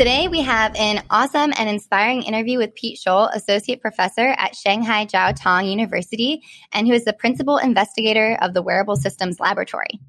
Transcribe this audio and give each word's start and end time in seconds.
Today 0.00 0.28
we 0.28 0.40
have 0.40 0.74
an 0.76 1.04
awesome 1.10 1.52
and 1.58 1.68
inspiring 1.68 2.22
interview 2.22 2.56
with 2.56 2.74
Pete 2.74 2.98
Shull, 2.98 3.26
Associate 3.34 3.78
Professor 3.78 4.34
at 4.38 4.56
Shanghai 4.56 5.04
Jiao 5.04 5.38
Tong 5.38 5.66
University, 5.66 6.40
and 6.72 6.86
who 6.86 6.94
is 6.94 7.04
the 7.04 7.12
Principal 7.12 7.58
Investigator 7.58 8.38
of 8.40 8.54
the 8.54 8.62
Wearable 8.62 8.96
Systems 8.96 9.38
Laboratory. 9.40 10.00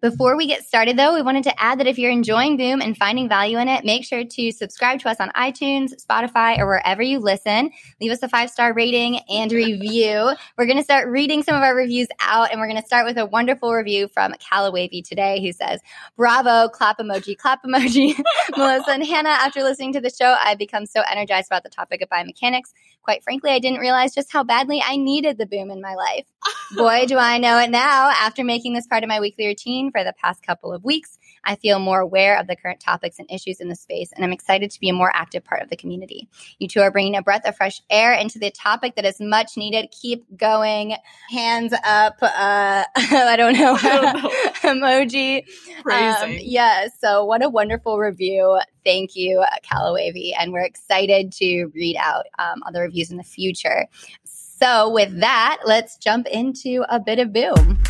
Before 0.00 0.36
we 0.36 0.46
get 0.46 0.64
started, 0.64 0.96
though, 0.96 1.12
we 1.12 1.22
wanted 1.22 1.42
to 1.42 1.60
add 1.60 1.80
that 1.80 1.88
if 1.88 1.98
you're 1.98 2.12
enjoying 2.12 2.56
Boom 2.56 2.80
and 2.80 2.96
finding 2.96 3.28
value 3.28 3.58
in 3.58 3.66
it, 3.66 3.84
make 3.84 4.04
sure 4.04 4.22
to 4.22 4.52
subscribe 4.52 5.00
to 5.00 5.08
us 5.08 5.16
on 5.18 5.30
iTunes, 5.30 5.92
Spotify, 6.00 6.56
or 6.58 6.66
wherever 6.66 7.02
you 7.02 7.18
listen. 7.18 7.70
Leave 8.00 8.12
us 8.12 8.22
a 8.22 8.28
five 8.28 8.48
star 8.48 8.72
rating 8.72 9.18
and 9.28 9.50
review. 9.50 10.30
We're 10.56 10.66
going 10.66 10.78
to 10.78 10.84
start 10.84 11.08
reading 11.08 11.42
some 11.42 11.56
of 11.56 11.62
our 11.62 11.74
reviews 11.74 12.06
out, 12.20 12.52
and 12.52 12.60
we're 12.60 12.68
going 12.68 12.80
to 12.80 12.86
start 12.86 13.06
with 13.06 13.18
a 13.18 13.26
wonderful 13.26 13.72
review 13.72 14.06
from 14.06 14.34
Callawavy 14.34 15.02
today, 15.02 15.40
who 15.40 15.52
says, 15.52 15.80
"Bravo, 16.16 16.68
clap 16.68 16.98
emoji, 16.98 17.36
clap 17.36 17.64
emoji." 17.64 18.20
Melissa 18.56 18.92
and 18.92 19.04
Hannah, 19.04 19.30
after 19.30 19.62
listening 19.62 19.92
to 19.94 20.00
the 20.00 20.10
show, 20.10 20.36
I've 20.38 20.58
become 20.58 20.86
so 20.86 21.02
energized 21.10 21.48
about 21.48 21.64
the 21.64 21.70
topic 21.70 22.02
of 22.02 22.08
biomechanics. 22.08 22.72
Quite 23.02 23.22
frankly, 23.22 23.50
I 23.50 23.58
didn't 23.58 23.80
realize 23.80 24.14
just 24.14 24.32
how 24.32 24.44
badly 24.44 24.82
I 24.84 24.96
needed 24.96 25.38
the 25.38 25.46
boom 25.46 25.70
in 25.70 25.80
my 25.80 25.94
life. 25.94 26.26
Boy, 26.76 27.06
do 27.06 27.16
I 27.16 27.38
know 27.38 27.58
it 27.58 27.70
now. 27.70 28.10
After 28.10 28.44
making 28.44 28.74
this 28.74 28.86
part 28.86 29.02
of 29.02 29.08
my 29.08 29.20
weekly 29.20 29.46
routine 29.46 29.87
for 29.90 30.04
the 30.04 30.14
past 30.20 30.42
couple 30.42 30.72
of 30.72 30.84
weeks, 30.84 31.18
I 31.44 31.56
feel 31.56 31.78
more 31.78 32.00
aware 32.00 32.38
of 32.38 32.46
the 32.46 32.56
current 32.56 32.80
topics 32.80 33.18
and 33.18 33.30
issues 33.30 33.60
in 33.60 33.68
the 33.68 33.76
space, 33.76 34.12
and 34.12 34.24
I'm 34.24 34.32
excited 34.32 34.70
to 34.70 34.80
be 34.80 34.88
a 34.88 34.94
more 34.94 35.10
active 35.14 35.44
part 35.44 35.62
of 35.62 35.70
the 35.70 35.76
community. 35.76 36.28
You 36.58 36.68
two 36.68 36.80
are 36.80 36.90
bringing 36.90 37.16
a 37.16 37.22
breath 37.22 37.46
of 37.46 37.56
fresh 37.56 37.80
air 37.90 38.12
into 38.12 38.38
the 38.38 38.50
topic 38.50 38.96
that 38.96 39.04
is 39.04 39.20
much 39.20 39.56
needed. 39.56 39.90
Keep 39.90 40.36
going. 40.36 40.96
Hands 41.30 41.72
up. 41.84 42.16
Uh, 42.22 42.84
I 42.96 43.34
don't 43.36 43.54
know. 43.54 43.76
Emoji. 44.62 45.44
Praising. 45.82 46.36
Um, 46.36 46.38
yes. 46.40 46.92
So, 47.00 47.24
what 47.24 47.44
a 47.44 47.48
wonderful 47.48 47.98
review. 47.98 48.60
Thank 48.84 49.16
you, 49.16 49.44
Callawavy. 49.64 50.32
And 50.38 50.52
we're 50.52 50.64
excited 50.64 51.32
to 51.32 51.66
read 51.74 51.96
out 51.96 52.26
um, 52.38 52.62
other 52.66 52.82
reviews 52.82 53.10
in 53.10 53.16
the 53.16 53.22
future. 53.22 53.86
So, 54.24 54.90
with 54.90 55.20
that, 55.20 55.58
let's 55.64 55.96
jump 55.96 56.26
into 56.26 56.84
a 56.88 56.98
bit 56.98 57.18
of 57.18 57.32
boom. 57.32 57.80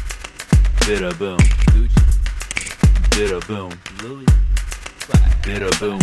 Bit 0.89 1.03
a 1.03 1.15
boom. 1.17 1.37
Gucci. 1.37 3.11
Bit 3.11 3.47
boom. 3.47 3.71
Louis. 4.03 4.25
Bit 5.45 5.79
boom. 5.79 5.99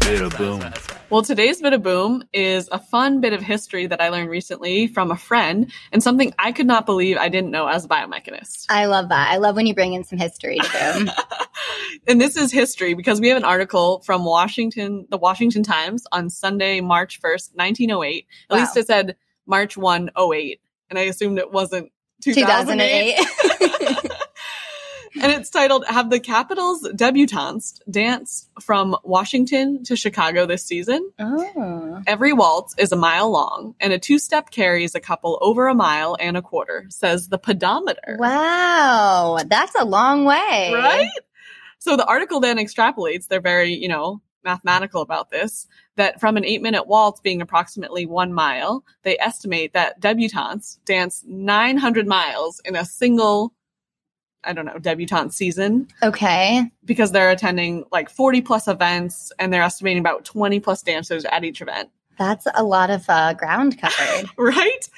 Bit 0.00 0.20
a 0.20 0.36
boom. 0.36 0.62
Well, 1.08 1.22
today's 1.22 1.62
bit 1.62 1.72
of 1.72 1.82
boom 1.82 2.24
is 2.34 2.68
a 2.70 2.78
fun 2.78 3.22
bit 3.22 3.32
of 3.32 3.40
history 3.40 3.86
that 3.86 4.02
I 4.02 4.10
learned 4.10 4.28
recently 4.28 4.86
from 4.86 5.10
a 5.10 5.16
friend 5.16 5.72
and 5.92 6.02
something 6.02 6.34
I 6.38 6.52
could 6.52 6.66
not 6.66 6.84
believe 6.84 7.16
I 7.16 7.30
didn't 7.30 7.50
know 7.50 7.66
as 7.66 7.86
a 7.86 7.88
biomechanist. 7.88 8.66
I 8.68 8.84
love 8.84 9.08
that. 9.08 9.30
I 9.30 9.38
love 9.38 9.56
when 9.56 9.66
you 9.66 9.74
bring 9.74 9.94
in 9.94 10.04
some 10.04 10.18
history 10.18 10.58
to 10.58 10.68
boom. 11.06 11.10
and 12.06 12.20
this 12.20 12.36
is 12.36 12.52
history 12.52 12.92
because 12.92 13.18
we 13.18 13.28
have 13.28 13.38
an 13.38 13.44
article 13.44 14.00
from 14.00 14.26
Washington, 14.26 15.06
the 15.08 15.16
Washington 15.16 15.62
Times 15.62 16.04
on 16.12 16.28
Sunday, 16.28 16.82
March 16.82 17.18
1st, 17.22 17.54
1908. 17.54 18.26
At 18.50 18.54
Wow. 18.54 18.60
least 18.60 18.76
it 18.76 18.86
said 18.86 19.16
March 19.46 19.78
1, 19.78 20.10
08. 20.18 20.60
And 20.90 20.98
I 20.98 21.02
assumed 21.04 21.38
it 21.38 21.50
wasn't 21.50 21.90
2008. 22.22 23.16
2008. 23.16 24.10
and 25.22 25.32
it's 25.32 25.50
titled 25.50 25.84
Have 25.86 26.10
the 26.10 26.20
Capitals 26.20 26.88
Debutantes 26.94 27.80
Dance 27.90 28.48
from 28.60 28.96
Washington 29.02 29.82
to 29.84 29.96
Chicago 29.96 30.46
this 30.46 30.64
season? 30.64 31.10
oh. 31.18 32.02
Every 32.06 32.32
waltz 32.32 32.74
is 32.78 32.92
a 32.92 32.96
mile 32.96 33.30
long, 33.30 33.74
and 33.80 33.92
a 33.92 33.98
two 33.98 34.18
step 34.18 34.50
carries 34.50 34.94
a 34.94 35.00
couple 35.00 35.38
over 35.40 35.68
a 35.68 35.74
mile 35.74 36.16
and 36.20 36.36
a 36.36 36.42
quarter, 36.42 36.86
says 36.88 37.28
the 37.28 37.38
pedometer. 37.38 38.16
Wow. 38.18 39.38
That's 39.46 39.74
a 39.74 39.84
long 39.84 40.24
way. 40.24 40.70
Right? 40.72 41.10
So 41.78 41.96
the 41.96 42.06
article 42.06 42.40
then 42.40 42.58
extrapolates, 42.58 43.28
they're 43.28 43.40
very, 43.40 43.74
you 43.74 43.88
know, 43.88 44.20
mathematical 44.44 45.02
about 45.02 45.30
this, 45.30 45.66
that 45.96 46.20
from 46.20 46.36
an 46.36 46.44
eight 46.44 46.62
minute 46.62 46.86
waltz 46.86 47.20
being 47.20 47.40
approximately 47.42 48.06
one 48.06 48.32
mile, 48.32 48.84
they 49.02 49.18
estimate 49.18 49.72
that 49.72 50.00
debutantes 50.00 50.78
dance 50.84 51.22
900 51.26 52.06
miles 52.06 52.60
in 52.64 52.76
a 52.76 52.84
single, 52.84 53.52
I 54.44 54.52
don't 54.52 54.66
know, 54.66 54.78
debutante 54.78 55.32
season 55.32 55.88
Okay. 56.02 56.70
because 56.84 57.12
they're 57.12 57.30
attending 57.30 57.84
like 57.92 58.10
40 58.10 58.42
plus 58.42 58.68
events 58.68 59.32
and 59.38 59.52
they're 59.52 59.62
estimating 59.62 60.00
about 60.00 60.24
20 60.24 60.60
plus 60.60 60.82
dancers 60.82 61.24
at 61.24 61.44
each 61.44 61.60
event. 61.62 61.90
That's 62.18 62.46
a 62.54 62.62
lot 62.62 62.88
of 62.90 63.04
uh, 63.08 63.34
ground 63.34 63.78
covered. 63.78 64.30
right? 64.38 64.88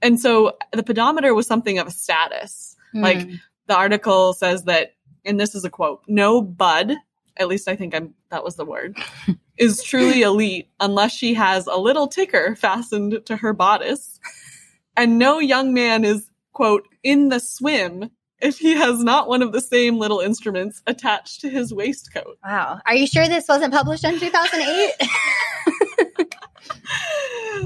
And 0.00 0.18
so 0.20 0.56
the 0.72 0.82
pedometer 0.82 1.34
was 1.34 1.46
something 1.46 1.78
of 1.78 1.86
a 1.86 1.90
status. 1.90 2.76
Like 2.94 3.22
Hmm. 3.22 3.34
the 3.66 3.76
article 3.76 4.32
says 4.34 4.64
that, 4.64 4.94
and 5.24 5.38
this 5.40 5.54
is 5.54 5.64
a 5.64 5.70
quote: 5.70 6.02
"No 6.08 6.42
bud, 6.42 6.94
at 7.36 7.48
least 7.48 7.68
I 7.68 7.76
think 7.76 7.94
I'm 7.94 8.14
that 8.30 8.44
was 8.44 8.56
the 8.56 8.64
word, 8.64 8.96
is 9.58 9.82
truly 9.82 10.22
elite 10.22 10.68
unless 10.80 11.12
she 11.12 11.34
has 11.34 11.66
a 11.66 11.76
little 11.76 12.08
ticker 12.08 12.54
fastened 12.54 13.20
to 13.26 13.36
her 13.36 13.52
bodice, 13.52 14.20
and 14.96 15.18
no 15.18 15.38
young 15.38 15.72
man 15.72 16.04
is 16.04 16.28
quote 16.52 16.88
in 17.02 17.28
the 17.28 17.40
swim." 17.40 18.10
If 18.40 18.58
he 18.58 18.72
has 18.72 18.98
not 18.98 19.28
one 19.28 19.40
of 19.40 19.52
the 19.52 19.60
same 19.60 19.98
little 19.98 20.18
instruments 20.18 20.82
attached 20.88 21.42
to 21.42 21.48
his 21.48 21.72
waistcoat. 21.72 22.38
Wow. 22.44 22.80
Are 22.86 22.94
you 22.96 23.06
sure 23.06 23.28
this 23.28 23.46
wasn't 23.46 23.72
published 23.72 24.02
in 24.02 24.18
2008? 24.18 24.94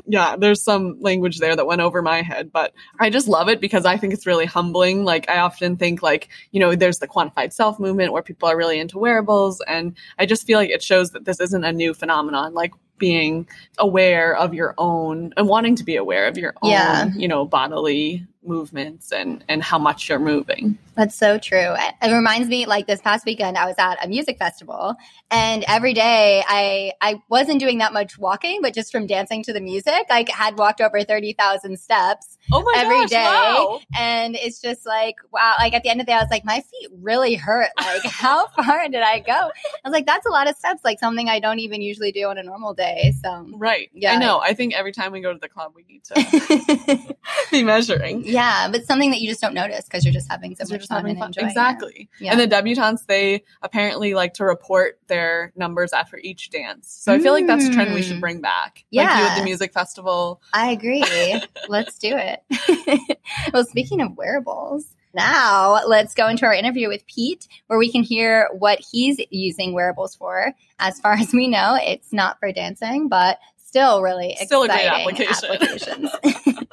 yeah, 0.06 0.36
there's 0.36 0.62
some 0.62 0.96
language 1.00 1.38
there 1.38 1.56
that 1.56 1.66
went 1.66 1.80
over 1.80 2.00
my 2.02 2.22
head, 2.22 2.52
but 2.52 2.72
I 3.00 3.10
just 3.10 3.28
love 3.28 3.48
it 3.48 3.60
because 3.60 3.84
I 3.84 3.96
think 3.96 4.12
it's 4.12 4.26
really 4.26 4.46
humbling. 4.46 5.04
Like 5.04 5.28
I 5.28 5.38
often 5.38 5.76
think 5.76 6.02
like, 6.02 6.28
you 6.52 6.60
know, 6.60 6.74
there's 6.74 6.98
the 6.98 7.08
quantified 7.08 7.52
self 7.52 7.78
movement 7.80 8.12
where 8.12 8.22
people 8.22 8.48
are 8.48 8.56
really 8.56 8.78
into 8.78 8.98
wearables 8.98 9.60
and 9.66 9.96
I 10.18 10.26
just 10.26 10.46
feel 10.46 10.58
like 10.58 10.70
it 10.70 10.82
shows 10.82 11.10
that 11.10 11.24
this 11.24 11.40
isn't 11.40 11.64
a 11.64 11.72
new 11.72 11.92
phenomenon. 11.94 12.54
Like 12.54 12.72
being 12.98 13.46
aware 13.78 14.34
of 14.36 14.54
your 14.54 14.74
own 14.78 15.32
and 15.36 15.48
wanting 15.48 15.76
to 15.76 15.84
be 15.84 15.96
aware 15.96 16.26
of 16.26 16.38
your 16.38 16.54
own, 16.62 16.70
Yeah. 16.70 17.08
you 17.14 17.28
know, 17.28 17.44
bodily 17.44 18.26
movements 18.46 19.12
and 19.12 19.44
and 19.48 19.62
how 19.62 19.78
much 19.78 20.08
you're 20.08 20.18
moving. 20.18 20.78
That's 20.94 21.14
so 21.14 21.38
true. 21.38 21.74
It 21.76 21.94
it 22.02 22.12
reminds 22.12 22.48
me, 22.48 22.66
like 22.66 22.86
this 22.86 23.00
past 23.02 23.26
weekend, 23.26 23.58
I 23.58 23.66
was 23.66 23.74
at 23.78 24.02
a 24.04 24.08
music 24.08 24.38
festival, 24.38 24.94
and 25.30 25.64
every 25.68 25.92
day 25.92 26.42
I 26.46 26.92
I 27.00 27.20
wasn't 27.28 27.60
doing 27.60 27.78
that 27.78 27.92
much 27.92 28.18
walking, 28.18 28.60
but 28.62 28.74
just 28.74 28.90
from 28.92 29.06
dancing 29.06 29.42
to 29.44 29.52
the 29.52 29.60
music, 29.60 30.06
I 30.10 30.24
had 30.32 30.58
walked 30.58 30.80
over 30.80 31.02
thirty 31.02 31.32
thousand 31.34 31.78
steps 31.78 32.38
Oh 32.52 32.62
my 32.62 32.72
every 32.76 33.00
gosh, 33.00 33.10
day, 33.10 33.24
wow. 33.24 33.80
and 33.98 34.36
it's 34.36 34.60
just 34.60 34.86
like 34.86 35.16
wow. 35.32 35.54
Like 35.58 35.74
at 35.74 35.82
the 35.82 35.90
end 35.90 36.00
of 36.00 36.06
the 36.06 36.12
day, 36.12 36.16
I 36.16 36.20
was 36.22 36.30
like, 36.30 36.44
my 36.44 36.60
feet 36.70 36.90
really 37.00 37.34
hurt. 37.34 37.70
Like 37.86 38.04
how 38.04 38.48
far 38.48 38.88
did 38.88 39.00
I 39.02 39.20
go? 39.20 39.32
I 39.32 39.50
was 39.88 39.92
like, 39.92 40.06
that's 40.06 40.26
a 40.26 40.30
lot 40.30 40.48
of 40.50 40.56
steps. 40.56 40.82
Like 40.84 40.98
something 40.98 41.28
I 41.28 41.38
don't 41.38 41.60
even 41.60 41.80
usually 41.80 42.10
do 42.10 42.24
on 42.26 42.36
a 42.36 42.42
normal 42.42 42.74
day. 42.74 43.12
So 43.22 43.46
Right. 43.54 43.90
Yeah. 43.94 44.14
I 44.14 44.16
know. 44.18 44.40
I 44.40 44.54
think 44.54 44.74
every 44.74 44.90
time 44.92 45.12
we 45.12 45.20
go 45.20 45.32
to 45.32 45.38
the 45.38 45.48
club 45.48 45.72
we 45.76 45.84
need 45.88 46.02
to 46.04 47.14
be 47.52 47.62
measuring. 47.62 48.24
yeah, 48.26 48.35
but 48.70 48.84
something 48.84 49.10
that 49.10 49.20
you 49.20 49.28
just 49.28 49.40
don't 49.40 49.54
notice 49.54 49.84
because 49.84 50.04
you're 50.04 50.12
just 50.14 50.30
having 50.30 50.54
so 50.56 50.64
much 50.64 50.80
just 50.80 50.88
fun 50.88 50.98
having 50.98 51.10
and 51.12 51.18
fun. 51.18 51.28
enjoying 51.28 51.46
it. 51.46 51.50
Exactly. 51.50 52.08
Yeah. 52.20 52.32
And 52.32 52.40
the 52.40 52.46
debutantes, 52.46 53.06
they 53.06 53.42
apparently 53.62 54.14
like 54.14 54.34
to 54.34 54.44
report 54.44 54.98
their 55.08 55.52
numbers 55.56 55.92
after 55.92 56.18
each 56.18 56.50
dance. 56.50 56.88
So 56.88 57.12
I 57.12 57.18
feel 57.18 57.32
like 57.32 57.46
that's 57.46 57.66
a 57.66 57.70
trend 57.72 57.94
we 57.94 58.02
should 58.02 58.16
Mm. 58.18 58.20
bring 58.20 58.40
back. 58.40 58.74
Like 58.74 58.84
you 58.90 59.00
Yeah. 59.02 59.28
at 59.32 59.38
the 59.38 59.44
music 59.44 59.72
festival. 59.72 60.40
I 60.52 60.70
agree. 60.72 61.04
let's 61.68 61.98
do 61.98 62.14
it. 62.16 63.18
well, 63.52 63.64
speaking 63.64 64.00
of 64.00 64.16
wearables, 64.16 64.86
now 65.14 65.80
let's 65.86 66.14
go 66.14 66.28
into 66.28 66.44
our 66.44 66.52
interview 66.54 66.88
with 66.88 67.06
Pete, 67.06 67.48
where 67.68 67.78
we 67.78 67.90
can 67.90 68.02
hear 68.02 68.48
what 68.52 68.80
he's 68.92 69.18
using 69.30 69.72
wearables 69.72 70.14
for. 70.14 70.52
As 70.78 71.00
far 71.00 71.14
as 71.14 71.32
we 71.32 71.48
know, 71.48 71.78
it's 71.80 72.12
not 72.12 72.38
for 72.38 72.52
dancing, 72.52 73.08
but 73.08 73.38
still 73.56 74.02
really 74.02 74.36
Still 74.40 74.62
a 74.64 74.68
great 74.68 74.84
exciting 74.84 75.00
application. 75.00 76.06
applications. 76.06 76.64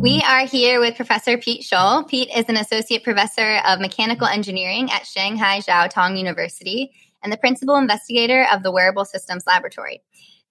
We 0.00 0.22
are 0.22 0.46
here 0.46 0.78
with 0.78 0.94
Professor 0.94 1.36
Pete 1.38 1.64
Shull. 1.64 2.04
Pete 2.04 2.28
is 2.36 2.44
an 2.48 2.56
associate 2.56 3.02
professor 3.02 3.60
of 3.66 3.80
mechanical 3.80 4.26
engineering 4.26 4.88
at 4.92 5.06
Shanghai 5.06 5.60
Jiao 5.60 5.90
Tong 5.90 6.16
University 6.16 6.92
and 7.22 7.32
the 7.32 7.36
principal 7.36 7.76
investigator 7.76 8.46
of 8.52 8.62
the 8.62 8.70
Wearable 8.70 9.04
Systems 9.04 9.44
Laboratory. 9.46 10.02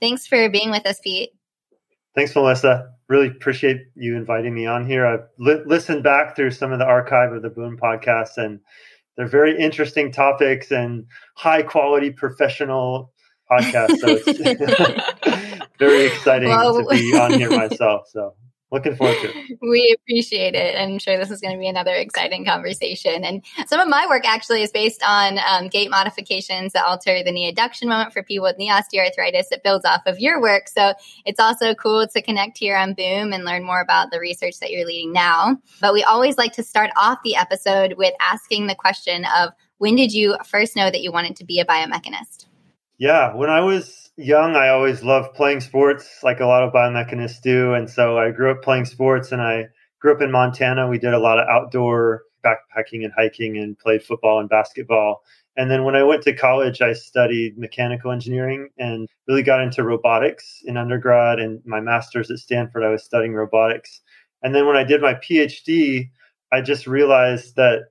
Thanks 0.01 0.27
for 0.27 0.49
being 0.49 0.71
with 0.71 0.85
us, 0.85 0.99
Pete. 1.01 1.29
Thanks, 2.15 2.35
Melissa. 2.35 2.89
Really 3.07 3.27
appreciate 3.27 3.81
you 3.95 4.15
inviting 4.17 4.53
me 4.53 4.65
on 4.65 4.85
here. 4.85 5.05
I've 5.05 5.25
li- 5.37 5.61
listened 5.65 6.03
back 6.03 6.35
through 6.35 6.51
some 6.51 6.73
of 6.73 6.79
the 6.79 6.85
archive 6.85 7.31
of 7.31 7.41
the 7.41 7.49
Boom 7.49 7.77
podcast, 7.77 8.37
and 8.37 8.59
they're 9.15 9.27
very 9.27 9.57
interesting 9.57 10.11
topics 10.11 10.71
and 10.71 11.05
high 11.35 11.61
quality 11.61 12.09
professional 12.09 13.13
podcasts. 13.49 13.99
So 13.99 14.07
it's 14.25 15.61
very 15.79 16.05
exciting 16.07 16.49
Well- 16.49 16.83
to 16.83 16.89
be 16.89 17.17
on 17.17 17.33
here 17.33 17.49
myself. 17.55 18.07
So 18.09 18.33
looking 18.71 18.95
forward 18.95 19.17
to 19.21 19.29
it. 19.29 19.57
We 19.61 19.95
appreciate 19.97 20.53
it. 20.53 20.79
I'm 20.79 20.99
sure 20.99 21.17
this 21.17 21.31
is 21.31 21.41
going 21.41 21.53
to 21.53 21.59
be 21.59 21.67
another 21.67 21.93
exciting 21.93 22.45
conversation. 22.45 23.23
And 23.23 23.43
some 23.67 23.79
of 23.79 23.87
my 23.87 24.05
work 24.07 24.27
actually 24.27 24.61
is 24.61 24.71
based 24.71 25.01
on 25.03 25.39
um, 25.39 25.69
gait 25.69 25.89
modifications 25.89 26.73
that 26.73 26.85
alter 26.85 27.23
the 27.23 27.31
knee 27.31 27.51
adduction 27.51 27.87
moment 27.87 28.13
for 28.13 28.21
people 28.23 28.43
with 28.43 28.57
knee 28.57 28.69
osteoarthritis. 28.69 29.45
It 29.51 29.63
builds 29.63 29.85
off 29.85 30.01
of 30.05 30.19
your 30.19 30.41
work. 30.41 30.67
So 30.67 30.93
it's 31.25 31.39
also 31.39 31.73
cool 31.73 32.07
to 32.07 32.21
connect 32.21 32.57
here 32.57 32.75
on 32.75 32.93
Boom 32.93 33.33
and 33.33 33.45
learn 33.45 33.63
more 33.63 33.81
about 33.81 34.11
the 34.11 34.19
research 34.19 34.59
that 34.59 34.71
you're 34.71 34.85
leading 34.85 35.13
now. 35.13 35.57
But 35.81 35.93
we 35.93 36.03
always 36.03 36.37
like 36.37 36.53
to 36.53 36.63
start 36.63 36.91
off 36.97 37.19
the 37.23 37.35
episode 37.35 37.95
with 37.97 38.13
asking 38.19 38.67
the 38.67 38.75
question 38.75 39.25
of 39.35 39.51
when 39.77 39.95
did 39.95 40.13
you 40.13 40.37
first 40.45 40.75
know 40.75 40.89
that 40.89 41.01
you 41.01 41.11
wanted 41.11 41.35
to 41.37 41.45
be 41.45 41.59
a 41.59 41.65
biomechanist? 41.65 42.45
Yeah, 42.97 43.35
when 43.35 43.49
I 43.49 43.61
was 43.61 44.04
young, 44.17 44.55
I 44.55 44.69
always 44.69 45.03
loved 45.03 45.35
playing 45.35 45.61
sports, 45.61 46.19
like 46.23 46.39
a 46.39 46.45
lot 46.45 46.63
of 46.63 46.73
biomechanists 46.73 47.41
do. 47.41 47.73
And 47.73 47.89
so 47.89 48.17
I 48.17 48.31
grew 48.31 48.51
up 48.51 48.61
playing 48.61 48.85
sports, 48.85 49.31
and 49.31 49.41
I 49.41 49.67
grew 49.99 50.13
up 50.13 50.21
in 50.21 50.31
Montana. 50.31 50.87
We 50.87 50.99
did 50.99 51.13
a 51.13 51.19
lot 51.19 51.39
of 51.39 51.47
outdoor 51.47 52.23
backpacking 52.43 53.03
and 53.03 53.11
hiking, 53.15 53.57
and 53.57 53.77
played 53.77 54.03
football 54.03 54.39
and 54.39 54.49
basketball. 54.49 55.23
And 55.57 55.71
then 55.71 55.83
when 55.83 55.95
I 55.95 56.03
went 56.03 56.21
to 56.23 56.35
college, 56.35 56.81
I 56.81 56.93
studied 56.93 57.57
mechanical 57.57 58.11
engineering 58.11 58.69
and 58.77 59.07
really 59.27 59.43
got 59.43 59.61
into 59.61 59.83
robotics 59.83 60.61
in 60.65 60.77
undergrad. 60.77 61.39
And 61.39 61.61
my 61.65 61.79
master's 61.79 62.29
at 62.29 62.39
Stanford, 62.39 62.83
I 62.83 62.89
was 62.89 63.03
studying 63.03 63.33
robotics. 63.33 64.01
And 64.43 64.53
then 64.53 64.67
when 64.67 64.75
I 64.75 64.83
did 64.83 65.01
my 65.01 65.13
PhD, 65.13 66.09
I 66.51 66.61
just 66.61 66.87
realized 66.87 67.55
that 67.55 67.85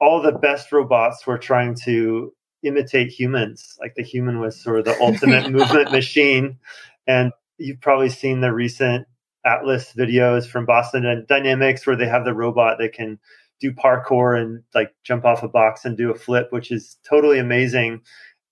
all 0.00 0.20
the 0.20 0.32
best 0.32 0.72
robots 0.72 1.26
were 1.26 1.38
trying 1.38 1.76
to 1.84 2.32
imitate 2.62 3.10
humans. 3.10 3.76
Like 3.80 3.94
the 3.94 4.02
human 4.02 4.40
was 4.40 4.60
sort 4.60 4.80
of 4.80 4.84
the 4.84 5.00
ultimate 5.00 5.50
movement 5.52 5.92
machine. 5.92 6.58
And 7.06 7.32
you've 7.58 7.80
probably 7.80 8.08
seen 8.08 8.40
the 8.40 8.52
recent 8.52 9.06
Atlas 9.44 9.92
videos 9.96 10.46
from 10.46 10.66
Boston 10.66 11.24
Dynamics 11.28 11.86
where 11.86 11.96
they 11.96 12.08
have 12.08 12.24
the 12.24 12.34
robot 12.34 12.78
that 12.78 12.92
can 12.92 13.18
do 13.60 13.72
parkour 13.72 14.40
and 14.40 14.62
like 14.74 14.94
jump 15.04 15.24
off 15.24 15.42
a 15.42 15.48
box 15.48 15.84
and 15.84 15.96
do 15.96 16.10
a 16.10 16.14
flip, 16.14 16.48
which 16.50 16.70
is 16.70 16.98
totally 17.08 17.38
amazing. 17.38 18.00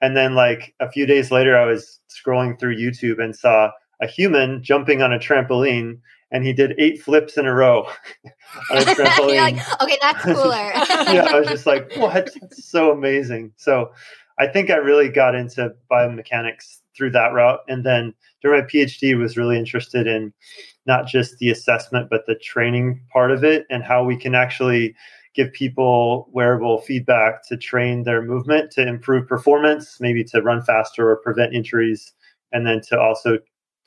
And 0.01 0.17
then 0.17 0.35
like 0.35 0.75
a 0.81 0.91
few 0.91 1.07
days 1.07 1.31
later, 1.31 1.57
I 1.57 1.65
was 1.65 2.01
scrolling 2.09 2.59
through 2.59 2.77
YouTube 2.77 3.23
and 3.23 3.35
saw 3.35 3.71
a 4.01 4.07
human 4.07 4.63
jumping 4.63 5.03
on 5.03 5.13
a 5.13 5.19
trampoline 5.19 6.01
and 6.31 6.45
he 6.45 6.53
did 6.53 6.75
eight 6.79 7.03
flips 7.03 7.37
in 7.37 7.47
a 7.47 7.55
row 7.55 7.89
on 8.71 8.79
a 8.79 8.81
trampoline 8.83 9.57
like, 9.57 9.83
okay, 9.83 9.99
that's 10.01 10.23
cooler. 10.25 10.55
yeah, 11.13 11.27
I 11.31 11.41
was 11.41 11.49
just 11.49 11.67
like, 11.67 11.91
what? 11.97 12.31
That's 12.41 12.65
so 12.65 12.93
amazing. 12.93 13.53
So 13.57 13.93
I 14.39 14.47
think 14.47 14.71
I 14.71 14.77
really 14.77 15.09
got 15.09 15.35
into 15.35 15.75
biomechanics 15.91 16.81
through 16.97 17.11
that 17.13 17.33
route. 17.33 17.61
And 17.69 17.85
then 17.85 18.13
during 18.43 18.61
my 18.61 18.67
PhD 18.67 19.19
was 19.19 19.37
really 19.37 19.57
interested 19.57 20.07
in 20.07 20.33
not 20.87 21.07
just 21.07 21.39
the 21.39 21.51
assessment, 21.51 22.09
but 22.11 22.27
the 22.27 22.35
training 22.37 23.01
part 23.13 23.31
of 23.31 23.45
it 23.45 23.67
and 23.71 23.83
how 23.83 24.05
we 24.05 24.17
can 24.17 24.35
actually 24.35 24.95
give 25.35 25.53
people 25.53 26.29
wearable 26.33 26.81
feedback 26.81 27.47
to 27.47 27.57
train 27.57 28.03
their 28.03 28.23
movement 28.23 28.71
to 28.73 28.87
improve 28.87 29.29
performance, 29.29 29.99
maybe 30.01 30.25
to 30.25 30.43
run 30.43 30.63
faster 30.63 31.09
or 31.09 31.17
prevent 31.17 31.55
injuries, 31.55 32.13
and 32.53 32.67
then 32.67 32.81
to 32.81 32.99
also 32.99 33.39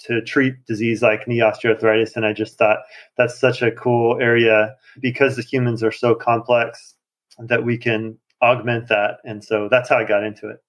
to 0.03 0.21
treat 0.21 0.65
disease 0.65 1.01
like 1.01 1.27
knee 1.27 1.39
osteoarthritis. 1.39 2.15
And 2.15 2.25
I 2.25 2.33
just 2.33 2.57
thought 2.57 2.79
that's 3.17 3.39
such 3.39 3.61
a 3.61 3.71
cool 3.71 4.19
area 4.21 4.75
because 4.99 5.35
the 5.35 5.41
humans 5.41 5.83
are 5.83 5.91
so 5.91 6.15
complex 6.15 6.95
that 7.39 7.63
we 7.63 7.77
can 7.77 8.17
augment 8.41 8.87
that. 8.89 9.17
And 9.23 9.43
so 9.43 9.67
that's 9.69 9.89
how 9.89 9.97
I 9.97 10.03
got 10.03 10.23
into 10.23 10.49
it. 10.49 10.63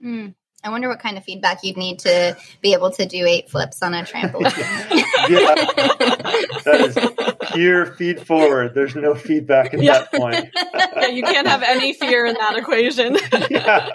Hmm. 0.00 0.28
I 0.62 0.70
wonder 0.70 0.88
what 0.88 0.98
kind 0.98 1.18
of 1.18 1.24
feedback 1.24 1.62
you'd 1.62 1.76
need 1.76 1.98
to 2.00 2.34
be 2.62 2.72
able 2.72 2.90
to 2.92 3.04
do 3.04 3.26
eight 3.26 3.50
flips 3.50 3.82
on 3.82 3.92
a 3.94 4.02
trampoline. 4.02 5.04
Yeah, 5.26 5.54
that 6.64 6.80
is 6.82 7.50
pure 7.52 7.86
feed 7.86 8.26
forward. 8.26 8.74
There's 8.74 8.94
no 8.94 9.14
feedback 9.14 9.72
at 9.72 9.80
Yeah. 9.80 10.00
that 10.00 10.12
point. 10.12 10.50
yeah, 10.96 11.06
you 11.06 11.22
can't 11.22 11.46
have 11.46 11.62
any 11.62 11.94
fear 11.94 12.26
in 12.26 12.34
that 12.34 12.56
equation. 12.56 13.16
yeah. 13.50 13.88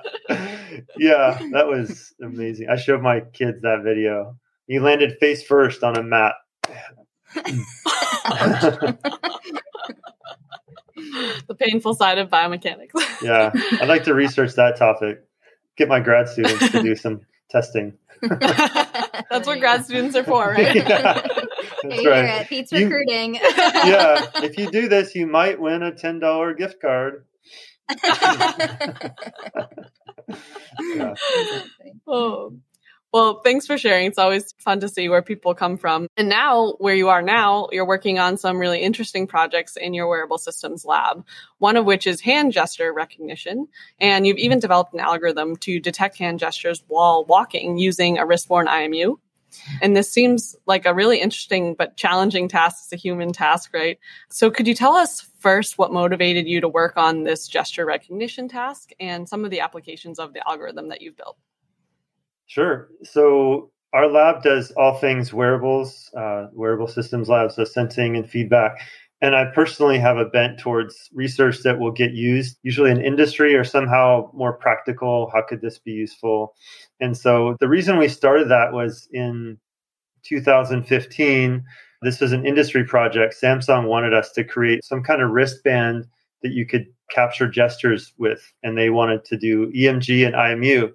Yeah, 0.98 1.40
that 1.52 1.68
was 1.68 2.14
amazing. 2.22 2.70
I 2.70 2.76
showed 2.76 3.02
my 3.02 3.22
kids 3.22 3.62
that 3.62 3.82
video. 3.84 4.36
He 4.68 4.80
landed 4.80 5.18
face 5.20 5.44
first 5.44 5.84
on 5.84 5.98
a 5.98 6.04
mat. 6.04 6.34
the 11.48 11.56
painful 11.58 11.94
side 11.96 12.18
of 12.18 12.30
biomechanics. 12.30 12.92
yeah, 13.22 13.52
I'd 13.82 13.88
like 13.88 14.04
to 14.06 14.14
research 14.14 14.54
that 14.56 14.78
topic. 14.78 15.24
Get 15.78 15.88
my 15.88 16.00
grad 16.00 16.28
students 16.28 16.70
to 16.72 16.82
do 16.84 16.96
some 16.96 17.22
testing. 17.50 17.94
That's 18.22 19.48
what 19.48 19.60
grad 19.60 19.86
students 19.86 20.16
are 20.18 20.24
for, 20.26 20.48
right? 20.50 20.76
Yeah, 20.76 20.84
that's 21.84 22.06
right. 22.06 22.26
at 22.26 22.50
Pete's 22.50 22.72
You- 22.72 22.86
recruiting. 22.86 23.36
Yeah, 23.36 24.26
if 24.44 24.58
you 24.58 24.70
do 24.70 24.90
this, 24.90 25.16
you 25.16 25.26
might 25.26 25.60
win 25.60 25.84
a 25.84 25.94
ten 25.94 26.20
dollar 26.20 26.54
gift 26.54 26.82
card. 26.82 27.26
Yeah. 30.80 31.14
Oh. 32.08 32.54
Well, 33.12 33.42
thanks 33.44 33.66
for 33.66 33.76
sharing. 33.76 34.06
It's 34.06 34.20
always 34.20 34.54
fun 34.60 34.82
to 34.82 34.88
see 34.88 35.10
where 35.10 35.24
people 35.24 35.56
come 35.56 35.78
from. 35.78 36.08
And 36.16 36.30
now, 36.30 36.76
where 36.78 36.94
you 36.94 37.10
are 37.10 37.24
now, 37.24 37.70
you're 37.72 37.88
working 37.88 38.20
on 38.20 38.38
some 38.38 38.60
really 38.60 38.82
interesting 38.82 39.26
projects 39.26 39.78
in 39.78 39.96
your 39.96 40.08
wearable 40.08 40.38
systems 40.38 40.86
lab, 40.86 41.26
one 41.58 41.76
of 41.76 41.86
which 41.86 42.06
is 42.06 42.22
hand 42.22 42.54
gesture 42.54 42.94
recognition. 42.94 43.68
And 44.00 44.28
you've 44.28 44.38
even 44.38 44.60
developed 44.60 44.94
an 44.94 45.00
algorithm 45.00 45.56
to 45.58 45.80
detect 45.80 46.20
hand 46.20 46.38
gestures 46.38 46.84
while 46.88 47.26
walking 47.26 47.80
using 47.80 48.20
a 48.20 48.28
wrist-worn 48.28 48.68
IMU. 48.68 49.16
And 49.82 49.96
this 49.96 50.12
seems 50.12 50.56
like 50.66 50.86
a 50.86 50.94
really 50.94 51.20
interesting 51.20 51.76
but 51.76 51.98
challenging 51.98 52.48
task. 52.48 52.84
It's 52.84 52.94
a 52.94 52.96
human 52.96 53.32
task, 53.32 53.72
right? 53.74 54.00
So 54.30 54.50
could 54.52 54.68
you 54.68 54.76
tell 54.76 54.94
us 54.94 55.22
first 55.40 55.78
what 55.78 55.92
motivated 55.92 56.48
you 56.48 56.62
to 56.62 56.68
work 56.68 56.94
on 56.98 57.24
this 57.24 57.48
gesture 57.48 57.86
recognition 57.86 58.48
task 58.48 58.92
and 59.00 59.28
some 59.28 59.46
of 59.46 59.52
the 59.52 59.60
applications 59.60 60.20
of 60.20 60.34
the 60.34 60.48
algorithm 60.48 60.90
that 60.90 61.02
you've 61.02 61.18
built? 61.18 61.38
Sure. 62.48 62.90
So 63.04 63.72
our 63.94 64.08
lab 64.08 64.44
does 64.44 64.72
all 64.72 64.98
things 64.98 65.34
wearables, 65.34 66.12
uh, 66.16 66.48
wearable 66.54 66.88
systems 66.88 67.30
lab, 67.30 67.52
so 67.52 67.64
sensing 67.64 68.16
and 68.16 68.30
feedback. 68.30 68.80
And 69.22 69.36
I 69.36 69.46
personally 69.54 70.00
have 70.00 70.18
a 70.18 70.26
bent 70.26 70.60
towards 70.60 71.10
research 71.14 71.60
that 71.64 71.78
will 71.78 71.92
get 71.92 72.14
used, 72.14 72.58
usually 72.64 72.92
in 72.92 73.02
industry 73.02 73.54
or 73.54 73.66
somehow 73.66 74.32
more 74.34 74.54
practical. 74.54 75.30
How 75.34 75.42
could 75.42 75.62
this 75.62 75.78
be 75.78 75.92
useful? 75.92 76.56
And 77.02 77.18
so 77.18 77.58
the 77.60 77.68
reason 77.68 77.98
we 77.98 78.08
started 78.08 78.50
that 78.50 78.72
was 78.72 79.10
in 79.12 79.58
2015. 80.24 81.64
This 82.02 82.22
was 82.22 82.32
an 82.32 82.46
industry 82.46 82.84
project. 82.84 83.36
Samsung 83.42 83.88
wanted 83.88 84.14
us 84.14 84.32
to 84.32 84.44
create 84.44 84.84
some 84.84 85.04
kind 85.04 85.22
of 85.22 85.32
wristband 85.32 86.06
that 86.44 86.52
you 86.54 86.66
could 86.66 86.86
capture 87.10 87.48
gestures 87.50 88.14
with, 88.18 88.54
and 88.64 88.78
they 88.78 88.90
wanted 88.90 89.26
to 89.26 89.38
do 89.38 89.72
EMG 89.72 90.26
and 90.26 90.36
IMU. 90.36 90.92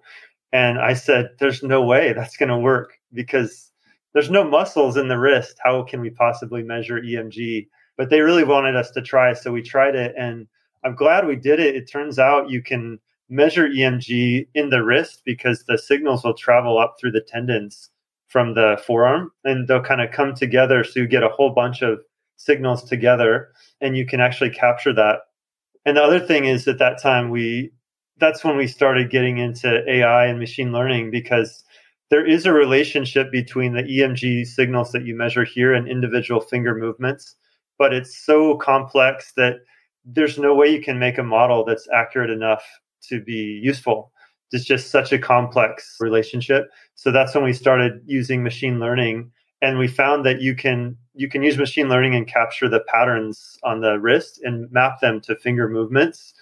And 0.52 0.78
I 0.78 0.94
said, 0.94 1.30
there's 1.38 1.62
no 1.62 1.82
way 1.82 2.12
that's 2.12 2.36
going 2.36 2.48
to 2.48 2.56
work 2.56 2.94
because 3.12 3.70
there's 4.12 4.30
no 4.30 4.44
muscles 4.44 4.96
in 4.96 5.08
the 5.08 5.18
wrist. 5.18 5.58
How 5.62 5.82
can 5.82 6.00
we 6.00 6.10
possibly 6.10 6.62
measure 6.62 7.00
EMG? 7.00 7.66
But 7.96 8.10
they 8.10 8.20
really 8.20 8.44
wanted 8.44 8.76
us 8.76 8.90
to 8.92 9.02
try. 9.02 9.32
So 9.34 9.52
we 9.52 9.62
tried 9.62 9.94
it. 9.94 10.14
And 10.18 10.46
I'm 10.84 10.94
glad 10.94 11.26
we 11.26 11.36
did 11.36 11.60
it. 11.60 11.76
It 11.76 11.90
turns 11.90 12.18
out 12.18 12.50
you 12.50 12.62
can 12.62 12.98
measure 13.28 13.68
EMG 13.68 14.48
in 14.54 14.70
the 14.70 14.84
wrist 14.84 15.22
because 15.24 15.64
the 15.64 15.78
signals 15.78 16.24
will 16.24 16.34
travel 16.34 16.78
up 16.78 16.96
through 17.00 17.12
the 17.12 17.20
tendons 17.20 17.90
from 18.28 18.54
the 18.54 18.80
forearm 18.86 19.30
and 19.44 19.68
they'll 19.68 19.82
kind 19.82 20.00
of 20.00 20.10
come 20.10 20.34
together. 20.34 20.82
So 20.84 21.00
you 21.00 21.06
get 21.06 21.22
a 21.22 21.28
whole 21.28 21.50
bunch 21.50 21.82
of 21.82 22.00
signals 22.36 22.82
together 22.84 23.52
and 23.80 23.96
you 23.96 24.06
can 24.06 24.20
actually 24.20 24.50
capture 24.50 24.92
that. 24.94 25.20
And 25.86 25.96
the 25.96 26.02
other 26.02 26.20
thing 26.20 26.46
is 26.46 26.66
at 26.66 26.78
that 26.78 27.00
time, 27.00 27.30
we 27.30 27.70
that's 28.18 28.44
when 28.44 28.56
we 28.56 28.66
started 28.66 29.10
getting 29.10 29.38
into 29.38 29.82
AI 29.90 30.26
and 30.26 30.38
machine 30.38 30.72
learning 30.72 31.10
because 31.10 31.64
there 32.10 32.24
is 32.24 32.46
a 32.46 32.52
relationship 32.52 33.30
between 33.32 33.74
the 33.74 33.82
EMG 33.82 34.46
signals 34.46 34.92
that 34.92 35.04
you 35.04 35.16
measure 35.16 35.44
here 35.44 35.72
and 35.72 35.88
individual 35.88 36.40
finger 36.40 36.74
movements, 36.74 37.34
but 37.78 37.92
it's 37.92 38.24
so 38.24 38.56
complex 38.56 39.32
that 39.36 39.56
there's 40.04 40.38
no 40.38 40.54
way 40.54 40.68
you 40.68 40.82
can 40.82 40.98
make 40.98 41.18
a 41.18 41.22
model 41.22 41.64
that's 41.64 41.88
accurate 41.92 42.30
enough 42.30 42.62
to 43.08 43.22
be 43.22 43.60
useful. 43.62 44.12
It's 44.52 44.64
just 44.64 44.90
such 44.90 45.12
a 45.12 45.18
complex 45.18 45.96
relationship. 46.00 46.68
So 46.94 47.10
that's 47.10 47.34
when 47.34 47.44
we 47.44 47.52
started 47.52 48.02
using 48.06 48.42
machine 48.42 48.78
learning 48.78 49.30
and 49.62 49.78
we 49.78 49.88
found 49.88 50.24
that 50.26 50.40
you 50.40 50.54
can 50.54 50.96
you 51.14 51.28
can 51.28 51.42
use 51.42 51.56
machine 51.56 51.88
learning 51.88 52.14
and 52.14 52.26
capture 52.26 52.68
the 52.68 52.80
patterns 52.80 53.56
on 53.62 53.80
the 53.80 53.98
wrist 53.98 54.40
and 54.42 54.70
map 54.70 55.00
them 55.00 55.20
to 55.22 55.36
finger 55.36 55.68
movements 55.68 56.34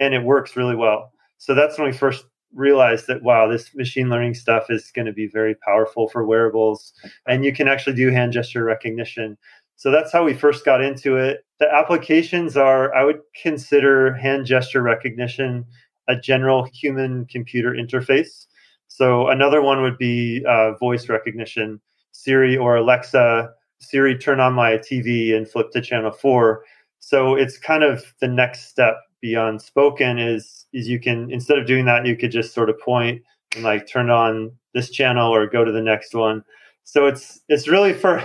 and 0.00 0.14
it 0.14 0.22
works 0.22 0.56
really 0.56 0.76
well. 0.76 1.12
So 1.38 1.54
that's 1.54 1.78
when 1.78 1.88
we 1.88 1.96
first 1.96 2.24
realized 2.54 3.06
that 3.06 3.22
wow, 3.22 3.48
this 3.48 3.74
machine 3.74 4.08
learning 4.08 4.34
stuff 4.34 4.70
is 4.70 4.90
going 4.90 5.06
to 5.06 5.12
be 5.12 5.26
very 5.26 5.54
powerful 5.54 6.08
for 6.08 6.24
wearables, 6.24 6.92
and 7.26 7.44
you 7.44 7.52
can 7.52 7.68
actually 7.68 7.96
do 7.96 8.10
hand 8.10 8.32
gesture 8.32 8.64
recognition. 8.64 9.36
So 9.76 9.90
that's 9.90 10.12
how 10.12 10.24
we 10.24 10.34
first 10.34 10.64
got 10.64 10.82
into 10.82 11.16
it. 11.16 11.44
The 11.60 11.72
applications 11.72 12.56
are, 12.56 12.94
I 12.94 13.04
would 13.04 13.20
consider 13.40 14.14
hand 14.14 14.46
gesture 14.46 14.82
recognition 14.82 15.66
a 16.08 16.16
general 16.16 16.64
human 16.72 17.26
computer 17.26 17.72
interface. 17.72 18.46
So 18.88 19.28
another 19.28 19.60
one 19.60 19.82
would 19.82 19.98
be 19.98 20.44
uh, 20.48 20.72
voice 20.74 21.08
recognition. 21.08 21.80
Siri 22.12 22.56
or 22.56 22.76
Alexa, 22.76 23.50
Siri, 23.80 24.16
turn 24.16 24.40
on 24.40 24.54
my 24.54 24.78
TV 24.78 25.36
and 25.36 25.48
flip 25.48 25.70
to 25.72 25.82
channel 25.82 26.10
four. 26.10 26.64
So 27.00 27.34
it's 27.34 27.58
kind 27.58 27.82
of 27.82 28.14
the 28.20 28.28
next 28.28 28.68
step 28.68 28.96
beyond 29.20 29.60
spoken 29.60 30.18
is 30.18 30.66
is 30.72 30.88
you 30.88 31.00
can 31.00 31.30
instead 31.30 31.58
of 31.58 31.66
doing 31.66 31.84
that 31.86 32.06
you 32.06 32.16
could 32.16 32.30
just 32.30 32.54
sort 32.54 32.70
of 32.70 32.78
point 32.78 33.22
and 33.54 33.64
like 33.64 33.88
turn 33.88 34.10
on 34.10 34.52
this 34.74 34.90
channel 34.90 35.34
or 35.34 35.46
go 35.46 35.64
to 35.64 35.72
the 35.72 35.82
next 35.82 36.14
one. 36.14 36.42
So 36.84 37.06
it's 37.06 37.40
it's 37.48 37.68
really 37.68 37.92
for 37.92 38.22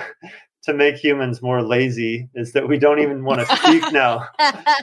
to 0.64 0.74
make 0.74 0.96
humans 0.96 1.42
more 1.42 1.62
lazy 1.62 2.30
is 2.36 2.54
that 2.54 2.68
we 2.68 2.78
don't 2.78 3.00
even 3.00 3.24
want 3.24 3.48
to 3.48 3.56
speak 3.58 3.84
now. 3.92 4.28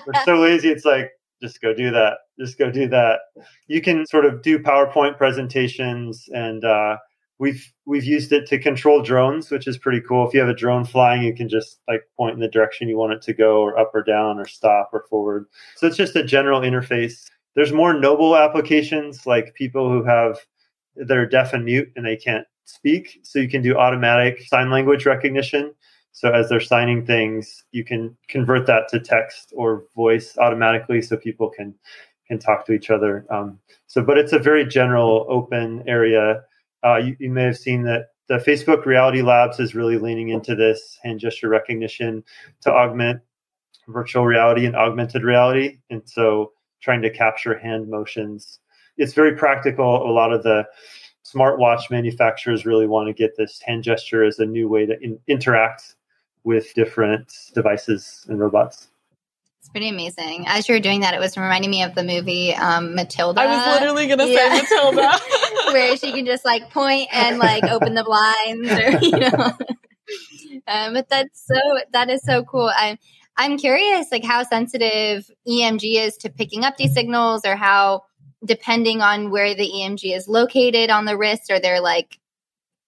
We're 0.07 0.25
so 0.25 0.37
lazy 0.37 0.69
it's 0.71 0.85
like 0.85 1.11
just 1.41 1.61
go 1.61 1.73
do 1.73 1.91
that. 1.91 2.19
Just 2.39 2.59
go 2.59 2.71
do 2.71 2.89
that. 2.89 3.21
You 3.69 3.81
can 3.81 4.07
sort 4.07 4.25
of 4.25 4.43
do 4.43 4.59
PowerPoint 4.59 5.17
presentations 5.17 6.29
and 6.33 6.65
uh, 6.65 6.97
we've 7.39 7.73
we've 7.87 8.05
used 8.05 8.33
it 8.33 8.47
to 8.49 8.59
control 8.59 9.03
drones, 9.03 9.51
which 9.51 9.67
is 9.67 9.79
pretty 9.79 10.01
cool. 10.01 10.27
If 10.27 10.35
you 10.35 10.41
have 10.41 10.49
a 10.49 10.55
drone 10.55 10.85
flying, 10.85 11.23
you 11.23 11.35
can 11.35 11.49
just 11.49 11.81
like 11.89 12.03
point 12.17 12.35
in 12.35 12.41
the 12.41 12.49
direction 12.49 12.89
you 12.89 12.99
want 12.99 13.13
it 13.13 13.23
to 13.23 13.33
go, 13.33 13.61
or 13.61 13.79
up 13.79 13.95
or 13.95 14.03
down, 14.03 14.39
or 14.39 14.47
stop 14.47 14.91
or 14.93 15.05
forward. 15.09 15.47
So 15.77 15.87
it's 15.87 15.97
just 15.97 16.17
a 16.17 16.25
general 16.25 16.61
interface. 16.61 17.31
There's 17.55 17.73
more 17.73 17.99
noble 17.99 18.37
applications 18.37 19.27
like 19.27 19.55
people 19.55 19.91
who 19.91 20.05
have 20.05 20.39
that 20.97 21.17
are 21.17 21.27
deaf 21.27 21.53
and 21.53 21.65
mute 21.65 21.91
and 21.97 22.05
they 22.05 22.17
can't 22.17 22.47
speak. 22.69 23.21
So 23.23 23.39
you 23.39 23.49
can 23.49 23.63
do 23.63 23.77
automatic 23.77 24.43
sign 24.43 24.71
language 24.71 25.07
recognition. 25.07 25.75
So 26.13 26.33
as 26.33 26.49
they're 26.49 26.61
signing 26.61 27.07
things, 27.07 27.65
you 27.73 27.85
can 27.85 28.17
convert 28.29 28.67
that 28.67 28.89
to 28.89 29.01
text 29.01 29.53
or 29.57 29.85
voice 29.95 30.37
automatically, 30.39 31.03
so 31.03 31.17
people 31.17 31.51
can 31.51 31.75
can 32.27 32.39
talk 32.39 32.67
to 32.67 32.73
each 32.73 32.91
other. 32.91 33.25
Um, 33.31 33.59
so, 33.87 34.03
but 34.03 34.19
it's 34.19 34.35
a 34.35 34.39
very 34.39 34.67
general, 34.67 35.25
open 35.31 35.83
area 35.87 36.43
uh, 36.85 36.97
you, 36.97 37.17
you, 37.19 37.31
may 37.31 37.45
have 37.45 37.57
seen 37.57 37.83
that 37.83 38.09
the 38.29 38.37
Facebook 38.37 38.85
Reality 38.85 39.23
Labs 39.23 39.59
is 39.59 39.75
really 39.75 39.99
leaning 39.99 40.29
into 40.29 40.55
this 40.55 40.99
hand 41.03 41.21
gesture 41.21 41.49
recognition 41.49 42.23
to 42.63 42.71
augment 42.71 43.21
virtual 43.89 44.27
reality 44.27 44.67
and 44.67 44.77
augmented 44.77 45.25
reality. 45.25 45.79
And 45.91 46.03
so 46.05 46.53
trying 46.81 47.03
to 47.03 47.11
capture 47.11 47.59
hand 47.59 47.89
motions. 47.89 48.61
It's 48.97 49.15
very 49.15 49.35
practical. 49.35 50.09
A 50.09 50.13
lot 50.13 50.33
of 50.33 50.43
the 50.43 50.65
smartwatch 51.35 51.91
manufacturers 51.91 52.65
really 52.65 52.87
want 52.87 53.09
to 53.09 53.13
get 53.13 53.37
this 53.37 53.61
hand 53.61 53.83
gesture 53.83 54.25
as 54.25 54.39
a 54.39 54.47
new 54.47 54.69
way 54.69 54.87
to 54.87 54.99
in- 55.03 55.19
interact 55.27 55.95
with 56.45 56.73
different 56.75 57.33
devices 57.55 58.25
and 58.29 58.41
robots. 58.41 58.89
It's 59.61 59.69
pretty 59.69 59.89
amazing. 59.89 60.47
As 60.47 60.69
you 60.69 60.75
were 60.75 60.81
doing 60.81 61.01
that, 61.01 61.15
it 61.15 61.21
was 61.21 61.37
reminding 61.37 61.71
me 61.71 61.83
of 61.83 61.95
the 61.95 62.05
movie 62.05 62.55
um, 62.55 62.95
Matilda. 62.95 63.41
I 63.41 63.47
was 63.47 63.81
literally 63.81 64.07
going 64.07 64.21
to 64.21 64.29
yeah. 64.29 64.55
say 64.55 64.63
Matilda, 64.63 65.19
where 65.73 65.97
she 65.97 66.13
can 66.13 66.25
just 66.25 66.45
like 66.45 66.71
point 66.71 67.09
and 67.13 67.39
like 67.39 67.65
open 67.65 67.95
the 67.95 68.05
blinds, 68.05 68.71
or 68.71 69.05
you 69.05 69.19
know. 69.19 69.53
um, 70.67 70.95
but 70.95 71.09
that's 71.09 71.47
so 71.47 71.61
that 71.93 72.09
is 72.09 72.23
so 72.23 72.45
cool. 72.45 72.71
I'm 72.75 72.99
I'm 73.37 73.59
curious, 73.59 74.07
like 74.11 74.25
how 74.25 74.43
sensitive 74.45 75.31
EMG 75.47 75.97
is 75.97 76.17
to 76.19 76.31
picking 76.31 76.65
up 76.65 76.77
these 76.77 76.95
signals, 76.95 77.45
or 77.45 77.57
how 77.57 78.05
depending 78.45 79.03
on 79.03 79.31
where 79.31 79.55
the 79.55 79.69
EMG 79.69 80.15
is 80.15 80.29
located 80.29 80.91
on 80.91 81.05
the 81.05 81.17
wrist, 81.17 81.51
or 81.51 81.59
they're 81.59 81.81
like 81.81 82.19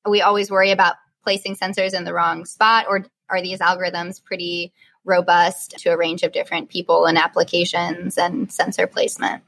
we 0.09 0.23
always 0.23 0.51
worry 0.51 0.71
about 0.71 0.97
placing 1.23 1.57
sensors 1.57 1.95
in 1.95 2.05
the 2.05 2.15
wrong 2.15 2.45
spot, 2.45 2.87
or 2.89 3.05
are 3.29 3.43
these 3.43 3.61
algorithms 3.61 4.23
pretty 4.23 4.73
robust 5.05 5.79
to 5.79 5.91
a 5.91 5.97
range 5.97 6.23
of 6.23 6.33
different 6.33 6.69
people 6.69 7.07
and 7.07 7.17
applications 7.17 8.19
and 8.19 8.53
sensor 8.53 8.87
placement. 8.87 9.43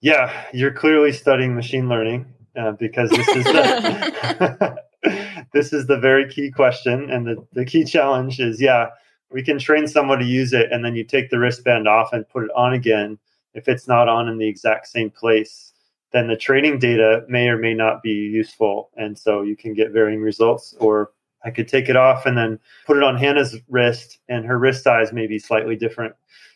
Yeah, 0.00 0.32
you're 0.52 0.72
clearly 0.72 1.12
studying 1.12 1.54
machine 1.54 1.88
learning 1.88 2.26
uh, 2.56 2.72
because 2.72 3.10
this 3.10 3.28
is 3.28 3.44
the, 3.44 4.76
this 5.52 5.72
is 5.72 5.86
the 5.86 5.98
very 5.98 6.28
key 6.28 6.50
question, 6.50 7.10
and 7.10 7.26
the, 7.26 7.46
the 7.52 7.64
key 7.64 7.84
challenge 7.84 8.40
is 8.40 8.60
yeah, 8.60 8.88
we 9.30 9.42
can 9.42 9.58
train 9.58 9.86
someone 9.88 10.18
to 10.18 10.24
use 10.24 10.52
it, 10.52 10.70
and 10.70 10.84
then 10.84 10.94
you 10.94 11.04
take 11.04 11.30
the 11.30 11.38
wristband 11.38 11.88
off 11.88 12.12
and 12.12 12.28
put 12.28 12.44
it 12.44 12.50
on 12.54 12.72
again. 12.74 13.18
If 13.54 13.68
it's 13.68 13.88
not 13.88 14.08
on 14.08 14.28
in 14.28 14.38
the 14.38 14.48
exact 14.48 14.88
same 14.88 15.10
place, 15.10 15.72
then 16.12 16.28
the 16.28 16.36
training 16.36 16.78
data 16.78 17.24
may 17.28 17.48
or 17.48 17.58
may 17.58 17.74
not 17.74 18.02
be 18.02 18.10
useful, 18.10 18.90
and 18.96 19.18
so 19.18 19.42
you 19.42 19.56
can 19.56 19.74
get 19.74 19.92
varying 19.92 20.20
results 20.20 20.74
or 20.78 21.10
I 21.44 21.50
could 21.50 21.68
take 21.68 21.88
it 21.88 21.96
off 21.96 22.24
and 22.26 22.36
then 22.38 22.58
put 22.86 22.96
it 22.96 23.02
on 23.02 23.16
Hannah's 23.16 23.56
wrist, 23.68 24.18
and 24.28 24.46
her 24.46 24.58
wrist 24.58 24.82
size 24.82 25.12
may 25.12 25.26
be 25.26 25.38
slightly 25.38 25.76
different. 25.76 26.14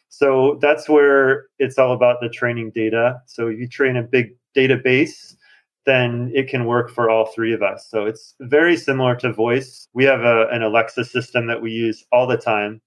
So 0.09 0.59
that's 0.62 0.88
where 0.88 1.47
it's 1.59 1.78
all 1.78 1.93
about 1.93 2.21
the 2.21 2.31
training 2.31 2.71
data. 2.71 3.21
So 3.26 3.49
if 3.49 3.59
you 3.59 3.69
train 3.69 3.97
a 3.97 4.02
big 4.02 4.35
database, 4.57 5.37
then 5.85 6.33
it 6.35 6.49
can 6.49 6.64
work 6.64 6.90
for 6.90 7.11
all 7.11 7.26
three 7.26 7.52
of 7.52 7.62
us. 7.62 7.87
So 7.88 8.07
it's 8.07 8.35
very 8.40 8.76
similar 8.76 9.14
to 9.17 9.33
voice. 9.33 9.88
We 9.93 10.05
have 10.05 10.21
a, 10.21 10.49
an 10.49 10.62
Alexa 10.62 11.05
system 11.05 11.47
that 11.47 11.61
we 11.61 11.71
use 11.71 12.05
all 12.11 12.26
the 12.26 12.37
time. 12.37 12.81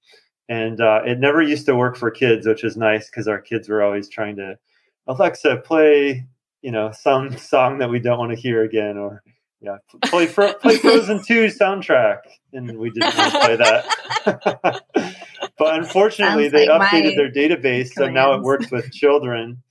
And 0.51 0.81
uh, 0.81 0.99
it 1.05 1.17
never 1.17 1.41
used 1.41 1.65
to 1.67 1.77
work 1.77 1.95
for 1.95 2.11
kids, 2.11 2.45
which 2.45 2.65
is 2.65 2.75
nice 2.75 3.09
because 3.09 3.25
our 3.29 3.39
kids 3.39 3.69
were 3.69 3.81
always 3.81 4.09
trying 4.09 4.35
to, 4.35 4.57
Alexa, 5.07 5.61
play, 5.63 6.27
you 6.61 6.71
know, 6.71 6.91
some 6.91 7.37
song 7.37 7.77
that 7.77 7.89
we 7.89 7.99
don't 7.99 8.19
want 8.19 8.31
to 8.31 8.37
hear 8.37 8.61
again, 8.61 8.97
or 8.97 9.23
yeah, 9.61 9.77
play 10.03 10.27
Fro- 10.27 10.55
play 10.55 10.75
Frozen 10.75 11.23
Two 11.27 11.45
soundtrack, 11.45 12.17
and 12.51 12.77
we 12.77 12.89
didn't 12.89 13.15
want 13.17 13.31
to 13.31 13.39
play 13.39 13.55
that. 13.55 14.83
but 15.57 15.75
unfortunately, 15.79 16.49
Sounds 16.49 16.51
they 16.51 16.67
like 16.67 16.81
updated 16.81 17.15
their 17.15 17.31
database, 17.31 17.93
so 17.93 18.09
now 18.09 18.33
it 18.33 18.41
works 18.41 18.69
with 18.71 18.91
children, 18.91 19.63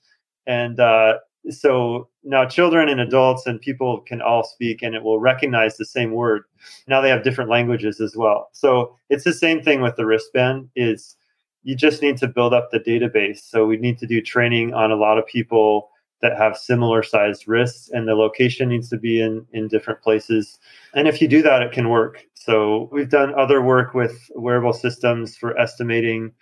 and 0.46 0.80
uh, 0.80 1.18
so 1.50 2.08
now 2.22 2.44
children 2.44 2.88
and 2.88 3.00
adults 3.00 3.46
and 3.46 3.60
people 3.60 4.00
can 4.00 4.20
all 4.20 4.44
speak, 4.44 4.82
and 4.82 4.94
it 4.94 5.02
will 5.02 5.20
recognize 5.20 5.76
the 5.76 5.84
same 5.84 6.12
word. 6.12 6.42
Now 6.86 7.00
they 7.00 7.08
have 7.08 7.22
different 7.22 7.50
languages 7.50 8.00
as 8.00 8.16
well, 8.16 8.48
so 8.52 8.96
it's 9.08 9.24
the 9.24 9.32
same 9.32 9.62
thing 9.62 9.80
with 9.80 9.96
the 9.96 10.06
wristband. 10.06 10.68
Is 10.76 11.16
you 11.62 11.74
just 11.74 12.02
need 12.02 12.16
to 12.18 12.28
build 12.28 12.54
up 12.54 12.70
the 12.70 12.80
database. 12.80 13.40
So 13.40 13.66
we 13.66 13.76
need 13.76 13.98
to 13.98 14.06
do 14.06 14.20
training 14.20 14.72
on 14.74 14.90
a 14.90 14.96
lot 14.96 15.18
of 15.18 15.26
people 15.26 15.90
that 16.22 16.36
have 16.36 16.56
similar 16.56 17.02
sized 17.02 17.48
wrists 17.48 17.90
and 17.90 18.06
the 18.06 18.14
location 18.14 18.68
needs 18.68 18.88
to 18.90 18.98
be 18.98 19.20
in 19.20 19.46
in 19.52 19.68
different 19.68 20.02
places. 20.02 20.58
And 20.94 21.08
if 21.08 21.20
you 21.20 21.28
do 21.28 21.42
that 21.42 21.62
it 21.62 21.72
can 21.72 21.88
work. 21.88 22.24
So 22.34 22.88
we've 22.92 23.08
done 23.08 23.34
other 23.38 23.62
work 23.62 23.94
with 23.94 24.30
wearable 24.34 24.72
systems 24.72 25.36
for 25.36 25.58
estimating 25.58 26.32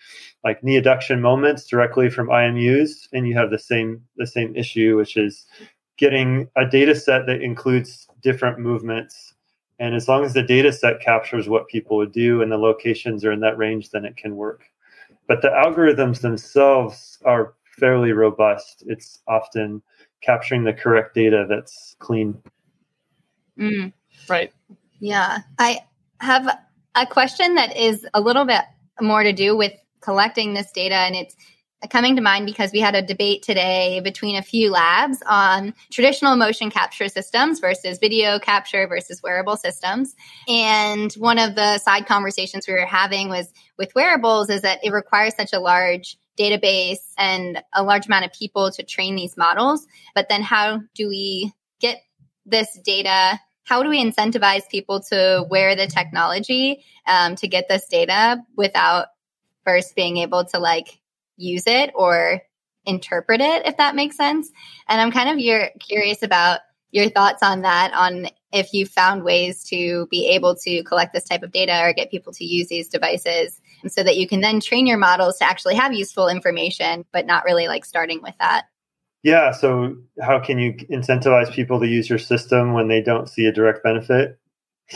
like 0.44 0.62
knee 0.62 0.80
adduction 0.80 1.20
moments 1.20 1.66
directly 1.66 2.11
from 2.11 2.28
imus 2.28 3.08
and 3.12 3.26
you 3.26 3.35
have 3.35 3.50
the 3.50 3.58
same 3.58 4.02
the 4.16 4.26
same 4.26 4.54
issue 4.56 4.97
which 4.97 5.16
is 5.16 5.47
getting 5.97 6.49
a 6.56 6.66
data 6.66 6.94
set 6.94 7.26
that 7.26 7.42
includes 7.42 8.08
different 8.23 8.58
movements. 8.58 9.35
And 9.80 9.94
as 9.94 10.08
long 10.08 10.25
as 10.25 10.35
the 10.35 10.42
data 10.42 10.73
set 10.73 11.00
captures 11.00 11.49
what 11.49 11.68
people 11.68 11.97
would 11.99 12.12
do 12.12 12.42
and 12.42 12.50
the 12.50 12.58
locations 12.58 13.25
are 13.25 13.32
in 13.32 13.40
that 13.40 13.58
range 13.58 13.90
then 13.90 14.04
it 14.04 14.16
can 14.16 14.35
work. 14.35 14.64
But 15.28 15.42
the 15.42 15.49
algorithms 15.49 16.20
themselves 16.20 17.18
are 17.25 17.54
fairly 17.78 18.12
robust. 18.12 18.85
It's 18.87 19.20
often 19.26 19.82
capturing 20.20 20.64
the 20.64 20.73
correct 20.73 21.14
data 21.14 21.47
that's 21.49 21.97
clean. 21.99 22.42
Mm. 23.58 23.92
Right. 24.28 24.52
Yeah. 25.00 25.38
I 25.58 25.80
have 26.20 26.58
a 26.94 27.06
question 27.06 27.54
that 27.54 27.76
is 27.76 28.06
a 28.14 28.20
little 28.20 28.44
bit 28.44 28.62
more 29.00 29.23
to 29.23 29.32
do 29.32 29.56
with 29.56 29.73
collecting 30.00 30.54
this 30.54 30.70
data 30.73 30.94
and 30.94 31.14
it's 31.14 31.37
coming 31.90 32.16
to 32.16 32.23
mind 32.23 32.44
because 32.44 32.73
we 32.73 32.80
had 32.80 32.97
a 32.97 33.02
debate 33.02 33.42
today 33.42 34.00
between 34.00 34.35
a 34.35 34.42
few 34.42 34.70
labs 34.70 35.23
on 35.26 35.73
traditional 35.92 36.35
motion 36.35 36.70
capture 36.70 37.08
systems 37.08 37.61
versus 37.61 37.99
video 37.99 38.40
capture 38.40 38.88
versus 38.88 39.23
wearable 39.23 39.56
systems. 39.56 40.16
And 40.49 41.12
one 41.14 41.38
of 41.38 41.54
the 41.54 41.78
side 41.78 42.06
conversations 42.06 42.66
we 42.66 42.75
were 42.75 42.85
having 42.85 43.28
was 43.28 43.52
with 43.78 43.94
wearables 43.94 44.50
is 44.50 44.62
that 44.62 44.80
it 44.82 44.90
requires 44.90 45.37
such 45.37 45.52
a 45.52 45.61
large 45.61 46.18
database 46.38 47.12
and 47.16 47.62
a 47.75 47.83
large 47.83 48.07
amount 48.07 48.25
of 48.25 48.33
people 48.33 48.71
to 48.73 48.83
train 48.83 49.16
these 49.16 49.37
models. 49.37 49.87
But 50.14 50.28
then 50.28 50.42
how 50.42 50.83
do 50.95 51.09
we 51.09 51.52
get 51.80 52.00
this 52.47 52.78
data? 52.85 53.40
How 53.64 53.83
do 53.83 53.90
we 53.90 54.02
incentivize 54.02 54.68
people 54.71 55.00
to 55.11 55.47
wear 55.50 55.76
the 55.76 55.87
technology 55.87 56.85
um, 57.07 57.37
to 57.37 57.49
get 57.49 57.68
this 57.68 57.87
data 57.87 58.42
without 58.57 59.09
first 59.64 59.95
being 59.95 60.16
able 60.18 60.45
to 60.47 60.59
like 60.59 61.00
use 61.37 61.66
it 61.66 61.90
or 61.95 62.40
interpret 62.87 63.40
it, 63.40 63.66
if 63.66 63.76
that 63.76 63.95
makes 63.95 64.16
sense? 64.16 64.50
And 64.88 65.00
I'm 65.00 65.12
kind 65.12 65.28
of 65.28 65.38
your, 65.38 65.68
curious 65.80 66.23
about 66.23 66.61
your 66.90 67.11
thoughts 67.11 67.42
on 67.42 67.62
that, 67.62 67.92
on 67.92 68.28
if 68.52 68.73
you 68.73 68.87
found 68.87 69.23
ways 69.25 69.62
to 69.64 70.07
be 70.11 70.28
able 70.28 70.54
to 70.57 70.83
collect 70.85 71.12
this 71.12 71.28
type 71.28 71.42
of 71.42 71.52
data 71.52 71.83
or 71.83 71.92
get 71.92 72.11
people 72.11 72.33
to 72.33 72.45
use 72.45 72.68
these 72.68 72.88
devices 72.88 73.61
so 73.87 74.02
that 74.02 74.16
you 74.16 74.26
can 74.26 74.40
then 74.40 74.61
train 74.61 74.87
your 74.87 74.99
models 74.99 75.38
to 75.38 75.44
actually 75.44 75.75
have 75.76 75.92
useful 75.94 76.28
information, 76.28 77.04
but 77.12 77.26
not 77.26 77.44
really 77.44 77.68
like 77.68 77.85
starting 77.85 78.20
with 78.23 78.35
that. 78.40 78.66
Yeah. 79.23 79.52
So, 79.52 79.97
how 80.23 80.38
can 80.40 80.58
you 80.58 80.75
incentivize 80.90 81.52
people 81.52 81.80
to 81.80 81.87
use 81.87 82.08
your 82.08 82.18
system 82.18 82.73
when 82.73 82.88
they 82.88 83.02
don't 83.02 83.28
see 83.28 83.47
a 83.47 83.52
direct 83.52 83.82
benefit? 83.82 84.38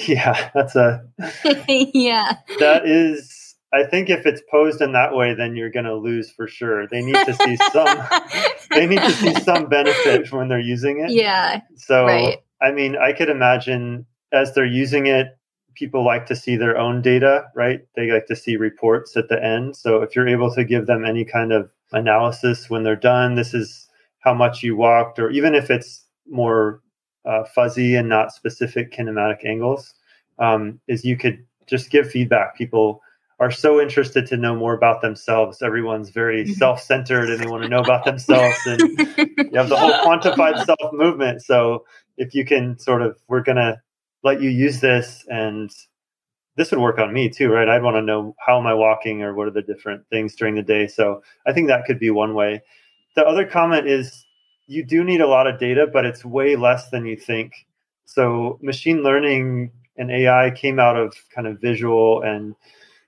Yeah, 0.07 0.49
that's 0.55 0.75
a 0.75 1.05
yeah. 1.69 2.37
that 2.61 2.87
is 2.87 3.57
I 3.75 3.85
think 3.85 4.09
if 4.09 4.25
it's 4.25 4.41
posed 4.51 4.81
in 4.81 4.93
that 4.93 5.15
way 5.15 5.35
then 5.35 5.55
you're 5.55 5.69
going 5.71 5.85
to 5.85 5.95
lose 5.97 6.31
for 6.31 6.49
sure. 6.49 6.87
They 6.89 7.03
need 7.03 7.15
to 7.27 7.35
see 7.35 7.57
some 7.73 7.99
they 8.71 8.87
need 8.87 9.01
to 9.01 9.11
see 9.11 9.35
some 9.35 9.67
benefit 9.69 10.33
when 10.33 10.49
they're 10.49 10.59
using 10.59 11.01
it. 11.01 11.11
yeah. 11.11 11.61
So 11.77 12.07
Right. 12.07 12.39
I 12.63 12.73
mean, 12.73 12.97
I 12.97 13.13
could 13.13 13.29
imagine 13.29 14.07
as 14.33 14.55
they're 14.55 14.65
using 14.65 15.09
it 15.09 15.27
people 15.75 16.05
like 16.05 16.27
to 16.27 16.37
see 16.37 16.57
their 16.57 16.77
own 16.79 17.03
data, 17.03 17.45
right? 17.55 17.81
They 17.97 18.11
like 18.11 18.27
to 18.27 18.37
see 18.37 18.57
reports 18.57 19.17
at 19.17 19.29
the 19.29 19.43
end. 19.43 19.77
So 19.77 20.03
if 20.03 20.15
you're 20.17 20.29
able 20.29 20.53
to 20.55 20.65
give 20.65 20.87
them 20.87 21.05
any 21.05 21.25
kind 21.25 21.53
of 21.53 21.71
analysis 21.93 22.71
when 22.71 22.83
they're 22.83 22.97
done, 22.97 23.35
this 23.35 23.55
is 23.55 23.89
how 24.21 24.35
much 24.35 24.63
you 24.63 24.77
walked 24.77 25.19
or 25.19 25.31
even 25.31 25.55
if 25.55 25.71
it's 25.71 26.05
more 26.29 26.81
uh, 27.25 27.45
fuzzy 27.45 27.95
and 27.97 28.09
not 28.09 28.33
specific 28.33 28.93
kinematic 28.93 29.45
angles, 29.45 29.95
um, 30.39 30.81
is 30.89 31.05
you 31.05 31.17
could 31.17 31.45
just 31.67 31.91
give 31.91 32.11
feedback. 32.11 32.57
People 32.57 33.01
are 33.41 33.51
so 33.51 33.81
interested 33.81 34.27
to 34.27 34.37
know 34.37 34.55
more 34.55 34.75
about 34.75 35.01
themselves. 35.03 35.63
Everyone's 35.63 36.11
very 36.11 36.45
Mhm. 36.45 36.49
self-centered 36.49 37.31
and 37.31 37.41
they 37.41 37.47
want 37.47 37.63
to 37.63 37.69
know 37.69 37.83
about 37.83 38.05
themselves. 38.05 38.67
And 38.67 38.89
you 39.51 39.59
have 39.59 39.69
the 39.69 39.77
whole 39.77 40.01
quantified 40.05 40.59
self 40.61 40.93
movement. 40.93 41.43
So 41.43 41.85
if 42.17 42.35
you 42.35 42.45
can 42.45 42.79
sort 42.79 43.03
of, 43.03 43.19
we're 43.29 43.43
gonna 43.43 43.83
let 44.23 44.41
you 44.41 44.51
use 44.51 44.81
this, 44.81 45.25
and 45.29 45.71
this 46.57 46.71
would 46.71 46.81
work 46.81 46.99
on 46.99 47.13
me 47.13 47.29
too, 47.29 47.51
right? 47.51 47.69
I'd 47.69 47.83
want 47.83 47.97
to 47.97 48.03
know 48.03 48.35
how 48.39 48.59
am 48.59 48.67
I 48.67 48.75
walking 48.75 49.23
or 49.23 49.35
what 49.35 49.49
are 49.49 49.53
the 49.53 49.63
different 49.63 50.07
things 50.11 50.35
during 50.37 50.55
the 50.55 50.63
day. 50.63 50.87
So 50.87 51.23
I 51.47 51.53
think 51.53 51.69
that 51.69 51.85
could 51.87 51.99
be 51.99 52.11
one 52.11 52.35
way. 52.35 52.63
The 53.17 53.25
other 53.25 53.47
comment 53.47 53.87
is 53.87 54.25
you 54.67 54.85
do 54.85 55.05
need 55.05 55.21
a 55.21 55.27
lot 55.27 55.47
of 55.47 55.59
data, 55.59 55.87
but 55.91 56.05
it's 56.05 56.25
way 56.25 56.57
less 56.57 56.91
than 56.91 57.07
you 57.07 57.17
think. 57.17 57.67
So 58.05 58.59
machine 58.63 59.03
learning 59.03 59.71
and 59.97 60.11
AI 60.11 60.51
came 60.51 60.79
out 60.79 60.97
of 60.97 61.15
kind 61.35 61.47
of 61.47 61.61
visual 61.61 62.23
and 62.23 62.55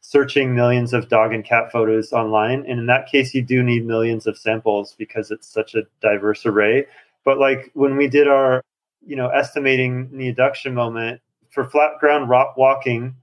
searching 0.00 0.54
millions 0.54 0.92
of 0.92 1.08
dog 1.08 1.32
and 1.32 1.44
cat 1.44 1.72
photos 1.72 2.12
online. 2.12 2.64
And 2.68 2.78
in 2.80 2.86
that 2.86 3.10
case, 3.10 3.34
you 3.34 3.42
do 3.42 3.62
need 3.62 3.86
millions 3.86 4.26
of 4.26 4.36
samples 4.36 4.94
because 4.98 5.30
it's 5.30 5.48
such 5.48 5.74
a 5.74 5.82
diverse 6.00 6.44
array. 6.44 6.86
But 7.24 7.38
like 7.38 7.70
when 7.74 7.96
we 7.96 8.08
did 8.08 8.28
our, 8.28 8.62
you 9.06 9.16
know, 9.16 9.28
estimating 9.28 10.16
the 10.16 10.32
adduction 10.32 10.72
moment 10.72 11.20
for 11.50 11.64
flat 11.64 11.92
ground 12.00 12.28
rock 12.28 12.56
walking 12.56 13.14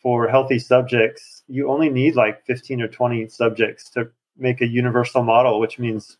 for 0.00 0.28
healthy 0.28 0.58
subjects, 0.58 1.42
you 1.48 1.68
only 1.70 1.88
need 1.88 2.14
like 2.14 2.44
15 2.44 2.82
or 2.82 2.88
20 2.88 3.28
subjects 3.28 3.88
to 3.90 4.10
make 4.36 4.60
a 4.60 4.66
universal 4.66 5.22
model, 5.22 5.60
which 5.60 5.78
means 5.78 6.18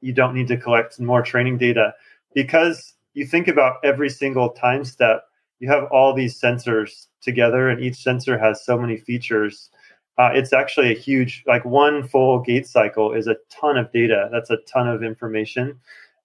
you 0.00 0.12
don't 0.12 0.34
need 0.34 0.48
to 0.48 0.56
collect 0.56 0.98
more 1.00 1.22
training 1.22 1.58
data. 1.58 1.94
Because 2.34 2.94
you 3.14 3.26
think 3.26 3.48
about 3.48 3.76
every 3.84 4.08
single 4.08 4.50
time 4.50 4.84
step 4.84 5.24
you 5.60 5.68
have 5.68 5.84
all 5.92 6.14
these 6.14 6.40
sensors 6.40 7.06
together 7.20 7.68
and 7.68 7.80
each 7.80 7.96
sensor 7.96 8.38
has 8.38 8.64
so 8.64 8.78
many 8.78 8.96
features. 8.96 9.70
Uh, 10.18 10.30
it's 10.32 10.52
actually 10.52 10.90
a 10.90 10.98
huge 10.98 11.44
like 11.46 11.64
one 11.64 12.06
full 12.08 12.40
gait 12.40 12.66
cycle 12.66 13.12
is 13.12 13.26
a 13.26 13.36
ton 13.50 13.76
of 13.76 13.92
data. 13.92 14.28
That's 14.32 14.50
a 14.50 14.56
ton 14.66 14.88
of 14.88 15.02
information. 15.02 15.78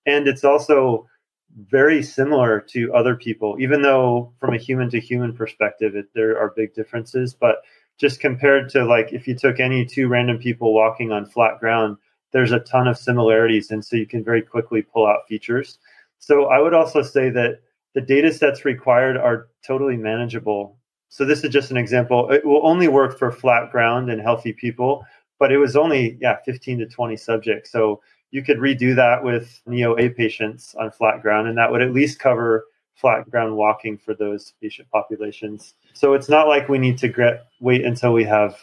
And 0.05 0.27
it's 0.27 0.43
also 0.43 1.07
very 1.55 2.03
similar 2.03 2.59
to 2.59 2.93
other 2.93 3.15
people 3.15 3.55
even 3.59 3.81
though 3.81 4.33
from 4.39 4.53
a 4.53 4.57
human 4.57 4.89
to 4.89 4.99
human 4.99 5.33
perspective 5.33 5.95
it, 5.95 6.07
there 6.13 6.37
are 6.37 6.53
big 6.55 6.73
differences. 6.73 7.33
But 7.33 7.57
just 7.97 8.19
compared 8.19 8.69
to 8.69 8.83
like 8.83 9.13
if 9.13 9.27
you 9.27 9.35
took 9.35 9.59
any 9.59 9.85
two 9.85 10.07
random 10.07 10.37
people 10.37 10.73
walking 10.73 11.11
on 11.11 11.25
flat 11.25 11.59
ground 11.59 11.97
there's 12.33 12.51
a 12.51 12.59
ton 12.59 12.87
of 12.87 12.97
similarities 12.97 13.71
and 13.71 13.85
so 13.85 13.95
you 13.95 14.05
can 14.05 14.23
very 14.23 14.41
quickly 14.41 14.81
pull 14.81 15.07
out 15.07 15.27
features. 15.27 15.79
So 16.19 16.45
i 16.45 16.59
would 16.59 16.73
also 16.73 17.01
say 17.01 17.29
that 17.29 17.61
the 17.93 18.01
data 18.01 18.33
sets 18.33 18.65
required 18.65 19.15
are 19.15 19.47
totally 19.65 19.95
manageable. 19.95 20.77
So 21.07 21.23
this 21.23 21.45
is 21.45 21.51
just 21.51 21.71
an 21.71 21.77
example. 21.77 22.29
It 22.29 22.45
will 22.45 22.67
only 22.67 22.89
work 22.89 23.17
for 23.17 23.31
flat 23.31 23.71
ground 23.71 24.09
and 24.09 24.21
healthy 24.21 24.51
people 24.51 25.05
but 25.39 25.51
it 25.51 25.57
was 25.57 25.75
only 25.75 26.17
yeah 26.21 26.37
15 26.45 26.79
to 26.79 26.85
20 26.87 27.17
subjects. 27.17 27.71
So 27.71 28.01
you 28.31 28.43
could 28.43 28.57
redo 28.57 28.95
that 28.95 29.23
with 29.23 29.61
knee 29.65 29.85
OA 29.85 30.09
patients 30.09 30.75
on 30.75 30.91
flat 30.91 31.21
ground 31.21 31.47
and 31.47 31.57
that 31.57 31.71
would 31.71 31.81
at 31.81 31.93
least 31.93 32.19
cover 32.19 32.65
flat 32.95 33.29
ground 33.29 33.55
walking 33.55 33.97
for 33.97 34.13
those 34.13 34.53
patient 34.61 34.87
populations 34.91 35.73
so 35.95 36.13
it's 36.13 36.27
not 36.27 36.49
like 36.49 36.67
we 36.67 36.77
need 36.77 36.97
to 36.97 37.07
get, 37.07 37.47
wait 37.61 37.85
until 37.85 38.11
we 38.11 38.25
have 38.25 38.57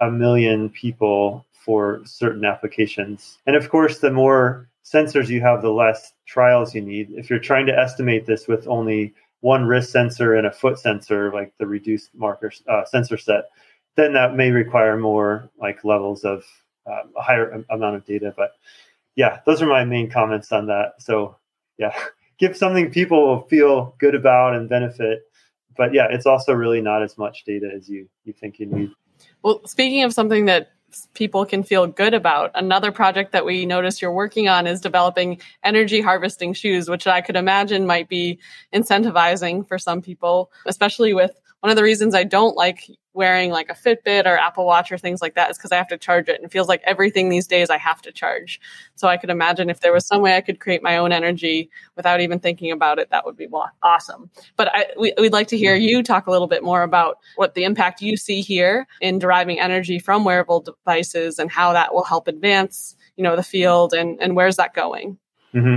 a 0.00 0.10
million 0.10 0.68
people 0.68 1.46
for 1.52 2.02
certain 2.04 2.44
applications. 2.44 3.38
And 3.46 3.54
of 3.54 3.70
course, 3.70 4.00
the 4.00 4.10
more 4.10 4.68
sensors 4.84 5.28
you 5.28 5.40
have, 5.42 5.62
the 5.62 5.70
less 5.70 6.12
trials 6.26 6.74
you 6.74 6.82
need. 6.82 7.12
If 7.12 7.30
you're 7.30 7.38
trying 7.38 7.66
to 7.66 7.78
estimate 7.78 8.26
this 8.26 8.48
with 8.48 8.66
only 8.66 9.14
one 9.40 9.64
wrist 9.64 9.92
sensor 9.92 10.34
and 10.34 10.46
a 10.46 10.50
foot 10.50 10.78
sensor, 10.78 11.32
like 11.32 11.52
the 11.58 11.66
reduced 11.66 12.10
marker 12.16 12.50
uh, 12.68 12.84
sensor 12.84 13.16
set, 13.16 13.44
then 13.94 14.12
that 14.14 14.34
may 14.34 14.50
require 14.50 14.96
more 14.96 15.48
like 15.60 15.84
levels 15.84 16.24
of 16.24 16.44
uh, 16.84 17.02
a 17.16 17.22
higher 17.22 17.64
amount 17.70 17.94
of 17.94 18.04
data. 18.04 18.34
But 18.36 18.54
yeah, 19.16 19.40
those 19.46 19.62
are 19.62 19.66
my 19.66 19.84
main 19.84 20.10
comments 20.10 20.52
on 20.52 20.66
that. 20.66 20.94
So 20.98 21.36
yeah, 21.78 21.94
give 22.38 22.56
something 22.56 22.90
people 22.90 23.26
will 23.26 23.42
feel 23.42 23.94
good 23.98 24.14
about 24.14 24.54
and 24.54 24.68
benefit. 24.68 25.22
But 25.76 25.94
yeah, 25.94 26.08
it's 26.10 26.26
also 26.26 26.52
really 26.52 26.80
not 26.80 27.02
as 27.02 27.16
much 27.16 27.44
data 27.44 27.70
as 27.74 27.88
you 27.88 28.08
you 28.24 28.32
think 28.32 28.58
you 28.58 28.66
need. 28.66 28.90
Well, 29.42 29.60
speaking 29.66 30.02
of 30.04 30.12
something 30.12 30.46
that 30.46 30.72
people 31.14 31.46
can 31.46 31.62
feel 31.62 31.86
good 31.86 32.12
about, 32.12 32.50
another 32.54 32.92
project 32.92 33.32
that 33.32 33.46
we 33.46 33.64
noticed 33.64 34.02
you're 34.02 34.12
working 34.12 34.48
on 34.48 34.66
is 34.66 34.80
developing 34.80 35.40
energy 35.64 36.00
harvesting 36.00 36.52
shoes, 36.52 36.90
which 36.90 37.06
I 37.06 37.22
could 37.22 37.36
imagine 37.36 37.86
might 37.86 38.08
be 38.08 38.38
incentivizing 38.74 39.66
for 39.66 39.78
some 39.78 40.02
people, 40.02 40.50
especially 40.66 41.14
with 41.14 41.32
one 41.60 41.70
of 41.70 41.76
the 41.76 41.82
reasons 41.82 42.14
I 42.14 42.24
don't 42.24 42.56
like 42.56 42.90
wearing 43.14 43.50
like 43.50 43.68
a 43.68 43.74
Fitbit 43.74 44.26
or 44.26 44.38
Apple 44.38 44.64
Watch 44.64 44.90
or 44.90 44.98
things 44.98 45.20
like 45.20 45.34
that 45.34 45.50
is 45.50 45.58
because 45.58 45.72
I 45.72 45.76
have 45.76 45.88
to 45.88 45.98
charge 45.98 46.28
it 46.28 46.36
and 46.36 46.44
it 46.44 46.52
feels 46.52 46.68
like 46.68 46.82
everything 46.84 47.28
these 47.28 47.46
days 47.46 47.70
I 47.70 47.76
have 47.76 48.00
to 48.02 48.12
charge. 48.12 48.60
So 48.94 49.08
I 49.08 49.16
could 49.16 49.30
imagine 49.30 49.70
if 49.70 49.80
there 49.80 49.92
was 49.92 50.06
some 50.06 50.22
way 50.22 50.36
I 50.36 50.40
could 50.40 50.60
create 50.60 50.82
my 50.82 50.96
own 50.96 51.12
energy 51.12 51.70
without 51.96 52.20
even 52.20 52.38
thinking 52.38 52.72
about 52.72 52.98
it, 52.98 53.10
that 53.10 53.24
would 53.26 53.36
be 53.36 53.48
awesome. 53.82 54.30
But 54.56 54.68
I, 54.72 54.86
we, 54.98 55.12
we'd 55.18 55.32
like 55.32 55.48
to 55.48 55.58
hear 55.58 55.74
you 55.74 56.02
talk 56.02 56.26
a 56.26 56.30
little 56.30 56.46
bit 56.46 56.62
more 56.62 56.82
about 56.82 57.18
what 57.36 57.54
the 57.54 57.64
impact 57.64 58.00
you 58.00 58.16
see 58.16 58.40
here 58.40 58.86
in 59.00 59.18
deriving 59.18 59.60
energy 59.60 59.98
from 59.98 60.24
wearable 60.24 60.60
devices 60.60 61.38
and 61.38 61.50
how 61.50 61.72
that 61.72 61.92
will 61.92 62.04
help 62.04 62.28
advance, 62.28 62.96
you 63.16 63.24
know, 63.24 63.36
the 63.36 63.42
field 63.42 63.92
and, 63.92 64.20
and 64.22 64.36
where's 64.36 64.56
that 64.56 64.74
going? 64.74 65.18
hmm 65.52 65.76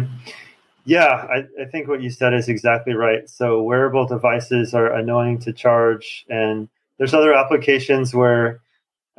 Yeah, 0.86 1.28
I, 1.30 1.44
I 1.62 1.66
think 1.66 1.88
what 1.88 2.02
you 2.02 2.10
said 2.10 2.34
is 2.34 2.48
exactly 2.48 2.94
right. 2.94 3.30
So 3.30 3.62
wearable 3.62 4.06
devices 4.06 4.74
are 4.74 4.94
annoying 4.94 5.40
to 5.40 5.52
charge, 5.52 6.26
and 6.30 6.70
there's 6.98 7.14
other 7.14 7.34
applications 7.34 8.14
where, 8.14 8.62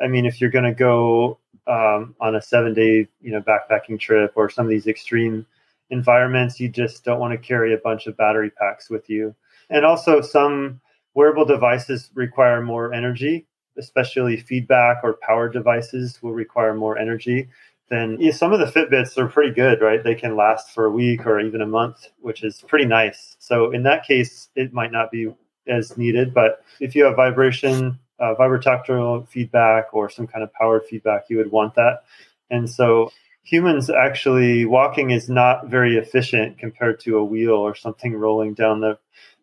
I 0.03 0.09
mean, 0.09 0.27
if 0.27 0.41
you're 0.41 0.51
going 0.51 0.65
to 0.65 0.75
go 0.75 1.39
um, 1.67 2.15
on 2.21 2.37
a 2.37 2.43
seven-day, 2.43 3.09
you 3.21 3.33
know, 3.33 3.43
backpacking 3.43 3.99
trip 3.99 4.33
or 4.37 4.49
some 4.49 4.67
of 4.67 4.71
these 4.71 4.87
extreme 4.87 5.47
environments, 5.91 6.59
you 6.61 6.69
just 6.69 7.05
don't 7.05 7.21
want 7.21 7.33
to 7.33 7.39
carry 7.39 7.75
a 7.75 7.79
bunch 7.79 8.07
of 8.07 8.17
battery 8.17 8.51
packs 8.51 8.91
with 8.91 9.09
you. 9.09 9.35
And 9.71 9.85
also, 9.85 10.21
some 10.21 10.81
wearable 11.15 11.45
devices 11.45 12.11
require 12.15 12.63
more 12.63 12.93
energy, 12.93 13.47
especially 13.79 14.37
feedback 14.37 14.99
or 15.03 15.19
power 15.23 15.49
devices 15.49 16.23
will 16.23 16.33
require 16.33 16.75
more 16.75 16.99
energy 16.99 17.49
then 17.89 18.17
yeah, 18.19 18.33
some 18.33 18.53
of 18.53 18.59
the 18.59 18.67
Fitbits 18.67 19.17
are 19.17 19.29
pretty 19.29 19.55
good, 19.55 19.81
right? 19.81 20.03
They 20.03 20.15
can 20.15 20.37
last 20.37 20.75
for 20.75 20.87
a 20.87 20.91
week 20.91 21.27
or 21.27 21.39
even 21.41 21.61
a 21.61 21.67
month, 21.67 22.09
which 22.21 22.43
is 22.43 22.63
pretty 22.67 22.85
nice. 22.85 23.37
So 23.39 23.71
in 23.71 23.85
that 23.85 24.05
case, 24.05 24.49
it 24.57 24.73
might 24.73 24.91
not 24.91 25.11
be 25.11 25.33
as 25.69 25.97
needed. 25.97 26.33
But 26.35 26.63
if 26.81 26.95
you 26.95 27.05
have 27.05 27.17
vibration, 27.17 27.99
uh, 28.19 28.35
vibrotactile 28.39 29.29
feedback, 29.29 29.93
or 29.93 30.09
some 30.09 30.27
kind 30.27 30.43
of 30.43 30.53
powered 30.55 30.85
feedback, 30.85 31.25
you 31.29 31.37
would 31.39 31.51
want 31.51 31.75
that. 31.75 32.05
And 32.51 32.69
so 32.69 33.11
humans 33.43 33.91
actually 33.91 34.65
walking 34.65 35.11
is 35.11 35.29
not 35.29 35.69
very 35.69 35.97
efficient 35.97 36.59
compared 36.59 36.99
to 37.01 37.17
a 37.17 37.25
wheel 37.25 37.55
or 37.55 37.75
something 37.75 38.15
rolling 38.15 38.55
down 38.55 38.81
the 38.81 38.99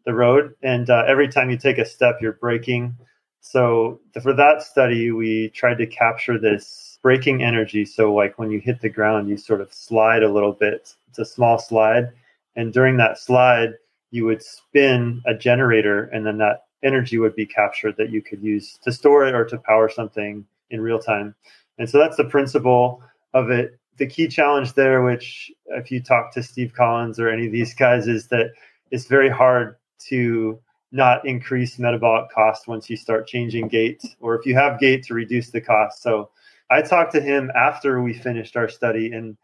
the 0.06 0.14
road. 0.14 0.54
And 0.62 0.90
uh, 0.90 1.06
every 1.08 1.30
time 1.30 1.50
you 1.50 1.58
take 1.58 1.78
a 1.78 1.86
step, 1.86 2.18
you're 2.22 2.34
braking. 2.34 2.98
So 3.40 4.02
for 4.22 4.34
that 4.34 4.62
study, 4.62 5.12
we 5.12 5.50
tried 5.50 5.78
to 5.78 5.86
capture 5.86 6.38
this 6.38 7.00
braking 7.02 7.42
energy. 7.42 7.86
So 7.86 8.14
like 8.14 8.38
when 8.38 8.52
you 8.52 8.60
hit 8.60 8.82
the 8.82 8.90
ground, 8.90 9.30
you 9.30 9.38
sort 9.38 9.62
of 9.62 9.74
slide 9.74 10.24
a 10.24 10.32
little 10.32 10.54
bit. 10.54 10.94
It's 11.10 11.20
a 11.20 11.26
small 11.26 11.60
slide, 11.60 12.10
and 12.56 12.74
during 12.74 12.98
that 12.98 13.18
slide, 13.18 13.76
you 14.14 14.26
would 14.26 14.44
spin 14.44 15.24
a 15.26 15.34
generator, 15.34 16.04
and 16.14 16.24
then 16.24 16.38
that 16.38 16.66
energy 16.84 17.18
would 17.18 17.36
be 17.36 17.48
captured 17.48 17.96
that 17.98 18.12
you 18.12 18.22
could 18.22 18.44
use 18.44 18.78
to 18.84 18.92
store 18.92 19.26
it 19.26 19.34
or 19.34 19.44
to 19.44 19.58
power 19.58 19.90
something 19.90 20.46
in 20.70 20.82
real 20.82 21.00
time. 21.00 21.34
And 21.80 21.90
so 21.90 21.98
that's 21.98 22.18
the 22.18 22.24
principle 22.24 23.02
of 23.34 23.50
it. 23.50 23.80
The 23.98 24.06
key 24.06 24.28
challenge 24.28 24.74
there, 24.74 25.02
which 25.02 25.52
if 25.70 25.90
you 25.90 26.00
talk 26.00 26.32
to 26.34 26.44
Steve 26.44 26.74
Collins 26.76 27.20
or 27.20 27.28
any 27.28 27.48
of 27.48 27.52
these 27.52 27.74
guys, 27.74 28.08
is 28.08 28.28
that 28.28 28.52
it's 28.92 29.08
very 29.08 29.30
hard 29.30 29.78
to 30.10 30.60
not 30.92 31.26
increase 31.26 31.80
metabolic 31.80 32.30
cost 32.30 32.68
once 32.68 32.92
you 32.92 32.96
start 32.96 33.26
changing 33.26 33.68
gait, 33.68 34.04
or 34.20 34.36
if 34.36 34.46
you 34.46 34.54
have 34.54 34.80
gait 34.80 35.04
to 35.06 35.16
reduce 35.16 35.50
the 35.50 35.62
cost. 35.62 36.04
So 36.04 36.30
I 36.70 36.84
talked 36.84 37.14
to 37.14 37.22
him 37.22 37.52
after 37.56 38.00
we 38.00 38.14
finished 38.14 38.56
our 38.56 38.70
study 38.70 39.12
and 39.12 39.38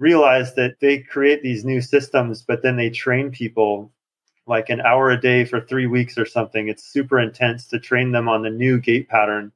realized 0.00 0.56
that 0.56 0.80
they 0.80 0.98
create 0.98 1.44
these 1.44 1.64
new 1.64 1.80
systems, 1.80 2.42
but 2.42 2.64
then 2.64 2.76
they 2.76 2.90
train 2.90 3.30
people 3.30 3.92
like 4.48 4.70
an 4.70 4.80
hour 4.80 5.10
a 5.10 5.20
day 5.20 5.44
for 5.44 5.60
three 5.60 5.86
weeks 5.86 6.16
or 6.18 6.26
something. 6.26 6.68
It's 6.68 6.84
super 6.84 7.20
intense 7.20 7.66
to 7.68 7.78
train 7.78 8.12
them 8.12 8.28
on 8.28 8.42
the 8.42 8.50
new 8.50 8.80
gait 8.80 9.08
pattern. 9.08 9.52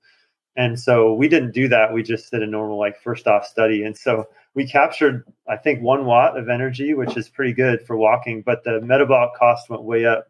And 0.55 0.79
so 0.79 1.15
we 1.15 1.29
didn't 1.29 1.53
do 1.53 1.67
that. 1.69 1.93
We 1.93 2.03
just 2.03 2.31
did 2.31 2.43
a 2.43 2.47
normal, 2.47 2.79
like, 2.79 3.01
first 3.01 3.27
off 3.27 3.47
study. 3.47 3.85
And 3.85 3.97
so 3.97 4.29
we 4.55 4.69
captured, 4.69 5.25
I 5.49 5.57
think, 5.57 5.81
one 5.81 6.05
watt 6.05 6.37
of 6.37 6.51
energy, 6.51 6.93
which 6.93 7.17
is 7.17 7.29
pretty 7.29 7.55
good 7.55 7.87
for 7.87 7.97
walking, 7.97 8.43
but 8.43 8.63
the 8.65 8.81
metabolic 8.83 9.35
cost 9.35 9.71
went 9.71 9.83
way 9.83 10.05
up 10.05 10.29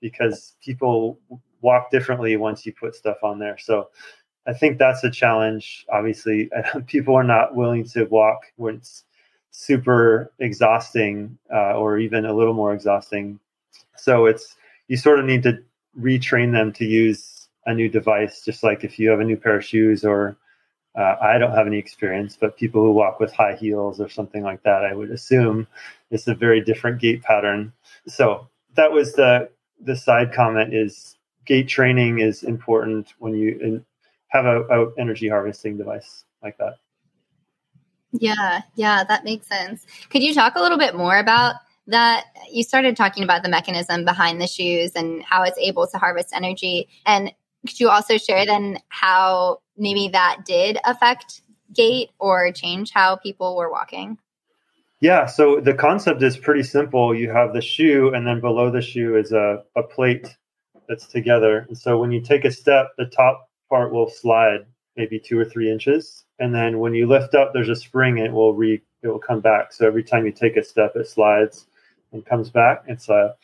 because 0.00 0.54
people 0.62 1.18
walk 1.62 1.90
differently 1.90 2.36
once 2.36 2.64
you 2.64 2.72
put 2.72 2.94
stuff 2.94 3.16
on 3.24 3.40
there. 3.40 3.58
So 3.58 3.88
I 4.46 4.52
think 4.52 4.78
that's 4.78 5.02
a 5.02 5.10
challenge. 5.10 5.84
Obviously, 5.92 6.48
people 6.86 7.16
are 7.16 7.24
not 7.24 7.56
willing 7.56 7.84
to 7.88 8.04
walk 8.04 8.42
when 8.56 8.76
it's 8.76 9.04
super 9.50 10.32
exhausting 10.38 11.38
uh, 11.52 11.74
or 11.74 11.98
even 11.98 12.26
a 12.26 12.32
little 12.32 12.54
more 12.54 12.72
exhausting. 12.72 13.40
So 13.98 14.26
it's 14.26 14.56
you 14.88 14.96
sort 14.96 15.18
of 15.18 15.24
need 15.24 15.42
to 15.44 15.58
retrain 15.98 16.52
them 16.52 16.72
to 16.74 16.84
use 16.84 17.48
a 17.66 17.74
new 17.74 17.88
device, 17.88 18.42
just 18.44 18.62
like 18.62 18.84
if 18.84 18.98
you 18.98 19.10
have 19.10 19.20
a 19.20 19.24
new 19.24 19.36
pair 19.36 19.56
of 19.56 19.64
shoes 19.64 20.04
or 20.04 20.36
uh, 20.96 21.16
I 21.20 21.36
don't 21.38 21.52
have 21.52 21.66
any 21.66 21.78
experience, 21.78 22.38
but 22.40 22.56
people 22.56 22.82
who 22.82 22.92
walk 22.92 23.20
with 23.20 23.32
high 23.32 23.54
heels 23.54 24.00
or 24.00 24.08
something 24.08 24.42
like 24.42 24.62
that, 24.62 24.84
I 24.84 24.94
would 24.94 25.10
assume 25.10 25.66
it's 26.10 26.26
a 26.26 26.34
very 26.34 26.62
different 26.62 27.00
gait 27.00 27.22
pattern. 27.22 27.72
So 28.06 28.48
that 28.76 28.92
was 28.92 29.12
the 29.12 29.50
the 29.80 29.96
side 29.96 30.32
comment 30.32 30.72
is 30.72 31.16
gait 31.44 31.68
training 31.68 32.20
is 32.20 32.42
important 32.42 33.12
when 33.18 33.34
you 33.34 33.84
have 34.28 34.46
a, 34.46 34.62
a 34.62 34.94
energy 34.98 35.28
harvesting 35.28 35.76
device 35.76 36.24
like 36.42 36.56
that. 36.58 36.76
Yeah, 38.12 38.62
yeah, 38.74 39.04
that 39.04 39.24
makes 39.24 39.46
sense. 39.46 39.86
Could 40.08 40.22
you 40.22 40.32
talk 40.32 40.54
a 40.56 40.60
little 40.60 40.78
bit 40.78 40.94
more 40.94 41.18
about 41.18 41.56
that? 41.86 42.24
You 42.50 42.62
started 42.62 42.96
talking 42.96 43.24
about 43.24 43.42
the 43.42 43.48
mechanism 43.48 44.04
behind 44.04 44.40
the 44.40 44.46
shoes 44.46 44.92
and 44.94 45.22
how 45.22 45.42
it's 45.42 45.58
able 45.58 45.86
to 45.86 45.98
harvest 45.98 46.30
energy. 46.34 46.88
And 47.04 47.32
could 47.66 47.80
you 47.80 47.88
also 47.88 48.16
share 48.16 48.46
then 48.46 48.78
how 48.88 49.60
maybe 49.76 50.08
that 50.12 50.44
did 50.44 50.78
affect 50.84 51.42
gait 51.74 52.10
or 52.18 52.52
change 52.52 52.90
how 52.92 53.16
people 53.16 53.56
were 53.56 53.70
walking? 53.70 54.18
Yeah, 55.00 55.26
so 55.26 55.60
the 55.60 55.74
concept 55.74 56.22
is 56.22 56.38
pretty 56.38 56.62
simple. 56.62 57.14
You 57.14 57.30
have 57.30 57.52
the 57.52 57.60
shoe, 57.60 58.14
and 58.14 58.26
then 58.26 58.40
below 58.40 58.70
the 58.70 58.80
shoe 58.80 59.16
is 59.16 59.30
a, 59.30 59.62
a 59.76 59.82
plate 59.82 60.34
that's 60.88 61.06
together. 61.06 61.66
And 61.68 61.76
so 61.76 61.98
when 61.98 62.12
you 62.12 62.20
take 62.22 62.44
a 62.44 62.50
step, 62.50 62.88
the 62.96 63.06
top 63.06 63.50
part 63.68 63.92
will 63.92 64.08
slide 64.08 64.60
maybe 64.96 65.18
two 65.18 65.38
or 65.38 65.44
three 65.44 65.70
inches. 65.70 66.24
And 66.38 66.54
then 66.54 66.78
when 66.78 66.94
you 66.94 67.06
lift 67.06 67.34
up, 67.34 67.52
there's 67.52 67.68
a 67.68 67.76
spring, 67.76 68.18
it 68.18 68.32
will 68.32 68.54
re 68.54 68.80
it 69.02 69.08
will 69.08 69.18
come 69.18 69.40
back. 69.40 69.72
So 69.72 69.86
every 69.86 70.02
time 70.02 70.24
you 70.24 70.32
take 70.32 70.56
a 70.56 70.64
step, 70.64 70.92
it 70.96 71.06
slides 71.06 71.66
and 72.12 72.24
comes 72.24 72.50
back. 72.50 72.84
It's 72.86 73.08
a, 73.08 73.34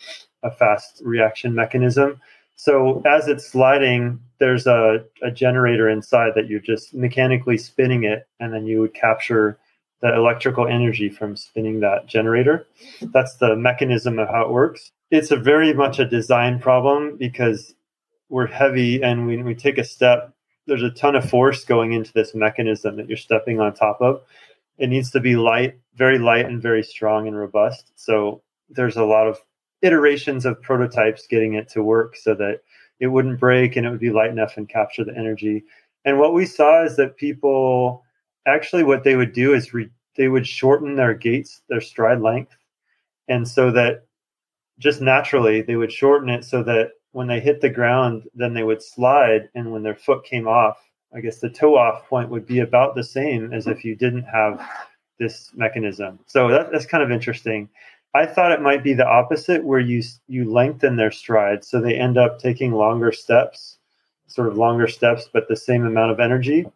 a 0.42 0.50
fast 0.50 1.02
reaction 1.04 1.54
mechanism. 1.54 2.20
So 2.54 3.02
as 3.06 3.28
it's 3.28 3.46
sliding, 3.46 4.20
there's 4.38 4.66
a, 4.66 5.04
a 5.22 5.30
generator 5.30 5.88
inside 5.88 6.32
that 6.36 6.48
you're 6.48 6.60
just 6.60 6.94
mechanically 6.94 7.58
spinning 7.58 8.04
it, 8.04 8.28
and 8.40 8.52
then 8.52 8.66
you 8.66 8.80
would 8.80 8.94
capture 8.94 9.58
the 10.00 10.14
electrical 10.14 10.66
energy 10.66 11.08
from 11.08 11.36
spinning 11.36 11.80
that 11.80 12.06
generator. 12.06 12.66
That's 13.00 13.36
the 13.36 13.56
mechanism 13.56 14.18
of 14.18 14.28
how 14.28 14.42
it 14.42 14.50
works. 14.50 14.90
It's 15.10 15.30
a 15.30 15.36
very 15.36 15.72
much 15.72 15.98
a 15.98 16.04
design 16.04 16.58
problem 16.58 17.16
because 17.16 17.74
we're 18.28 18.46
heavy 18.46 19.02
and 19.02 19.26
when 19.26 19.44
we 19.44 19.54
take 19.54 19.78
a 19.78 19.84
step, 19.84 20.32
there's 20.66 20.82
a 20.82 20.90
ton 20.90 21.14
of 21.14 21.28
force 21.28 21.64
going 21.64 21.92
into 21.92 22.12
this 22.12 22.34
mechanism 22.34 22.96
that 22.96 23.08
you're 23.08 23.16
stepping 23.16 23.60
on 23.60 23.74
top 23.74 24.00
of. 24.00 24.22
It 24.78 24.88
needs 24.88 25.10
to 25.12 25.20
be 25.20 25.36
light, 25.36 25.78
very 25.94 26.18
light 26.18 26.46
and 26.46 26.60
very 26.60 26.82
strong 26.82 27.28
and 27.28 27.36
robust. 27.36 27.92
So 27.94 28.42
there's 28.74 28.96
a 28.96 29.04
lot 29.04 29.26
of 29.26 29.38
iterations 29.82 30.46
of 30.46 30.62
prototypes 30.62 31.26
getting 31.26 31.54
it 31.54 31.68
to 31.68 31.82
work 31.82 32.16
so 32.16 32.34
that 32.34 32.60
it 33.00 33.08
wouldn't 33.08 33.40
break 33.40 33.76
and 33.76 33.86
it 33.86 33.90
would 33.90 34.00
be 34.00 34.10
light 34.10 34.30
enough 34.30 34.56
and 34.56 34.68
capture 34.68 35.04
the 35.04 35.16
energy. 35.16 35.64
And 36.04 36.18
what 36.18 36.34
we 36.34 36.46
saw 36.46 36.84
is 36.84 36.96
that 36.96 37.16
people 37.16 38.04
actually 38.46 38.84
what 38.84 39.04
they 39.04 39.16
would 39.16 39.32
do 39.32 39.54
is 39.54 39.74
re- 39.74 39.90
they 40.16 40.28
would 40.28 40.46
shorten 40.46 40.94
their 40.94 41.14
gaits, 41.14 41.62
their 41.68 41.80
stride 41.80 42.20
length, 42.20 42.56
and 43.28 43.46
so 43.46 43.70
that 43.70 44.06
just 44.78 45.00
naturally 45.00 45.62
they 45.62 45.76
would 45.76 45.92
shorten 45.92 46.28
it 46.28 46.44
so 46.44 46.62
that 46.62 46.90
when 47.12 47.26
they 47.26 47.40
hit 47.40 47.60
the 47.60 47.70
ground, 47.70 48.24
then 48.34 48.54
they 48.54 48.62
would 48.62 48.82
slide, 48.82 49.48
and 49.54 49.70
when 49.70 49.82
their 49.82 49.94
foot 49.94 50.24
came 50.24 50.48
off, 50.48 50.78
I 51.14 51.20
guess 51.20 51.38
the 51.38 51.50
toe 51.50 51.76
off 51.76 52.08
point 52.08 52.30
would 52.30 52.46
be 52.46 52.60
about 52.60 52.94
the 52.94 53.04
same 53.04 53.52
as 53.52 53.66
if 53.66 53.84
you 53.84 53.94
didn't 53.94 54.24
have 54.24 54.66
this 55.18 55.50
mechanism. 55.54 56.18
So 56.26 56.48
that, 56.48 56.72
that's 56.72 56.86
kind 56.86 57.02
of 57.02 57.10
interesting. 57.10 57.68
I 58.14 58.26
thought 58.26 58.52
it 58.52 58.60
might 58.60 58.84
be 58.84 58.94
the 58.94 59.06
opposite, 59.06 59.64
where 59.64 59.80
you 59.80 60.02
you 60.28 60.50
lengthen 60.50 60.96
their 60.96 61.10
stride, 61.10 61.64
so 61.64 61.80
they 61.80 61.94
end 61.94 62.18
up 62.18 62.38
taking 62.38 62.72
longer 62.72 63.12
steps, 63.12 63.78
sort 64.26 64.48
of 64.48 64.58
longer 64.58 64.88
steps, 64.88 65.28
but 65.32 65.48
the 65.48 65.56
same 65.56 65.86
amount 65.86 66.12
of 66.12 66.20
energy. 66.20 66.66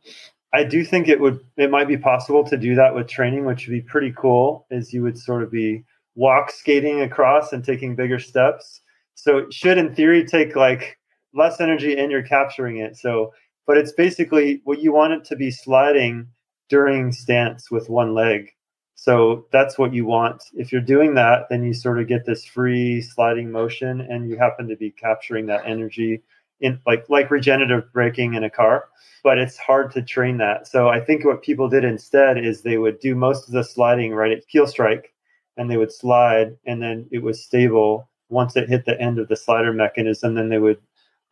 I 0.55 0.64
do 0.64 0.85
think 0.85 1.09
it 1.09 1.20
would 1.20 1.40
it 1.57 1.70
might 1.70 1.88
be 1.88 1.99
possible 1.99 2.44
to 2.44 2.57
do 2.57 2.75
that 2.77 2.94
with 2.94 3.09
training, 3.09 3.44
which 3.44 3.66
would 3.66 3.75
be 3.75 3.83
pretty 3.83 4.12
cool. 4.16 4.66
Is 4.70 4.92
you 4.94 5.03
would 5.03 5.18
sort 5.18 5.42
of 5.42 5.51
be 5.51 5.85
walk 6.14 6.51
skating 6.51 7.03
across 7.03 7.53
and 7.53 7.62
taking 7.64 7.94
bigger 7.94 8.18
steps. 8.18 8.81
So 9.14 9.38
it 9.38 9.53
should, 9.53 9.79
in 9.79 9.94
theory, 9.94 10.25
take 10.25 10.57
like 10.57 10.99
less 11.35 11.61
energy 11.61 11.96
and 11.99 12.11
you're 12.11 12.22
capturing 12.22 12.79
it. 12.79 12.96
So, 12.96 13.33
but 13.66 13.77
it's 13.77 13.92
basically 13.92 14.61
what 14.64 14.81
you 14.81 14.92
want 14.92 15.12
it 15.12 15.25
to 15.27 15.37
be 15.37 15.51
sliding 15.51 16.29
during 16.68 17.12
stance 17.12 17.70
with 17.70 17.88
one 17.88 18.14
leg. 18.14 18.51
So 18.97 19.47
that's 19.53 19.79
what 19.79 19.95
you 19.95 20.05
want. 20.07 20.43
If 20.55 20.73
you're 20.73 20.81
doing 20.81 21.15
that, 21.15 21.49
then 21.49 21.63
you 21.63 21.75
sort 21.75 22.01
of 22.01 22.09
get 22.09 22.27
this 22.27 22.45
free 22.45 23.01
sliding 23.03 23.53
motion 23.53 24.01
and 24.01 24.29
you 24.29 24.37
happen 24.37 24.67
to 24.69 24.77
be 24.77 24.91
capturing 24.91 25.47
that 25.47 25.67
energy 25.67 26.23
in 26.61 26.81
like 26.87 27.09
like 27.09 27.31
regenerative 27.31 27.93
braking 27.93 28.35
in 28.35 28.45
a 28.45 28.51
car 28.51 28.89
but 29.23 29.39
it's 29.39 29.59
hard 29.59 29.91
to 29.93 30.03
train 30.03 30.39
that. 30.39 30.67
So 30.67 30.89
i 30.89 31.01
think 31.01 31.25
what 31.25 31.43
people 31.43 31.69
did 31.69 31.85
instead 31.85 32.39
is 32.39 32.63
they 32.63 32.79
would 32.79 33.01
do 33.01 33.15
most 33.15 33.47
of 33.49 33.53
the 33.53 33.65
sliding 33.65 34.15
right 34.15 34.33
at 34.33 34.45
heel 34.47 34.67
strike 34.67 35.13
and 35.57 35.71
they 35.71 35.77
would 35.77 35.93
slide 35.93 36.57
and 36.65 36.81
then 36.81 37.07
it 37.11 37.23
was 37.23 37.43
stable 37.43 38.09
once 38.29 38.57
it 38.57 38.69
hit 38.69 38.85
the 38.85 39.01
end 39.01 39.19
of 39.19 39.29
the 39.29 39.37
slider 39.37 39.73
mechanism 39.73 40.35
then 40.35 40.49
they 40.49 40.59
would 40.59 40.81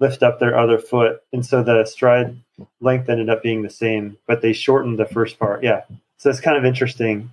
lift 0.00 0.24
up 0.24 0.40
their 0.40 0.58
other 0.58 0.76
foot. 0.76 1.20
And 1.32 1.46
so 1.46 1.62
the 1.62 1.84
stride 1.84 2.36
length 2.80 3.08
ended 3.08 3.30
up 3.30 3.42
being 3.42 3.62
the 3.62 3.70
same 3.70 4.18
but 4.26 4.42
they 4.42 4.52
shortened 4.52 4.98
the 4.98 5.06
first 5.06 5.38
part. 5.38 5.62
Yeah. 5.62 5.82
So 6.18 6.30
it's 6.30 6.40
kind 6.40 6.56
of 6.56 6.64
interesting 6.64 7.32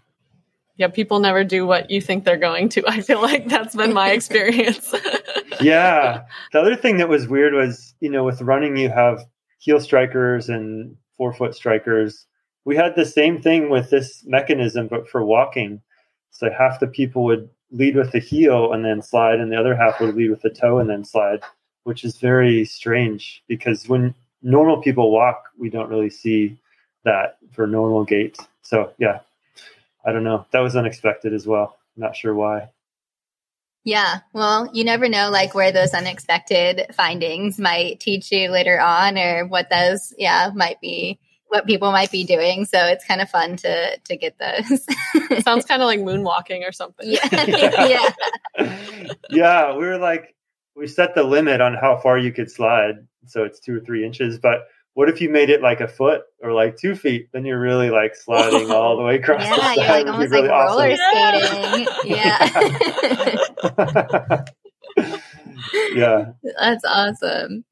yeah, 0.77 0.87
people 0.87 1.19
never 1.19 1.43
do 1.43 1.65
what 1.65 1.89
you 1.91 2.01
think 2.01 2.23
they're 2.23 2.37
going 2.37 2.69
to. 2.69 2.83
I 2.87 3.01
feel 3.01 3.21
like 3.21 3.47
that's 3.47 3.75
been 3.75 3.93
my 3.93 4.11
experience. 4.11 4.93
yeah. 5.61 6.23
The 6.51 6.59
other 6.59 6.75
thing 6.75 6.97
that 6.97 7.09
was 7.09 7.27
weird 7.27 7.53
was, 7.53 7.93
you 7.99 8.09
know, 8.09 8.23
with 8.23 8.41
running, 8.41 8.77
you 8.77 8.89
have 8.89 9.25
heel 9.59 9.79
strikers 9.79 10.49
and 10.49 10.95
forefoot 11.17 11.55
strikers. 11.55 12.25
We 12.65 12.75
had 12.75 12.95
the 12.95 13.05
same 13.05 13.41
thing 13.41 13.69
with 13.69 13.89
this 13.89 14.23
mechanism, 14.25 14.87
but 14.87 15.07
for 15.09 15.23
walking. 15.23 15.81
So 16.31 16.49
half 16.49 16.79
the 16.79 16.87
people 16.87 17.23
would 17.25 17.49
lead 17.71 17.95
with 17.95 18.11
the 18.11 18.19
heel 18.19 18.73
and 18.73 18.83
then 18.83 19.01
slide, 19.01 19.39
and 19.39 19.51
the 19.51 19.59
other 19.59 19.75
half 19.75 19.99
would 19.99 20.15
lead 20.15 20.29
with 20.29 20.41
the 20.41 20.49
toe 20.49 20.79
and 20.79 20.89
then 20.89 21.03
slide, 21.05 21.41
which 21.83 22.03
is 22.03 22.17
very 22.17 22.65
strange 22.65 23.43
because 23.47 23.87
when 23.87 24.13
normal 24.41 24.81
people 24.81 25.11
walk, 25.11 25.43
we 25.57 25.69
don't 25.69 25.89
really 25.89 26.09
see 26.09 26.57
that 27.03 27.37
for 27.51 27.67
normal 27.67 28.03
gait. 28.03 28.37
So, 28.61 28.91
yeah, 28.97 29.19
I 30.05 30.11
don't 30.11 30.23
know. 30.23 30.45
That 30.51 30.59
was 30.59 30.75
unexpected 30.75 31.33
as 31.33 31.45
well. 31.45 31.77
Not 31.95 32.15
sure 32.15 32.33
why. 32.33 32.69
Yeah, 33.83 34.19
well, 34.33 34.69
you 34.73 34.83
never 34.83 35.09
know 35.09 35.31
like 35.31 35.55
where 35.55 35.71
those 35.71 35.93
unexpected 35.93 36.85
findings 36.93 37.57
might 37.57 37.99
teach 37.99 38.31
you 38.31 38.49
later 38.49 38.79
on 38.79 39.17
or 39.17 39.47
what 39.47 39.69
those 39.71 40.13
yeah, 40.17 40.51
might 40.53 40.79
be 40.81 41.19
what 41.47 41.65
people 41.65 41.91
might 41.91 42.11
be 42.11 42.23
doing. 42.23 42.65
So 42.65 42.77
it's 42.85 43.03
kind 43.05 43.21
of 43.21 43.29
fun 43.29 43.57
to 43.57 43.97
to 43.97 44.17
get 44.17 44.37
those. 44.37 44.85
Sounds 45.43 45.65
kind 45.65 45.81
of 45.81 45.87
like 45.87 45.99
moonwalking 45.99 46.67
or 46.67 46.71
something. 46.71 47.09
Yeah. 47.09 47.27
yeah. 48.57 49.15
yeah, 49.31 49.75
we 49.75 49.85
were 49.85 49.97
like 49.97 50.35
we 50.75 50.87
set 50.87 51.15
the 51.15 51.23
limit 51.23 51.59
on 51.59 51.73
how 51.73 51.97
far 51.97 52.17
you 52.17 52.31
could 52.31 52.51
slide, 52.51 53.07
so 53.27 53.43
it's 53.43 53.59
2 53.59 53.77
or 53.77 53.79
3 53.81 54.05
inches, 54.05 54.39
but 54.39 54.67
what 54.93 55.09
if 55.09 55.21
you 55.21 55.29
made 55.29 55.49
it 55.49 55.61
like 55.61 55.79
a 55.79 55.87
foot 55.87 56.23
or 56.41 56.51
like 56.53 56.77
two 56.77 56.95
feet? 56.95 57.29
Then 57.31 57.45
you're 57.45 57.59
really 57.59 57.89
like 57.89 58.15
sliding 58.15 58.69
all 58.71 58.97
the 58.97 59.03
way 59.03 59.15
across. 59.15 59.43
Yeah, 59.43 59.55
the 59.55 59.81
you're 59.81 59.89
like 59.89 60.07
almost 60.07 60.31
really 60.31 60.47
like 60.47 60.67
roller 60.67 60.91
awesome. 60.91 61.85
skating. 61.85 62.17
Yeah. 62.17 64.45
yeah. 65.93 66.31
That's 66.59 66.83
awesome. 66.85 67.63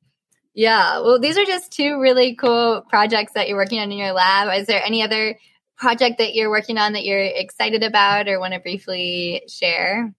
Yeah. 0.54 1.00
Well, 1.00 1.20
these 1.20 1.38
are 1.38 1.46
just 1.46 1.72
two 1.72 2.00
really 2.00 2.36
cool 2.36 2.84
projects 2.90 3.34
that 3.34 3.48
you're 3.48 3.58
working 3.58 3.80
on 3.80 3.92
in 3.92 3.98
your 3.98 4.14
lab. 4.14 4.50
Is 4.58 4.68
there 4.68 4.84
any 4.84 5.04
other 5.04 5.38
project 5.78 6.20
that 6.20 6.36
you're 6.36 6.50
working 6.50 6.78
on 6.78 6.94
that 6.94 7.06
you're 7.06 7.22
excited 7.22 7.84
about 7.84 8.28
or 8.28 8.40
want 8.40 8.54
to 8.54 8.60
briefly 8.60 9.44
share? 9.48 10.14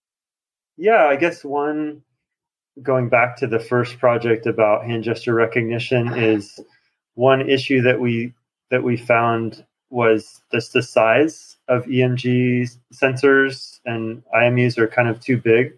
Yeah, 0.77 1.05
I 1.05 1.17
guess 1.17 1.45
one 1.45 2.03
going 2.83 3.09
back 3.09 3.37
to 3.37 3.47
the 3.47 3.59
first 3.59 3.99
project 3.99 4.47
about 4.47 4.85
hand 4.85 5.05
gesture 5.05 5.35
recognition 5.35 6.15
is 6.15 6.59
one 7.21 7.49
issue 7.49 7.83
that 7.83 8.01
we 8.01 8.33
that 8.71 8.83
we 8.83 8.97
found 8.97 9.65
was 9.91 10.41
just 10.53 10.73
the 10.73 10.83
size 10.83 11.59
of 11.69 11.85
EMG 11.85 12.77
sensors 12.95 13.81
and 13.85 14.23
IMUs 14.35 14.79
are 14.79 14.89
kind 14.89 15.09
of 15.09 15.21
too 15.21 15.37
big. 15.37 15.77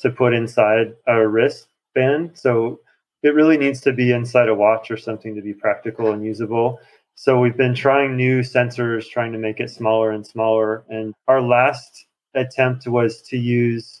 to 0.00 0.10
put 0.10 0.32
inside 0.32 0.94
a 1.06 1.28
wristband. 1.28 2.30
So 2.34 2.80
it 3.22 3.34
really 3.34 3.58
needs 3.58 3.82
to 3.82 3.92
be 3.92 4.12
inside 4.12 4.48
a 4.48 4.54
watch 4.54 4.90
or 4.90 4.96
something 4.96 5.34
to 5.34 5.42
be 5.42 5.52
practical 5.52 6.12
and 6.12 6.24
usable. 6.24 6.80
So 7.16 7.38
we've 7.38 7.56
been 7.64 7.74
trying 7.74 8.16
new 8.16 8.40
sensors, 8.40 9.10
trying 9.10 9.32
to 9.32 9.38
make 9.38 9.60
it 9.60 9.68
smaller 9.70 10.10
and 10.10 10.26
smaller. 10.26 10.84
And 10.88 11.12
our 11.28 11.42
last 11.42 12.06
attempt 12.34 12.86
was 12.86 13.20
to 13.28 13.36
use 13.36 14.00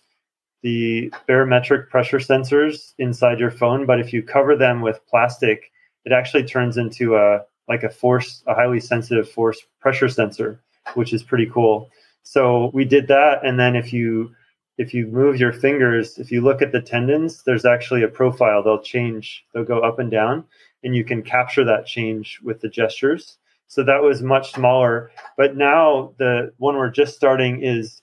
the 0.62 1.12
barometric 1.28 1.90
pressure 1.90 2.18
sensors 2.18 2.94
inside 2.98 3.38
your 3.38 3.50
phone, 3.50 3.84
but 3.84 4.00
if 4.00 4.12
you 4.14 4.22
cover 4.22 4.56
them 4.56 4.80
with 4.80 5.06
plastic, 5.06 5.70
it 6.04 6.12
actually 6.12 6.44
turns 6.44 6.76
into 6.76 7.16
a 7.16 7.42
like 7.68 7.82
a 7.84 7.90
force, 7.90 8.42
a 8.46 8.54
highly 8.54 8.80
sensitive 8.80 9.30
force 9.30 9.60
pressure 9.80 10.08
sensor, 10.08 10.60
which 10.94 11.12
is 11.12 11.22
pretty 11.22 11.46
cool. 11.46 11.88
So 12.22 12.70
we 12.74 12.84
did 12.84 13.06
that, 13.08 13.44
and 13.44 13.58
then 13.58 13.76
if 13.76 13.92
you 13.92 14.34
if 14.78 14.94
you 14.94 15.06
move 15.06 15.38
your 15.38 15.52
fingers, 15.52 16.18
if 16.18 16.32
you 16.32 16.40
look 16.40 16.62
at 16.62 16.72
the 16.72 16.80
tendons, 16.80 17.42
there's 17.44 17.66
actually 17.66 18.02
a 18.02 18.08
profile. 18.08 18.62
They'll 18.62 18.82
change, 18.82 19.44
they'll 19.52 19.64
go 19.64 19.80
up 19.80 19.98
and 19.98 20.10
down, 20.10 20.44
and 20.82 20.96
you 20.96 21.04
can 21.04 21.22
capture 21.22 21.64
that 21.64 21.86
change 21.86 22.40
with 22.42 22.60
the 22.60 22.68
gestures. 22.68 23.36
So 23.66 23.84
that 23.84 24.02
was 24.02 24.22
much 24.22 24.52
smaller. 24.52 25.10
But 25.36 25.56
now 25.56 26.14
the 26.18 26.52
one 26.56 26.76
we're 26.76 26.90
just 26.90 27.14
starting 27.14 27.62
is 27.62 28.00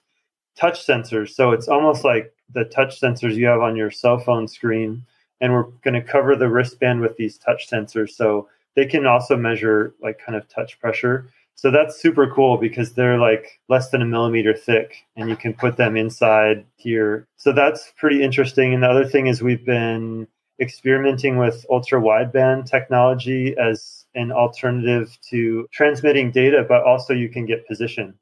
touch 0.56 0.86
sensors. 0.86 1.32
So 1.32 1.52
it's 1.52 1.68
almost 1.68 2.04
like 2.04 2.32
the 2.54 2.66
touch 2.66 3.02
sensors 3.02 3.36
you 3.36 3.48
have 3.48 3.62
on 3.62 3.76
your 3.76 3.92
cell 3.92 4.20
phone 4.20 4.48
screen. 4.48 5.04
And 5.40 5.54
we're 5.54 5.68
going 5.84 5.94
to 5.94 6.02
cover 6.02 6.36
the 6.36 6.50
wristband 6.50 7.02
with 7.02 7.16
these 7.18 7.38
touch 7.38 7.70
sensors. 7.70 8.12
So 8.12 8.50
they 8.76 8.86
can 8.86 9.06
also 9.06 9.36
measure 9.36 9.94
like 10.02 10.20
kind 10.24 10.38
of 10.38 10.48
touch 10.50 10.80
pressure. 10.80 11.30
So 11.56 11.72
that's 11.72 12.00
super 12.00 12.28
cool 12.28 12.58
because 12.58 12.94
they're 12.94 13.18
like 13.18 13.60
less 13.68 13.90
than 13.90 14.04
a 14.04 14.06
millimeter 14.06 14.54
thick 14.54 14.94
and 15.16 15.28
you 15.30 15.36
can 15.36 15.54
put 15.54 15.76
them 15.76 15.98
inside 15.98 16.66
here. 16.76 17.28
So 17.36 17.52
that's 17.52 17.92
pretty 17.98 18.22
interesting. 18.24 18.76
And 18.76 18.84
the 18.84 18.88
other 18.88 19.06
thing 19.06 19.26
is 19.26 19.42
we've 19.42 19.66
been 19.66 20.28
experimenting 20.60 21.38
with 21.38 21.66
ultra 21.70 22.00
wideband 22.00 22.70
technology 22.70 23.56
as 23.58 24.06
an 24.14 24.32
alternative 24.32 25.18
to 25.30 25.68
transmitting 25.72 26.32
data, 26.32 26.64
but 26.68 26.84
also 26.84 27.14
you 27.14 27.30
can 27.30 27.46
get 27.46 27.68
position. 27.68 28.14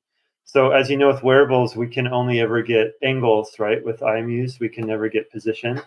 So 0.46 0.72
as 0.72 0.90
you 0.90 0.96
know, 0.96 1.08
with 1.08 1.24
wearables, 1.24 1.76
we 1.76 1.88
can 1.88 2.08
only 2.08 2.40
ever 2.40 2.62
get 2.62 2.94
angles, 3.04 3.58
right? 3.60 3.84
With 3.84 4.00
IMUs, 4.00 4.60
we 4.60 4.70
can 4.70 4.88
never 4.88 5.10
get 5.10 5.32
position. 5.32 5.82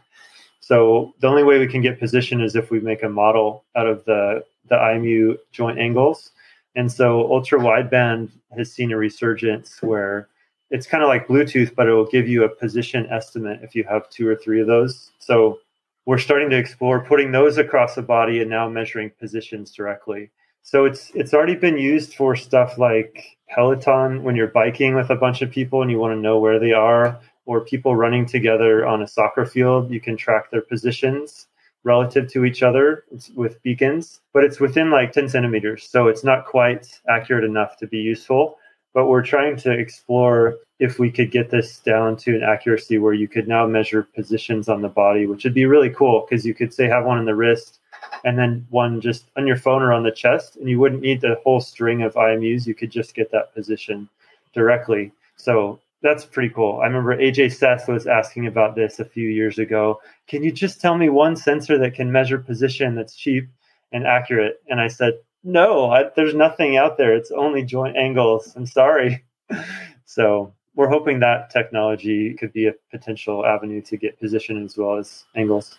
So 0.61 1.15
the 1.21 1.29
only 1.29 1.45
way 1.45 1.59
we 1.59 1.67
can 1.67 1.81
get 1.81 1.99
position 1.99 2.41
is 2.41 2.55
if 2.55 2.71
we 2.71 2.81
make 2.81 3.03
a 3.03 3.09
model 3.09 3.65
out 3.77 3.87
of 3.87 4.05
the, 4.05 4.45
the 4.69 4.75
IMU 4.75 5.39
joint 5.53 5.79
angles. 5.79 6.31
And 6.77 6.91
so 6.91 7.31
ultra 7.33 7.59
wideband 7.59 8.31
has 8.57 8.73
seen 8.73 8.93
a 8.93 8.97
resurgence 8.97 9.83
where 9.83 10.29
it's 10.71 10.87
kind 10.87 11.03
of 11.03 11.09
like 11.09 11.27
Bluetooth, 11.27 11.75
but 11.75 11.89
it 11.89 11.93
will 11.93 12.07
give 12.07 12.29
you 12.29 12.45
a 12.45 12.49
position 12.49 13.07
estimate 13.07 13.61
if 13.63 13.75
you 13.75 13.85
have 13.85 14.09
two 14.11 14.29
or 14.29 14.37
three 14.37 14.61
of 14.61 14.67
those. 14.67 15.11
So 15.19 15.61
we're 16.07 16.19
starting 16.19 16.51
to 16.51 16.57
explore 16.57 17.05
putting 17.05 17.33
those 17.33 17.59
across 17.59 17.95
the 17.95 18.03
body 18.03 18.41
and 18.41 18.51
now 18.51 18.69
measuring 18.69 19.11
positions 19.19 19.73
directly. 19.73 20.31
So 20.63 20.85
it's 20.85 21.11
it's 21.15 21.33
already 21.33 21.55
been 21.55 21.79
used 21.79 22.15
for 22.15 22.37
stuff 22.37 22.79
like 22.79 23.39
Peloton 23.49 24.23
when 24.23 24.37
you're 24.37 24.49
biking 24.49 24.95
with 24.95 25.11
a 25.11 25.17
bunch 25.17 25.41
of 25.41 25.51
people 25.51 25.83
and 25.83 25.91
you 25.91 25.99
want 25.99 26.15
to 26.15 26.21
know 26.21 26.39
where 26.39 26.59
they 26.59 26.73
are, 26.73 27.19
or 27.49 27.63
people 27.63 27.97
running 27.97 28.27
together 28.27 28.87
on 28.87 29.01
a 29.01 29.09
soccer 29.09 29.47
field. 29.47 29.91
You 29.91 30.01
can 30.01 30.19
track 30.19 30.51
their 30.51 30.61
positions 30.61 31.47
relative 31.83 32.31
to 32.31 32.45
each 32.45 32.63
other 32.63 33.05
with 33.35 33.63
beacons, 33.63 34.21
but 34.35 34.45
it's 34.45 34.61
within 34.61 34.91
like 34.91 35.13
10 35.13 35.31
centimeters. 35.31 35.89
So 35.89 36.09
it's 36.09 36.23
not 36.23 36.45
quite 36.45 37.01
accurate 37.09 37.45
enough 37.45 37.79
to 37.79 37.87
be 37.87 37.97
useful. 37.97 38.59
But 38.93 39.07
we're 39.07 39.23
trying 39.23 39.57
to 39.59 39.73
explore 39.73 40.57
if 40.79 40.99
we 40.99 41.11
could 41.11 41.31
get 41.31 41.51
this 41.51 41.79
down 41.79 42.17
to 42.19 42.37
an 42.37 42.43
accuracy 42.43 42.99
where 42.99 43.15
you 43.15 43.29
could 43.29 43.49
now 43.49 43.67
measure 43.67 44.03
positions 44.03 44.69
on 44.69 44.83
the 44.83 44.89
body, 44.89 45.25
which 45.25 45.45
would 45.45 45.55
be 45.55 45.65
really 45.65 45.91
cool 45.91 46.27
because 46.29 46.45
you 46.45 46.53
could 46.53 46.75
say 46.75 46.87
have 46.87 47.07
one 47.07 47.19
in 47.19 47.25
the 47.25 47.35
wrist 47.35 47.81
and 48.25 48.39
then 48.39 48.67
one 48.69 49.01
just 49.01 49.25
on 49.39 49.47
your 49.47 49.57
phone 49.57 49.81
or 49.83 49.93
on 49.95 50.03
the 50.03 50.11
chest, 50.11 50.57
and 50.57 50.69
you 50.69 50.79
wouldn't 50.79 51.03
need 51.03 51.23
the 51.23 51.41
whole 51.45 51.61
string 51.61 52.03
of 52.03 52.13
IMUs. 52.15 52.67
You 52.67 52.75
could 52.75 52.91
just 52.91 53.15
get 53.15 53.31
that 53.33 53.55
position 53.55 54.07
directly. 54.53 55.13
So 55.37 55.81
that's 56.03 56.25
pretty 56.25 56.53
cool. 56.55 56.81
I 56.81 56.87
remember 56.87 57.17
Ajay 57.17 57.53
Seth 57.53 57.89
was 57.89 58.07
asking 58.07 58.47
about 58.47 58.77
this 58.77 58.99
a 58.99 59.05
few 59.05 59.29
years 59.29 59.59
ago. 59.59 60.01
Can 60.27 60.43
you 60.43 60.53
just 60.53 60.81
tell 60.81 60.97
me 60.97 61.09
one 61.09 61.37
sensor 61.37 61.79
that 61.79 61.95
can 61.95 62.13
measure 62.13 62.39
position 62.39 62.95
that's 62.95 63.17
cheap 63.17 63.49
and 63.93 64.07
accurate? 64.07 64.61
And 64.69 64.81
I 64.81 64.89
said, 64.89 65.15
no, 65.43 65.91
I, 65.91 66.05
there's 66.15 66.35
nothing 66.35 66.77
out 66.77 66.99
there. 66.99 67.15
It's 67.15 67.31
only 67.31 67.65
joint 67.65 67.97
angles. 67.97 68.55
I'm 68.57 68.67
sorry. 68.67 69.25
so 70.05 70.55
we're 70.75 70.89
hoping 70.89 71.21
that 71.21 71.51
technology 71.51 72.35
could 72.35 72.53
be 72.53 72.67
a 72.67 72.75
potential 72.91 73.45
avenue 73.45 73.83
to 73.83 73.97
get 73.97 74.21
position 74.21 74.65
as 74.65 74.77
well 74.77 74.99
as 74.99 75.25
angles. 75.35 75.79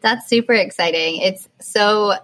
That's 0.00 0.28
super 0.28 0.52
exciting. 0.52 1.22
It's 1.22 1.48
so 1.60 2.14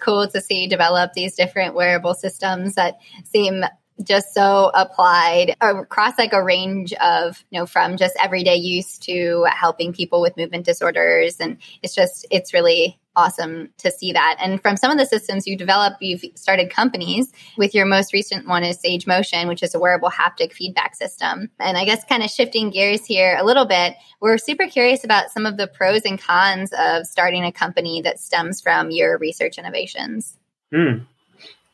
cool 0.00 0.28
to 0.28 0.40
see 0.40 0.66
develop 0.66 1.12
these 1.14 1.34
different 1.34 1.74
wearable 1.74 2.14
systems 2.14 2.74
that 2.74 2.98
seem 3.24 3.64
just 4.02 4.34
so 4.34 4.70
applied 4.74 5.54
across 5.60 6.18
like 6.18 6.32
a 6.32 6.42
range 6.42 6.92
of 6.94 7.44
you 7.50 7.60
know 7.60 7.66
from 7.66 7.96
just 7.96 8.16
everyday 8.20 8.56
use 8.56 8.98
to 8.98 9.46
helping 9.48 9.92
people 9.92 10.20
with 10.20 10.36
movement 10.36 10.64
disorders. 10.64 11.38
And 11.38 11.58
it's 11.82 11.94
just 11.94 12.26
it's 12.30 12.52
really 12.52 12.98
awesome 13.16 13.70
to 13.78 13.92
see 13.92 14.12
that. 14.12 14.36
And 14.40 14.60
from 14.60 14.76
some 14.76 14.90
of 14.90 14.98
the 14.98 15.06
systems 15.06 15.46
you 15.46 15.56
develop 15.56 15.94
you've 16.00 16.24
started 16.34 16.70
companies. 16.70 17.32
With 17.56 17.74
your 17.74 17.86
most 17.86 18.12
recent 18.12 18.48
one 18.48 18.64
is 18.64 18.82
SageMotion 18.82 19.46
which 19.46 19.62
is 19.62 19.74
a 19.74 19.78
wearable 19.78 20.10
haptic 20.10 20.52
feedback 20.52 20.96
system. 20.96 21.50
And 21.60 21.76
i 21.78 21.84
guess 21.84 22.04
kind 22.04 22.22
of 22.22 22.30
shifting 22.30 22.70
gears 22.70 23.04
here 23.06 23.36
a 23.38 23.44
little 23.44 23.66
bit 23.66 23.94
we're 24.20 24.38
super 24.38 24.66
curious 24.66 25.04
about 25.04 25.30
some 25.30 25.46
of 25.46 25.56
the 25.56 25.68
pros 25.68 26.02
and 26.04 26.20
cons 26.20 26.72
of 26.76 27.06
starting 27.06 27.44
a 27.44 27.52
company 27.52 28.02
that 28.02 28.18
stems 28.18 28.60
from 28.60 28.90
your 28.90 29.18
research 29.18 29.58
innovations. 29.58 30.38
Hmm. 30.74 31.04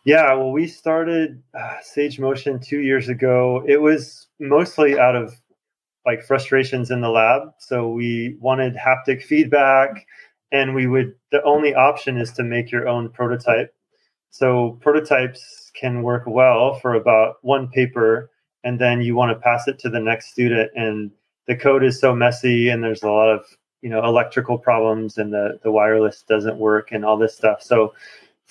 Yeah, 0.04 0.32
well, 0.32 0.50
we 0.52 0.66
started 0.66 1.42
uh, 1.54 1.76
SageMotion 1.96 2.64
two 2.64 2.80
years 2.80 3.08
ago. 3.08 3.62
It 3.66 3.82
was 3.82 4.28
mostly 4.38 4.98
out 4.98 5.14
of 5.14 5.34
like 6.06 6.22
frustrations 6.22 6.90
in 6.90 7.02
the 7.02 7.10
lab. 7.10 7.52
So 7.58 7.88
we 7.88 8.36
wanted 8.40 8.74
haptic 8.74 9.22
feedback, 9.22 10.06
and 10.50 10.74
we 10.74 10.86
would, 10.86 11.14
the 11.30 11.42
only 11.42 11.74
option 11.74 12.16
is 12.16 12.32
to 12.32 12.42
make 12.42 12.70
your 12.72 12.88
own 12.88 13.10
prototype. 13.10 13.74
So 14.30 14.78
prototypes 14.80 15.70
can 15.78 16.02
work 16.02 16.22
well 16.26 16.74
for 16.76 16.94
about 16.94 17.36
one 17.42 17.68
paper, 17.68 18.30
and 18.64 18.78
then 18.78 19.02
you 19.02 19.14
want 19.14 19.36
to 19.36 19.42
pass 19.42 19.68
it 19.68 19.78
to 19.80 19.90
the 19.90 20.00
next 20.00 20.30
student. 20.30 20.70
And 20.74 21.10
the 21.46 21.56
code 21.56 21.84
is 21.84 22.00
so 22.00 22.14
messy, 22.14 22.70
and 22.70 22.82
there's 22.82 23.02
a 23.02 23.10
lot 23.10 23.28
of 23.28 23.44
you 23.82 23.90
know 23.90 24.02
electrical 24.04 24.56
problems, 24.56 25.18
and 25.18 25.32
the 25.32 25.58
the 25.62 25.70
wireless 25.70 26.22
doesn't 26.26 26.58
work, 26.58 26.88
and 26.92 27.04
all 27.04 27.18
this 27.18 27.36
stuff. 27.36 27.62
So 27.62 27.92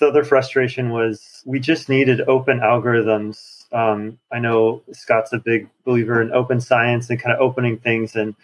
the 0.00 0.08
other 0.08 0.24
frustration 0.24 0.90
was 0.90 1.42
we 1.46 1.60
just 1.60 1.88
needed 1.88 2.22
open 2.22 2.58
algorithms. 2.58 3.72
Um, 3.72 4.18
I 4.32 4.40
know 4.40 4.82
Scott's 4.92 5.32
a 5.32 5.38
big 5.38 5.68
believer 5.84 6.20
in 6.20 6.32
open 6.32 6.60
science 6.60 7.08
and 7.08 7.20
kind 7.20 7.34
of 7.34 7.40
opening 7.40 7.78
things, 7.78 8.16
and 8.16 8.34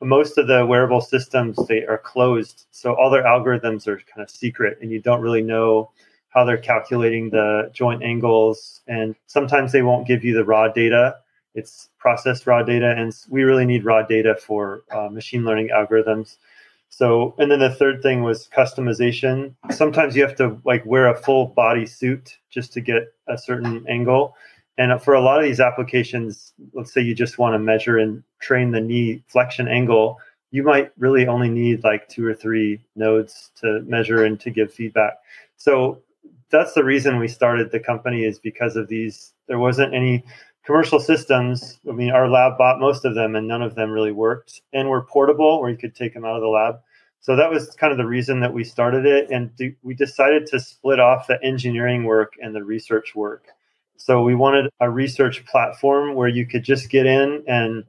most 0.00 0.38
of 0.38 0.46
the 0.46 0.64
wearable 0.64 1.00
systems 1.00 1.58
they 1.66 1.84
are 1.84 1.98
closed, 1.98 2.66
so 2.70 2.94
all 2.94 3.10
their 3.10 3.24
algorithms 3.24 3.88
are 3.88 3.96
kind 3.96 4.22
of 4.22 4.30
secret, 4.30 4.78
and 4.80 4.92
you 4.92 5.00
don't 5.00 5.22
really 5.22 5.42
know 5.42 5.90
how 6.28 6.44
they're 6.44 6.58
calculating 6.58 7.30
the 7.30 7.70
joint 7.72 8.02
angles, 8.02 8.82
and 8.86 9.14
sometimes 9.26 9.72
they 9.72 9.82
won't 9.82 10.06
give 10.06 10.22
you 10.22 10.34
the 10.34 10.44
raw 10.44 10.68
data. 10.68 11.16
It's 11.54 11.88
processed 11.98 12.46
raw 12.46 12.62
data, 12.62 12.94
and 12.96 13.10
we 13.30 13.42
really 13.42 13.64
need 13.64 13.86
raw 13.86 14.02
data 14.02 14.36
for 14.36 14.84
uh, 14.90 15.08
machine 15.08 15.44
learning 15.44 15.70
algorithms. 15.74 16.36
So, 16.96 17.34
and 17.36 17.50
then 17.50 17.58
the 17.58 17.68
third 17.68 18.00
thing 18.00 18.22
was 18.22 18.48
customization. 18.48 19.54
Sometimes 19.70 20.16
you 20.16 20.22
have 20.22 20.34
to 20.36 20.58
like 20.64 20.82
wear 20.86 21.08
a 21.08 21.14
full 21.14 21.48
body 21.48 21.84
suit 21.84 22.38
just 22.48 22.72
to 22.72 22.80
get 22.80 23.12
a 23.28 23.36
certain 23.36 23.84
angle. 23.86 24.34
And 24.78 25.02
for 25.02 25.12
a 25.12 25.20
lot 25.20 25.38
of 25.38 25.44
these 25.44 25.60
applications, 25.60 26.54
let's 26.72 26.94
say 26.94 27.02
you 27.02 27.14
just 27.14 27.36
want 27.36 27.52
to 27.52 27.58
measure 27.58 27.98
and 27.98 28.22
train 28.40 28.70
the 28.70 28.80
knee 28.80 29.22
flexion 29.26 29.68
angle, 29.68 30.18
you 30.52 30.62
might 30.62 30.90
really 30.96 31.26
only 31.26 31.50
need 31.50 31.84
like 31.84 32.08
two 32.08 32.24
or 32.24 32.32
three 32.32 32.80
nodes 32.94 33.50
to 33.56 33.82
measure 33.82 34.24
and 34.24 34.40
to 34.40 34.50
give 34.50 34.72
feedback. 34.72 35.18
So 35.58 36.00
that's 36.48 36.72
the 36.72 36.84
reason 36.84 37.18
we 37.18 37.28
started 37.28 37.72
the 37.72 37.80
company 37.80 38.24
is 38.24 38.38
because 38.38 38.74
of 38.74 38.88
these. 38.88 39.34
There 39.48 39.58
wasn't 39.58 39.92
any 39.92 40.24
commercial 40.64 40.98
systems. 40.98 41.78
I 41.86 41.92
mean, 41.92 42.10
our 42.10 42.30
lab 42.30 42.56
bought 42.56 42.80
most 42.80 43.04
of 43.04 43.14
them, 43.14 43.36
and 43.36 43.46
none 43.46 43.60
of 43.60 43.74
them 43.74 43.90
really 43.90 44.12
worked 44.12 44.62
and 44.72 44.88
were 44.88 45.02
portable, 45.02 45.60
where 45.60 45.70
you 45.70 45.76
could 45.76 45.94
take 45.94 46.14
them 46.14 46.24
out 46.24 46.36
of 46.36 46.40
the 46.40 46.48
lab. 46.48 46.80
So 47.26 47.34
that 47.34 47.50
was 47.50 47.74
kind 47.74 47.90
of 47.90 47.98
the 47.98 48.06
reason 48.06 48.38
that 48.38 48.54
we 48.54 48.62
started 48.62 49.04
it, 49.04 49.32
and 49.32 49.50
we 49.82 49.94
decided 49.94 50.46
to 50.46 50.60
split 50.60 51.00
off 51.00 51.26
the 51.26 51.42
engineering 51.42 52.04
work 52.04 52.34
and 52.40 52.54
the 52.54 52.62
research 52.62 53.16
work. 53.16 53.46
So 53.96 54.22
we 54.22 54.36
wanted 54.36 54.70
a 54.78 54.88
research 54.88 55.44
platform 55.44 56.14
where 56.14 56.28
you 56.28 56.46
could 56.46 56.62
just 56.62 56.88
get 56.88 57.04
in 57.04 57.42
and 57.48 57.82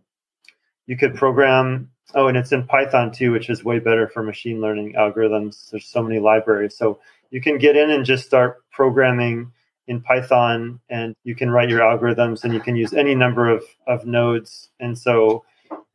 you 0.87 0.97
could 0.97 1.13
program. 1.13 1.91
Oh, 2.15 2.29
and 2.29 2.35
it's 2.35 2.51
in 2.51 2.65
Python 2.65 3.11
too, 3.11 3.31
which 3.31 3.51
is 3.51 3.63
way 3.63 3.77
better 3.77 4.07
for 4.07 4.23
machine 4.23 4.59
learning 4.59 4.93
algorithms. 4.93 5.69
There's 5.69 5.85
so 5.85 6.01
many 6.01 6.19
libraries, 6.19 6.75
so 6.75 6.99
you 7.29 7.39
can 7.39 7.59
get 7.59 7.75
in 7.75 7.91
and 7.91 8.05
just 8.05 8.25
start 8.25 8.63
programming 8.71 9.51
in 9.87 10.01
Python 10.01 10.79
and 10.89 11.13
you 11.23 11.35
can 11.35 11.51
write 11.51 11.69
your 11.69 11.81
algorithms 11.81 12.43
and 12.43 12.55
you 12.55 12.59
can 12.59 12.75
use 12.75 12.91
any 12.91 13.13
number 13.13 13.47
of, 13.47 13.63
of 13.85 14.03
nodes. 14.07 14.69
And 14.79 14.97
so 14.97 15.45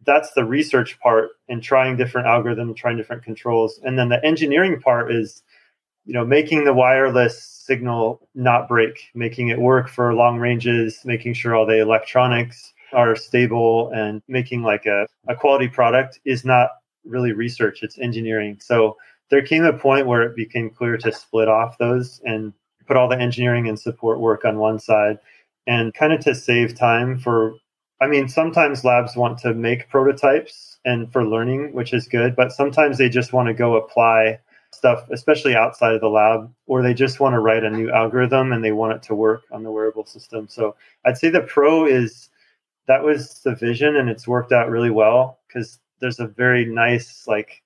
that's 0.05 0.33
the 0.33 0.45
research 0.45 0.99
part 1.01 1.31
and 1.49 1.63
trying 1.63 1.97
different 1.97 2.27
algorithms, 2.27 2.77
trying 2.77 2.97
different 2.97 3.23
controls. 3.23 3.81
And 3.85 3.99
then 3.99 4.09
the 4.09 4.25
engineering 4.25 4.81
part 4.81 5.13
is, 5.13 5.43
you 6.05 6.13
know, 6.13 6.25
making 6.25 6.65
the 6.65 6.75
wireless 6.75 7.43
signal 7.43 8.27
not 8.35 8.69
break, 8.69 9.11
making 9.15 9.49
it 9.49 9.59
work 9.59 9.89
for 9.89 10.15
long 10.15 10.39
ranges, 10.39 11.01
making 11.05 11.35
sure 11.35 11.55
all 11.55 11.67
the 11.67 11.81
electronics 11.81 12.73
are 12.93 13.17
stable 13.17 13.91
and 13.95 14.23
making 14.29 14.63
like 14.63 14.87
a, 14.87 15.07
a 15.29 15.35
quality 15.35 15.69
product 15.69 16.21
is 16.25 16.45
not 16.45 16.71
really 17.05 17.33
research, 17.33 17.83
it's 17.83 17.99
engineering. 17.99 18.59
So 18.61 18.97
there 19.31 19.43
came 19.43 19.65
a 19.65 19.73
point 19.73 20.07
where 20.07 20.23
it 20.23 20.37
became 20.37 20.71
clear 20.71 20.97
to 20.99 21.13
split 21.13 21.49
off 21.49 21.79
those 21.79 22.21
and 22.25 22.53
put 22.87 22.97
all 22.97 23.09
the 23.09 23.19
engineering 23.19 23.69
and 23.69 23.79
support 23.79 24.21
work 24.21 24.45
on 24.45 24.59
one 24.59 24.79
side 24.79 25.19
and 25.67 25.95
kind 25.95 26.13
of 26.13 26.21
to 26.21 26.35
save 26.35 26.77
time 26.77 27.19
for 27.19 27.55
I 28.03 28.09
mean, 28.09 28.29
sometimes 28.29 28.85
labs 28.85 29.17
want 29.17 29.39
to 29.39 29.55
make 29.55 29.89
prototypes 29.89 30.79
and 30.85 31.11
for 31.13 31.25
learning, 31.25 31.73
which 31.73 31.93
is 31.95 32.09
good, 32.09 32.35
but 32.35 32.51
sometimes 32.51 32.99
they 32.99 33.09
just 33.09 33.33
want 33.33 33.47
to 33.47 33.55
go 33.55 33.77
apply 33.77 34.41
stuff, 34.73 35.09
especially 35.13 35.55
outside 35.55 35.95
of 35.95 36.01
the 36.01 36.09
lab, 36.09 36.53
or 36.67 36.83
they 36.83 36.95
just 36.95 37.21
want 37.21 37.35
to 37.35 37.39
write 37.39 37.63
a 37.63 37.71
new 37.71 37.91
algorithm 37.93 38.53
and 38.53 38.65
they 38.65 38.73
want 38.73 38.95
it 38.95 39.03
to 39.05 39.15
work 39.15 39.45
on 39.53 39.63
the 39.63 39.71
wearable 39.71 40.05
system. 40.05 40.49
So 40.49 40.75
I'd 41.05 41.17
say 41.17 41.29
the 41.31 41.43
pro 41.43 41.87
is 41.87 42.29
that 42.89 43.05
was 43.05 43.41
the 43.45 43.55
vision 43.55 43.95
and 43.95 44.09
it's 44.09 44.27
worked 44.27 44.51
out 44.51 44.69
really 44.69 44.91
well 44.91 45.39
because 45.47 45.79
there's 46.01 46.19
a 46.19 46.27
very 46.27 46.65
nice, 46.65 47.29
like, 47.29 47.63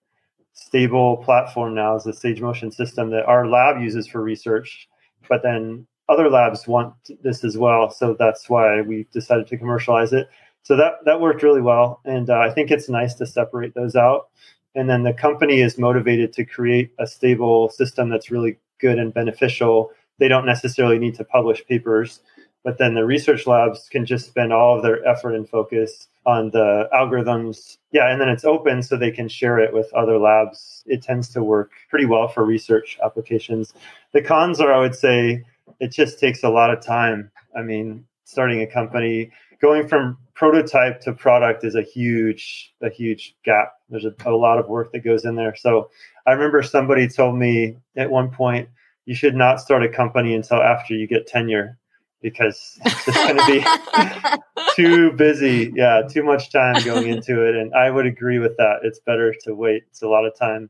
stable 0.52 1.18
platform 1.18 1.74
now 1.74 1.96
is 1.96 2.04
the 2.04 2.12
SageMotion 2.12 2.74
system 2.74 3.10
that 3.10 3.24
our 3.24 3.46
lab 3.46 3.80
uses 3.80 4.06
for 4.06 4.22
research, 4.22 4.88
but 5.28 5.42
then 5.42 5.86
other 6.08 6.30
labs 6.30 6.66
want 6.66 6.94
this 7.22 7.44
as 7.44 7.56
well. 7.58 7.90
So 7.90 8.16
that's 8.18 8.48
why 8.48 8.80
we 8.80 9.06
decided 9.12 9.46
to 9.48 9.58
commercialize 9.58 10.12
it. 10.12 10.28
So 10.62 10.76
that 10.76 10.94
that 11.04 11.20
worked 11.20 11.42
really 11.42 11.60
well, 11.60 12.00
and 12.04 12.28
uh, 12.28 12.38
I 12.38 12.50
think 12.50 12.70
it's 12.70 12.88
nice 12.88 13.14
to 13.14 13.26
separate 13.26 13.74
those 13.74 13.94
out. 13.94 14.28
And 14.74 14.90
then 14.90 15.04
the 15.04 15.12
company 15.12 15.60
is 15.60 15.78
motivated 15.78 16.32
to 16.34 16.44
create 16.44 16.90
a 16.98 17.06
stable 17.06 17.70
system 17.70 18.10
that's 18.10 18.30
really 18.30 18.58
good 18.80 18.98
and 18.98 19.14
beneficial. 19.14 19.90
They 20.18 20.28
don't 20.28 20.44
necessarily 20.44 20.98
need 20.98 21.14
to 21.14 21.24
publish 21.24 21.64
papers, 21.66 22.20
but 22.64 22.78
then 22.78 22.94
the 22.94 23.04
research 23.04 23.46
labs 23.46 23.88
can 23.88 24.04
just 24.04 24.26
spend 24.26 24.52
all 24.52 24.76
of 24.76 24.82
their 24.82 25.06
effort 25.06 25.34
and 25.34 25.48
focus 25.48 26.08
on 26.26 26.50
the 26.50 26.88
algorithms. 26.92 27.78
Yeah, 27.92 28.10
and 28.10 28.20
then 28.20 28.28
it's 28.28 28.44
open 28.44 28.82
so 28.82 28.96
they 28.96 29.12
can 29.12 29.28
share 29.28 29.58
it 29.60 29.72
with 29.72 29.92
other 29.94 30.18
labs. 30.18 30.82
It 30.86 31.00
tends 31.00 31.28
to 31.30 31.42
work 31.44 31.70
pretty 31.88 32.06
well 32.06 32.26
for 32.26 32.44
research 32.44 32.98
applications. 33.04 33.72
The 34.12 34.20
cons 34.20 34.60
are, 34.60 34.72
I 34.72 34.80
would 34.80 34.96
say, 34.96 35.44
it 35.80 35.92
just 35.92 36.18
takes 36.18 36.42
a 36.42 36.48
lot 36.48 36.70
of 36.70 36.84
time. 36.84 37.30
I 37.56 37.62
mean, 37.62 38.04
starting 38.24 38.60
a 38.60 38.66
company, 38.66 39.30
going 39.60 39.88
from 39.88 40.18
prototype 40.34 41.00
to 41.00 41.12
product 41.12 41.64
is 41.64 41.74
a 41.74 41.82
huge, 41.82 42.74
a 42.82 42.90
huge 42.90 43.34
gap. 43.44 43.72
There's 43.88 44.04
a, 44.04 44.14
a 44.24 44.30
lot 44.30 44.58
of 44.58 44.68
work 44.68 44.92
that 44.92 45.00
goes 45.00 45.24
in 45.24 45.36
there. 45.36 45.54
So 45.56 45.90
I 46.26 46.32
remember 46.32 46.62
somebody 46.62 47.08
told 47.08 47.36
me 47.36 47.76
at 47.96 48.10
one 48.10 48.30
point, 48.30 48.68
you 49.06 49.14
should 49.14 49.34
not 49.34 49.60
start 49.60 49.84
a 49.84 49.88
company 49.88 50.34
until 50.34 50.60
after 50.60 50.94
you 50.94 51.06
get 51.06 51.26
tenure 51.26 51.78
because 52.20 52.78
it's 52.84 53.06
going 53.06 53.36
to 53.36 53.46
be 53.46 54.42
too 54.74 55.12
busy. 55.12 55.72
Yeah, 55.74 56.02
too 56.10 56.24
much 56.24 56.50
time 56.50 56.82
going 56.84 57.06
into 57.08 57.46
it. 57.46 57.54
And 57.54 57.72
I 57.74 57.90
would 57.90 58.06
agree 58.06 58.38
with 58.38 58.56
that. 58.56 58.80
It's 58.82 58.98
better 58.98 59.32
to 59.44 59.54
wait. 59.54 59.84
It's 59.90 60.02
a 60.02 60.08
lot 60.08 60.26
of 60.26 60.36
time. 60.36 60.68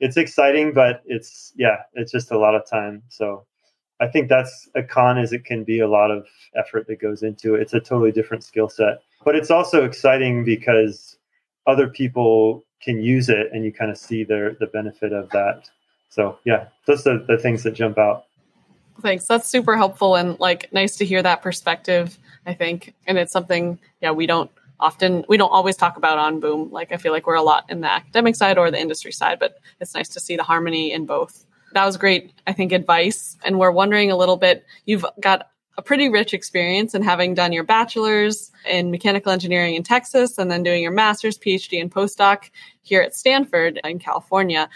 It's 0.00 0.16
exciting, 0.16 0.72
but 0.72 1.02
it's, 1.06 1.52
yeah, 1.56 1.76
it's 1.94 2.10
just 2.12 2.32
a 2.32 2.38
lot 2.38 2.54
of 2.54 2.68
time. 2.68 3.02
So 3.08 3.46
I 4.00 4.06
think 4.08 4.28
that's 4.28 4.68
a 4.74 4.82
con 4.82 5.18
as 5.18 5.32
it 5.32 5.44
can 5.44 5.64
be 5.64 5.80
a 5.80 5.88
lot 5.88 6.10
of 6.10 6.26
effort 6.54 6.86
that 6.88 7.00
goes 7.00 7.22
into 7.22 7.54
it. 7.54 7.62
It's 7.62 7.74
a 7.74 7.80
totally 7.80 8.12
different 8.12 8.44
skill 8.44 8.68
set. 8.68 9.02
But 9.24 9.36
it's 9.36 9.50
also 9.50 9.84
exciting 9.84 10.44
because 10.44 11.16
other 11.66 11.88
people 11.88 12.64
can 12.82 13.00
use 13.00 13.28
it 13.28 13.48
and 13.52 13.64
you 13.64 13.72
kind 13.72 13.90
of 13.90 13.96
see 13.96 14.22
their 14.22 14.54
the 14.54 14.66
benefit 14.66 15.12
of 15.12 15.30
that. 15.30 15.70
So 16.10 16.38
yeah, 16.44 16.68
those 16.86 17.06
are 17.06 17.18
the 17.18 17.38
things 17.38 17.62
that 17.62 17.72
jump 17.72 17.98
out. 17.98 18.24
Thanks. 19.02 19.26
That's 19.26 19.48
super 19.48 19.76
helpful 19.76 20.16
and 20.16 20.38
like 20.40 20.72
nice 20.72 20.96
to 20.96 21.04
hear 21.04 21.22
that 21.22 21.42
perspective, 21.42 22.18
I 22.46 22.54
think. 22.54 22.94
And 23.06 23.18
it's 23.18 23.32
something, 23.32 23.78
yeah, 24.00 24.10
we 24.10 24.26
don't 24.26 24.50
often 24.78 25.24
we 25.28 25.36
don't 25.36 25.50
always 25.50 25.76
talk 25.76 25.96
about 25.96 26.18
on 26.18 26.40
boom. 26.40 26.70
Like 26.70 26.92
I 26.92 26.96
feel 26.96 27.12
like 27.12 27.26
we're 27.26 27.34
a 27.34 27.42
lot 27.42 27.64
in 27.70 27.80
the 27.80 27.90
academic 27.90 28.36
side 28.36 28.58
or 28.58 28.70
the 28.70 28.80
industry 28.80 29.12
side, 29.12 29.38
but 29.38 29.58
it's 29.80 29.94
nice 29.94 30.08
to 30.10 30.20
see 30.20 30.36
the 30.36 30.42
harmony 30.42 30.92
in 30.92 31.06
both 31.06 31.46
that 31.76 31.84
was 31.84 31.98
great, 31.98 32.32
I 32.46 32.52
think, 32.52 32.72
advice. 32.72 33.36
And 33.44 33.58
we're 33.58 33.70
wondering 33.70 34.10
a 34.10 34.16
little 34.16 34.38
bit, 34.38 34.64
you've 34.86 35.04
got 35.20 35.50
a 35.76 35.82
pretty 35.82 36.08
rich 36.08 36.32
experience 36.32 36.94
in 36.94 37.02
having 37.02 37.34
done 37.34 37.52
your 37.52 37.64
bachelor's 37.64 38.50
in 38.66 38.90
mechanical 38.90 39.30
engineering 39.30 39.74
in 39.74 39.82
Texas 39.82 40.38
and 40.38 40.50
then 40.50 40.62
doing 40.62 40.82
your 40.82 40.92
master's, 40.92 41.38
PhD, 41.38 41.78
and 41.78 41.92
postdoc 41.92 42.50
here 42.80 43.02
at 43.02 43.14
Stanford 43.14 43.78
in 43.84 43.98
California. 43.98 44.70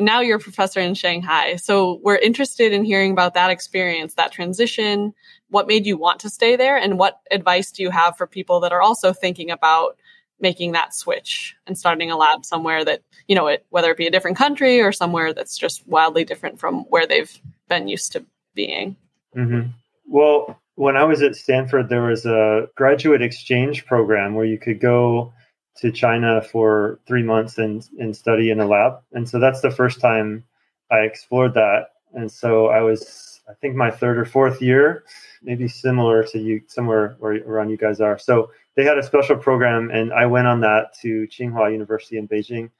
Now 0.00 0.22
you're 0.22 0.38
a 0.38 0.40
professor 0.40 0.80
in 0.80 0.94
Shanghai. 0.94 1.56
So 1.56 2.00
we're 2.02 2.16
interested 2.16 2.72
in 2.72 2.84
hearing 2.84 3.12
about 3.12 3.34
that 3.34 3.50
experience, 3.50 4.14
that 4.14 4.32
transition. 4.32 5.12
What 5.50 5.68
made 5.68 5.84
you 5.84 5.98
want 5.98 6.20
to 6.20 6.30
stay 6.30 6.56
there? 6.56 6.78
And 6.78 6.98
what 6.98 7.20
advice 7.30 7.70
do 7.70 7.82
you 7.82 7.90
have 7.90 8.16
for 8.16 8.26
people 8.26 8.60
that 8.60 8.72
are 8.72 8.82
also 8.82 9.12
thinking 9.12 9.50
about 9.50 9.98
making 10.40 10.72
that 10.72 10.94
switch 10.94 11.56
and 11.66 11.78
starting 11.78 12.10
a 12.10 12.16
lab 12.16 12.44
somewhere 12.44 12.84
that 12.84 13.02
you 13.28 13.34
know 13.34 13.46
it 13.46 13.64
whether 13.70 13.90
it 13.90 13.96
be 13.96 14.06
a 14.06 14.10
different 14.10 14.36
country 14.36 14.80
or 14.80 14.92
somewhere 14.92 15.32
that's 15.32 15.56
just 15.56 15.86
wildly 15.86 16.24
different 16.24 16.58
from 16.58 16.84
where 16.90 17.06
they've 17.06 17.40
been 17.68 17.88
used 17.88 18.12
to 18.12 18.24
being. 18.54 18.96
Mm-hmm. 19.36 19.70
well 20.06 20.60
when 20.76 20.96
i 20.96 21.02
was 21.02 21.20
at 21.20 21.34
stanford 21.34 21.88
there 21.88 22.02
was 22.02 22.24
a 22.24 22.68
graduate 22.76 23.20
exchange 23.20 23.84
program 23.84 24.34
where 24.34 24.44
you 24.44 24.58
could 24.58 24.80
go 24.80 25.32
to 25.76 25.90
china 25.90 26.40
for 26.40 27.00
three 27.08 27.24
months 27.24 27.58
and, 27.58 27.88
and 27.98 28.16
study 28.16 28.50
in 28.50 28.60
a 28.60 28.66
lab. 28.66 29.00
And 29.12 29.28
so 29.28 29.40
that's 29.40 29.60
the 29.60 29.72
first 29.72 30.00
time 30.00 30.44
i 30.92 30.98
explored 30.98 31.54
that. 31.54 31.86
And 32.12 32.30
so 32.30 32.68
i 32.68 32.80
was 32.80 33.40
i 33.48 33.54
think 33.54 33.74
my 33.74 33.90
third 33.90 34.18
or 34.18 34.24
fourth 34.24 34.62
year 34.62 35.04
maybe 35.44 35.68
similar 35.68 36.24
to 36.24 36.38
you 36.38 36.62
somewhere 36.66 37.16
where 37.18 37.34
around 37.46 37.70
you 37.70 37.76
guys 37.76 38.00
are. 38.00 38.18
So 38.18 38.50
they 38.76 38.84
had 38.84 38.98
a 38.98 39.02
special 39.02 39.36
program, 39.36 39.90
and 39.90 40.12
I 40.12 40.26
went 40.26 40.46
on 40.46 40.60
that 40.60 40.94
to 41.02 41.26
Tsinghua 41.28 41.72
University 41.72 42.18
in 42.18 42.26
Beijing. 42.26 42.70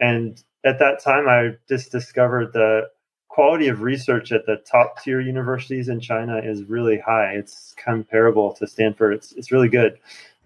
And 0.00 0.42
at 0.64 0.78
that 0.78 1.02
time, 1.02 1.28
I 1.28 1.56
just 1.68 1.90
discovered 1.90 2.52
the 2.52 2.88
quality 3.28 3.68
of 3.68 3.82
research 3.82 4.32
at 4.32 4.46
the 4.46 4.56
top 4.70 5.00
tier 5.02 5.20
universities 5.20 5.88
in 5.88 6.00
China 6.00 6.38
is 6.38 6.64
really 6.64 6.98
high. 6.98 7.32
It's 7.34 7.74
comparable 7.76 8.52
to 8.54 8.66
Stanford. 8.66 9.14
It's 9.14 9.32
it's 9.32 9.52
really 9.52 9.68
good, 9.68 9.98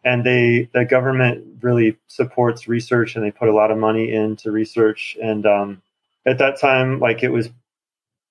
and 0.05 0.25
they 0.25 0.69
the 0.75 0.85
government 0.85 1.45
really 1.63 1.97
supports 2.07 2.69
research, 2.69 3.17
and 3.17 3.25
they 3.25 3.31
put 3.31 3.49
a 3.49 3.55
lot 3.55 3.71
of 3.71 3.79
money 3.79 4.13
into 4.13 4.51
research. 4.51 5.17
And 5.23 5.47
um, 5.47 5.83
at 6.27 6.39
that 6.39 6.61
time, 6.61 7.01
like 7.01 7.23
it 7.23 7.31
was 7.31 7.49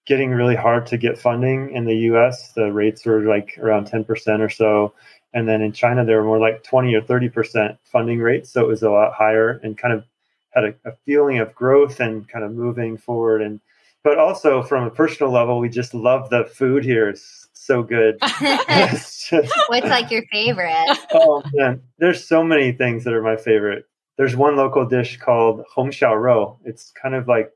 getting 0.05 0.31
really 0.31 0.55
hard 0.55 0.86
to 0.88 0.97
get 0.97 1.17
funding 1.17 1.75
in 1.75 1.86
the 1.86 1.95
U.S. 2.12 2.51
The 2.53 2.71
rates 2.71 3.05
were 3.05 3.21
like 3.21 3.57
around 3.60 3.86
ten 3.86 4.03
percent 4.03 4.41
or 4.41 4.49
so, 4.49 4.93
and 5.33 5.47
then 5.47 5.61
in 5.61 5.71
China, 5.71 6.05
there 6.05 6.17
were 6.17 6.27
more 6.27 6.39
like 6.39 6.63
20 6.63 6.93
or 6.93 7.01
30% 7.01 7.77
funding 7.83 8.19
rates. 8.19 8.51
So 8.51 8.61
it 8.61 8.67
was 8.67 8.83
a 8.83 8.89
lot 8.89 9.13
higher 9.13 9.59
and 9.63 9.77
kind 9.77 9.93
of 9.93 10.03
had 10.51 10.63
a, 10.65 10.73
a, 10.85 10.91
feeling 11.05 11.39
of 11.39 11.55
growth 11.55 12.01
and 12.01 12.27
kind 12.27 12.43
of 12.43 12.51
moving 12.51 12.97
forward. 12.97 13.41
And, 13.41 13.61
but 14.03 14.17
also 14.17 14.61
from 14.61 14.83
a 14.83 14.89
personal 14.89 15.31
level, 15.31 15.59
we 15.59 15.69
just 15.69 15.93
love 15.93 16.29
the 16.29 16.43
food 16.43 16.83
here. 16.83 17.07
It's 17.07 17.47
so 17.53 17.81
good. 17.81 18.17
it's 18.21 19.29
just, 19.29 19.53
What's 19.67 19.87
like 19.87 20.11
your 20.11 20.23
favorite? 20.31 20.97
Oh 21.13 21.41
man, 21.53 21.81
there's 21.99 22.25
so 22.25 22.43
many 22.43 22.73
things 22.73 23.05
that 23.05 23.13
are 23.13 23.21
my 23.21 23.37
favorite. 23.37 23.85
There's 24.17 24.35
one 24.35 24.57
local 24.57 24.85
dish 24.85 25.17
called 25.17 25.63
Hong 25.73 25.91
Shao 25.91 26.13
Rou. 26.13 26.57
It's 26.65 26.91
kind 26.91 27.15
of 27.15 27.29
like 27.29 27.51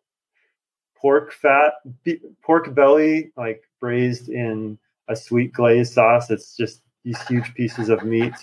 pork 0.96 1.34
fat, 1.34 1.74
pork 2.42 2.74
belly, 2.74 3.32
like 3.36 3.64
braised 3.82 4.30
in 4.30 4.80
a 5.10 5.16
sweet 5.16 5.52
glaze 5.52 5.94
sauce. 5.94 6.32
It's 6.32 6.56
just 6.56 6.82
these 7.06 7.22
huge 7.28 7.54
pieces 7.54 7.88
of 7.88 8.04
meat. 8.04 8.34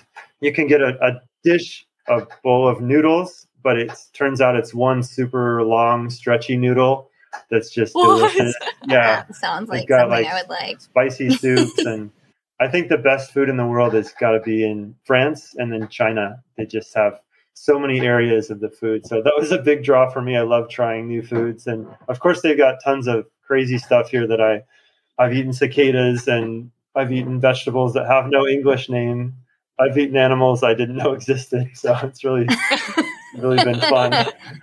You 0.41 0.53
can 0.53 0.67
get 0.67 0.81
a, 0.81 0.97
a 1.05 1.21
dish, 1.45 1.85
a 2.09 2.23
bowl 2.43 2.67
of 2.67 2.81
noodles, 2.81 3.47
but 3.63 3.77
it 3.77 3.93
turns 4.15 4.41
out 4.41 4.57
it's 4.57 4.73
one 4.73 5.03
super 5.03 5.63
long, 5.63 6.09
stretchy 6.09 6.57
noodle 6.57 7.11
that's 7.51 7.71
just 7.71 7.95
what? 7.95 8.19
delicious. 8.19 8.55
Yeah, 8.87 9.23
that 9.27 9.35
sounds 9.35 9.69
like 9.69 9.89
got, 9.89 10.03
something 10.03 10.25
like, 10.25 10.27
I 10.27 10.41
would 10.41 10.49
like. 10.49 10.81
Spicy 10.81 11.31
soups, 11.37 11.79
and 11.79 12.11
I 12.61 12.69
think 12.69 12.89
the 12.89 12.99
best 12.99 13.33
food 13.33 13.49
in 13.49 13.57
the 13.57 13.67
world 13.67 13.95
has 13.95 14.13
got 14.13 14.33
to 14.33 14.41
be 14.41 14.65
in 14.65 14.95
France 15.05 15.55
and 15.57 15.73
then 15.73 15.89
China. 15.89 16.43
They 16.57 16.67
just 16.67 16.95
have 16.95 17.21
so 17.55 17.79
many 17.79 18.01
areas 18.01 18.51
of 18.51 18.61
the 18.61 18.71
food. 18.71 19.07
So 19.07 19.23
that 19.23 19.35
was 19.37 19.53
a 19.53 19.59
big 19.59 19.85
draw 19.85 20.11
for 20.11 20.23
me. 20.23 20.37
I 20.37 20.43
love 20.43 20.69
trying 20.69 21.09
new 21.09 21.23
foods, 21.23 21.67
and 21.67 21.87
of 22.09 22.21
course 22.21 22.43
they've 22.43 22.57
got 22.57 22.77
tons 22.85 23.07
of 23.07 23.27
crazy 23.43 23.79
stuff 23.79 24.11
here 24.11 24.27
that 24.27 24.41
I 24.41 24.63
I've 25.19 25.35
eaten 25.35 25.53
cicadas 25.53 26.29
and 26.29 26.71
I've 26.95 27.13
eaten 27.13 27.41
vegetables 27.41 27.95
that 27.95 28.07
have 28.07 28.27
no 28.29 28.47
English 28.47 28.89
name. 28.89 29.35
I've 29.79 29.97
eaten 29.97 30.17
animals 30.17 30.63
I 30.63 30.75
didn't 30.75 30.97
know 30.97 31.13
existed. 31.19 31.71
So 31.75 31.97
it's 32.03 32.25
really, 32.25 32.47
really 33.37 33.65
been 33.65 33.81
fun. 33.81 34.13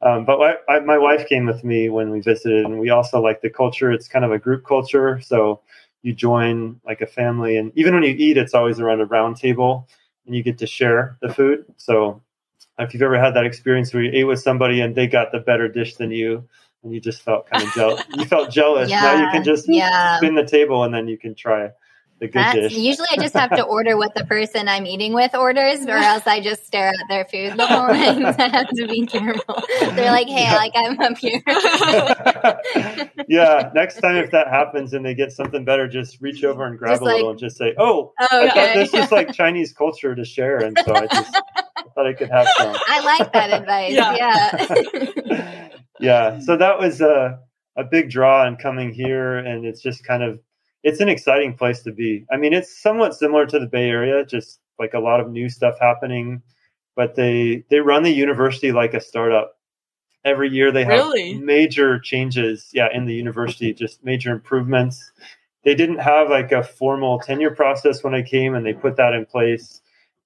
um, 0.00 0.24
but 0.24 0.40
I, 0.40 0.54
I, 0.68 0.80
my 0.80 0.98
wife 0.98 1.28
came 1.28 1.46
with 1.46 1.64
me 1.64 1.88
when 1.88 2.10
we 2.10 2.20
visited, 2.20 2.64
and 2.64 2.78
we 2.78 2.90
also 2.90 3.20
like 3.20 3.42
the 3.42 3.50
culture. 3.50 3.90
It's 3.90 4.08
kind 4.08 4.24
of 4.24 4.32
a 4.32 4.38
group 4.38 4.64
culture. 4.64 5.20
So 5.20 5.60
you 6.02 6.12
join 6.14 6.80
like 6.86 7.00
a 7.00 7.06
family, 7.06 7.56
and 7.56 7.72
even 7.74 7.94
when 7.94 8.04
you 8.04 8.14
eat, 8.16 8.36
it's 8.36 8.54
always 8.54 8.78
around 8.80 9.00
a 9.00 9.06
round 9.06 9.36
table. 9.36 9.88
and 10.26 10.34
you 10.34 10.42
get 10.42 10.58
to 10.58 10.66
share 10.66 11.16
the 11.20 11.32
food. 11.32 11.64
So 11.76 12.20
if 12.78 12.92
you've 12.92 13.02
ever 13.02 13.18
had 13.18 13.34
that 13.34 13.46
experience 13.46 13.92
where 13.92 14.02
you 14.02 14.10
ate 14.12 14.24
with 14.24 14.40
somebody 14.40 14.80
and 14.80 14.94
they 14.94 15.06
got 15.06 15.32
the 15.32 15.40
better 15.40 15.68
dish 15.68 15.96
than 15.96 16.10
you, 16.10 16.48
and 16.86 16.94
you 16.94 17.00
just 17.00 17.20
felt 17.22 17.50
kind 17.50 17.62
of 17.64 17.72
jealous, 17.74 18.02
you 18.16 18.24
felt 18.24 18.50
jealous. 18.50 18.88
Now 18.90 19.20
you 19.24 19.28
can 19.30 19.44
just 19.44 19.66
Yeah. 19.68 20.16
spin 20.18 20.34
the 20.34 20.44
table 20.46 20.84
and 20.84 20.94
then 20.94 21.08
you 21.08 21.18
can 21.18 21.34
try 21.34 21.70
the 22.18 22.28
good 22.28 22.34
That's, 22.36 22.54
dish. 22.54 22.72
usually 22.72 23.08
I 23.12 23.16
just 23.16 23.34
have 23.34 23.50
to 23.50 23.62
order 23.76 23.98
what 23.98 24.14
the 24.14 24.24
person 24.24 24.68
I'm 24.68 24.86
eating 24.86 25.12
with 25.12 25.34
orders, 25.34 25.84
or 25.86 25.96
else 25.98 26.26
I 26.26 26.40
just 26.40 26.66
stare 26.66 26.88
at 26.88 26.94
their 27.10 27.26
food 27.26 27.58
the 27.58 27.66
whole 27.66 27.88
night. 27.88 28.36
I 28.40 28.48
have 28.48 28.68
to 28.68 28.86
be 28.88 29.04
careful. 29.04 29.62
They're 29.80 30.10
like, 30.10 30.26
"Hey, 30.26 30.50
like 30.56 30.72
I'm 30.74 30.98
up 30.98 31.18
here." 31.18 31.42
yeah, 33.28 33.70
next 33.74 34.00
time 34.00 34.16
if 34.16 34.30
that 34.30 34.48
happens 34.48 34.94
and 34.94 35.04
they 35.04 35.14
get 35.14 35.30
something 35.32 35.64
better, 35.66 35.86
just 35.86 36.18
reach 36.22 36.42
over 36.42 36.64
and 36.64 36.78
grab 36.78 36.92
Just 36.92 37.02
a 37.02 37.04
little 37.04 37.28
and 37.30 37.38
just 37.38 37.58
say, 37.58 37.74
"Oh, 37.76 38.14
Oh, 38.18 38.26
I 38.30 38.48
thought 38.48 38.74
this 38.74 38.92
was 38.94 39.12
like 39.12 39.34
Chinese 39.34 39.74
culture 39.74 40.14
to 40.14 40.24
share," 40.24 40.56
and 40.58 40.78
so 40.86 40.94
I 40.94 41.06
just 41.08 41.36
I 41.76 41.82
thought 41.94 42.06
I 42.06 42.12
could 42.14 42.30
have 42.30 42.48
some. 42.56 42.74
I 42.86 43.00
like 43.04 43.32
that 43.34 43.50
advice. 43.60 43.92
Yeah. 43.92 44.16
Yeah. 45.26 45.65
Yeah, 46.00 46.38
so 46.40 46.56
that 46.56 46.78
was 46.78 47.00
a 47.00 47.40
a 47.76 47.84
big 47.84 48.10
draw 48.10 48.46
in 48.46 48.56
coming 48.56 48.92
here, 48.92 49.36
and 49.38 49.66
it's 49.66 49.82
just 49.82 50.04
kind 50.04 50.22
of 50.22 50.40
it's 50.82 51.00
an 51.00 51.08
exciting 51.08 51.54
place 51.54 51.82
to 51.82 51.92
be. 51.92 52.26
I 52.30 52.36
mean, 52.36 52.52
it's 52.52 52.80
somewhat 52.82 53.14
similar 53.14 53.46
to 53.46 53.58
the 53.58 53.66
Bay 53.66 53.88
Area, 53.90 54.24
just 54.24 54.60
like 54.78 54.94
a 54.94 55.00
lot 55.00 55.20
of 55.20 55.30
new 55.30 55.48
stuff 55.48 55.76
happening, 55.80 56.42
but 56.96 57.14
they 57.14 57.64
they 57.70 57.80
run 57.80 58.02
the 58.02 58.10
university 58.10 58.72
like 58.72 58.94
a 58.94 59.00
startup. 59.00 59.56
Every 60.24 60.50
year 60.50 60.72
they 60.72 60.84
have 60.84 60.90
Really? 60.90 61.34
major 61.40 61.98
changes, 62.00 62.68
yeah, 62.72 62.88
in 62.92 63.06
the 63.06 63.14
university, 63.14 63.72
just 63.72 64.04
major 64.04 64.32
improvements. 64.32 65.12
They 65.64 65.74
didn't 65.74 65.98
have 65.98 66.30
like 66.30 66.52
a 66.52 66.62
formal 66.64 67.20
tenure 67.20 67.52
process 67.52 68.04
when 68.04 68.14
I 68.14 68.22
came, 68.22 68.54
and 68.54 68.66
they 68.66 68.72
put 68.74 68.96
that 68.96 69.14
in 69.14 69.26
place, 69.26 69.80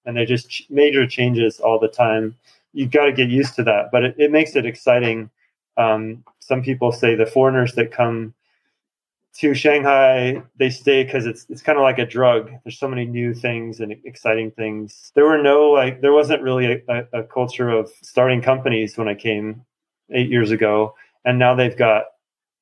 and 0.06 0.16
they're 0.16 0.26
just 0.26 0.50
ch- 0.50 0.66
major 0.70 1.06
changes 1.06 1.60
all 1.60 1.78
the 1.78 1.88
time. 1.88 2.36
You've 2.72 2.92
got 2.92 3.06
to 3.06 3.12
get 3.12 3.30
used 3.30 3.56
to 3.56 3.64
that, 3.64 3.90
but 3.92 4.04
it, 4.04 4.14
it 4.18 4.32
makes 4.32 4.56
it 4.56 4.66
exciting. 4.66 5.30
Um, 5.76 6.24
some 6.40 6.62
people 6.62 6.92
say 6.92 7.14
the 7.14 7.26
foreigners 7.26 7.74
that 7.74 7.92
come 7.92 8.34
to 9.34 9.54
Shanghai, 9.54 10.42
they 10.58 10.70
stay 10.70 11.04
because 11.04 11.24
it's 11.26 11.46
it's 11.48 11.62
kind 11.62 11.78
of 11.78 11.82
like 11.82 11.98
a 11.98 12.06
drug. 12.06 12.50
There's 12.64 12.78
so 12.78 12.88
many 12.88 13.06
new 13.06 13.32
things 13.32 13.80
and 13.80 13.94
exciting 14.04 14.50
things. 14.50 15.12
There 15.14 15.24
were 15.24 15.40
no 15.40 15.70
like 15.70 16.00
there 16.00 16.12
wasn't 16.12 16.42
really 16.42 16.82
a, 16.88 17.04
a, 17.12 17.22
culture 17.22 17.70
of 17.70 17.90
starting 18.02 18.42
companies 18.42 18.98
when 18.98 19.08
I 19.08 19.14
came 19.14 19.64
eight 20.10 20.28
years 20.28 20.50
ago, 20.50 20.94
and 21.24 21.38
now 21.38 21.54
they've 21.54 21.76
got 21.76 22.06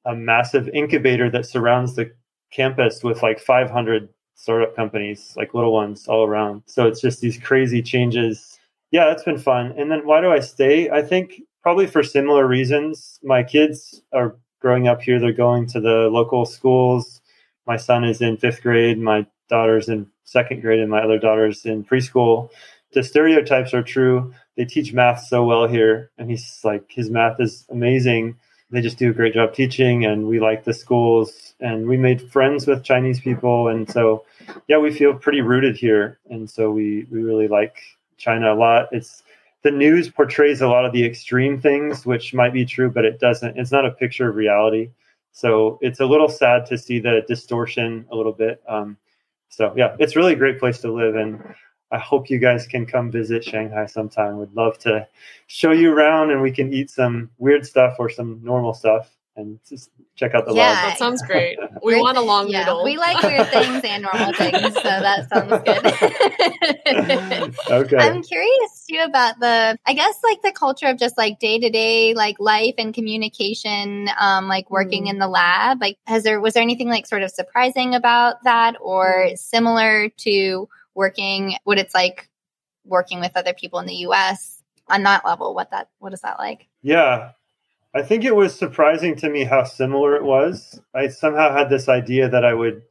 a 0.04 0.14
massive 0.14 0.68
incubator 0.68 1.30
that 1.30 1.46
surrounds 1.46 1.96
the 1.96 2.12
campus 2.52 3.02
with 3.02 3.22
like 3.22 3.40
500 3.40 4.08
startup 4.34 4.76
companies, 4.76 5.34
like 5.36 5.54
little 5.54 5.72
ones 5.72 6.06
all 6.06 6.24
around. 6.24 6.62
So 6.66 6.86
it's 6.86 7.00
just 7.00 7.20
these 7.20 7.38
crazy 7.38 7.82
changes. 7.82 8.58
Yeah, 8.90 9.06
that's 9.06 9.24
been 9.24 9.38
fun. 9.38 9.74
And 9.76 9.90
then 9.90 10.06
why 10.06 10.20
do 10.20 10.30
I 10.30 10.40
stay? 10.40 10.90
I 10.90 11.02
think 11.02 11.42
probably 11.68 11.86
for 11.86 12.02
similar 12.02 12.46
reasons. 12.46 13.20
My 13.22 13.42
kids 13.42 14.00
are 14.14 14.36
growing 14.58 14.88
up 14.88 15.02
here. 15.02 15.20
They're 15.20 15.34
going 15.34 15.66
to 15.66 15.82
the 15.82 16.08
local 16.10 16.46
schools. 16.46 17.20
My 17.66 17.76
son 17.76 18.04
is 18.04 18.22
in 18.22 18.38
fifth 18.38 18.62
grade. 18.62 18.98
My 18.98 19.26
daughter's 19.50 19.90
in 19.90 20.06
second 20.24 20.62
grade, 20.62 20.80
and 20.80 20.90
my 20.90 21.02
other 21.02 21.18
daughter's 21.18 21.66
in 21.66 21.84
preschool. 21.84 22.48
The 22.94 23.02
stereotypes 23.02 23.74
are 23.74 23.82
true. 23.82 24.32
They 24.56 24.64
teach 24.64 24.94
math 24.94 25.20
so 25.26 25.44
well 25.44 25.66
here, 25.66 26.10
and 26.16 26.30
he's 26.30 26.58
like 26.64 26.84
his 26.88 27.10
math 27.10 27.38
is 27.38 27.66
amazing. 27.68 28.38
They 28.70 28.80
just 28.80 28.96
do 28.96 29.10
a 29.10 29.12
great 29.12 29.34
job 29.34 29.52
teaching, 29.52 30.06
and 30.06 30.26
we 30.26 30.40
like 30.40 30.64
the 30.64 30.72
schools. 30.72 31.52
And 31.60 31.86
we 31.86 31.98
made 31.98 32.32
friends 32.32 32.66
with 32.66 32.82
Chinese 32.82 33.20
people, 33.20 33.68
and 33.68 33.86
so 33.90 34.24
yeah, 34.68 34.78
we 34.78 34.90
feel 34.90 35.12
pretty 35.12 35.42
rooted 35.42 35.76
here, 35.76 36.18
and 36.30 36.48
so 36.48 36.70
we 36.70 37.06
we 37.10 37.22
really 37.22 37.46
like 37.46 37.76
China 38.16 38.54
a 38.54 38.56
lot. 38.56 38.88
It's 38.90 39.22
the 39.68 39.76
news 39.76 40.08
portrays 40.08 40.62
a 40.62 40.66
lot 40.66 40.86
of 40.86 40.92
the 40.92 41.04
extreme 41.04 41.60
things, 41.60 42.06
which 42.06 42.32
might 42.32 42.54
be 42.54 42.64
true, 42.64 42.90
but 42.90 43.04
it 43.04 43.20
doesn't. 43.20 43.58
It's 43.58 43.70
not 43.70 43.84
a 43.84 43.90
picture 43.90 44.30
of 44.30 44.34
reality. 44.34 44.92
So 45.32 45.78
it's 45.82 46.00
a 46.00 46.06
little 46.06 46.30
sad 46.30 46.64
to 46.66 46.78
see 46.78 47.00
the 47.00 47.20
distortion 47.28 48.06
a 48.10 48.16
little 48.16 48.32
bit. 48.32 48.62
Um, 48.66 48.96
so 49.50 49.74
yeah, 49.76 49.94
it's 49.98 50.16
really 50.16 50.32
a 50.32 50.36
great 50.36 50.58
place 50.58 50.78
to 50.78 50.90
live, 50.90 51.16
and 51.16 51.54
I 51.92 51.98
hope 51.98 52.30
you 52.30 52.38
guys 52.38 52.66
can 52.66 52.86
come 52.86 53.10
visit 53.10 53.44
Shanghai 53.44 53.84
sometime. 53.84 54.38
Would 54.38 54.54
love 54.54 54.78
to 54.78 55.06
show 55.48 55.72
you 55.72 55.92
around, 55.92 56.30
and 56.30 56.40
we 56.40 56.50
can 56.50 56.72
eat 56.72 56.88
some 56.88 57.30
weird 57.36 57.66
stuff 57.66 57.96
or 57.98 58.08
some 58.08 58.40
normal 58.42 58.72
stuff, 58.72 59.17
and 59.38 59.58
just 59.68 59.90
check 60.16 60.34
out 60.34 60.44
the 60.46 60.52
Yeah. 60.54 60.72
lab. 60.72 60.90
That 60.90 60.98
sounds 60.98 61.22
great. 61.22 61.58
We 61.82 61.94
Weird 61.94 62.02
want 62.02 62.18
a 62.18 62.20
long 62.20 62.48
yeah, 62.48 62.60
noodle. 62.64 62.82
We 62.84 62.96
like 62.98 63.22
weird 63.22 63.46
things 63.52 63.82
and 63.84 64.02
normal 64.02 64.32
things, 64.34 64.74
so 64.74 64.82
that 64.82 65.28
sounds 65.30 65.62
good. 65.64 67.54
okay. 67.70 67.96
I'm 67.96 68.22
curious 68.22 68.84
too 68.90 68.98
about 69.04 69.38
the, 69.38 69.78
I 69.86 69.92
guess, 69.94 70.16
like 70.24 70.42
the 70.42 70.52
culture 70.52 70.86
of 70.86 70.98
just 70.98 71.16
like 71.16 71.38
day 71.38 71.58
to 71.60 71.70
day, 71.70 72.14
like 72.14 72.36
life 72.40 72.74
and 72.78 72.92
communication, 72.92 74.08
um, 74.20 74.48
like 74.48 74.70
working 74.70 75.04
Mm. 75.04 75.10
in 75.10 75.18
the 75.18 75.28
lab. 75.28 75.80
Like, 75.80 75.98
has 76.06 76.24
there 76.24 76.40
was 76.40 76.54
there 76.54 76.62
anything 76.62 76.88
like 76.88 77.06
sort 77.06 77.22
of 77.22 77.30
surprising 77.30 77.94
about 77.94 78.42
that, 78.44 78.76
or 78.80 79.30
similar 79.36 80.08
to 80.08 80.68
working 80.94 81.56
what 81.64 81.78
it's 81.78 81.94
like 81.94 82.28
working 82.84 83.20
with 83.20 83.32
other 83.36 83.52
people 83.54 83.78
in 83.78 83.86
the 83.86 83.94
U.S. 84.08 84.62
on 84.88 85.04
that 85.04 85.24
level? 85.24 85.54
What 85.54 85.70
that 85.70 85.88
what 86.00 86.12
is 86.12 86.22
that 86.22 86.38
like? 86.38 86.66
Yeah. 86.82 87.30
I 87.94 88.02
think 88.02 88.24
it 88.24 88.36
was 88.36 88.54
surprising 88.54 89.16
to 89.16 89.30
me 89.30 89.44
how 89.44 89.64
similar 89.64 90.14
it 90.14 90.24
was. 90.24 90.80
I 90.94 91.08
somehow 91.08 91.52
had 91.52 91.70
this 91.70 91.88
idea 91.88 92.28
that 92.28 92.44
I 92.44 92.52
would 92.54 92.82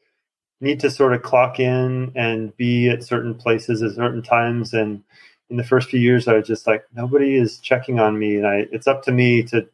need 0.59 0.79
to 0.79 0.89
sort 0.89 1.13
of 1.13 1.21
clock 1.21 1.59
in 1.59 2.11
and 2.15 2.55
be 2.57 2.89
at 2.89 3.03
certain 3.03 3.35
places 3.35 3.83
at 3.83 3.95
certain 3.95 4.23
times. 4.23 4.73
And 4.73 5.03
in 5.49 5.57
the 5.57 5.63
first 5.63 5.89
few 5.89 5.99
years, 5.99 6.27
I 6.27 6.33
was 6.33 6.47
just 6.47 6.65
like, 6.65 6.83
nobody 6.95 7.35
is 7.35 7.59
checking 7.59 7.99
on 7.99 8.17
me. 8.17 8.37
And 8.37 8.47
I, 8.47 8.65
it's 8.71 8.87
up 8.87 9.03
to 9.03 9.11
me 9.11 9.43
to, 9.43 9.67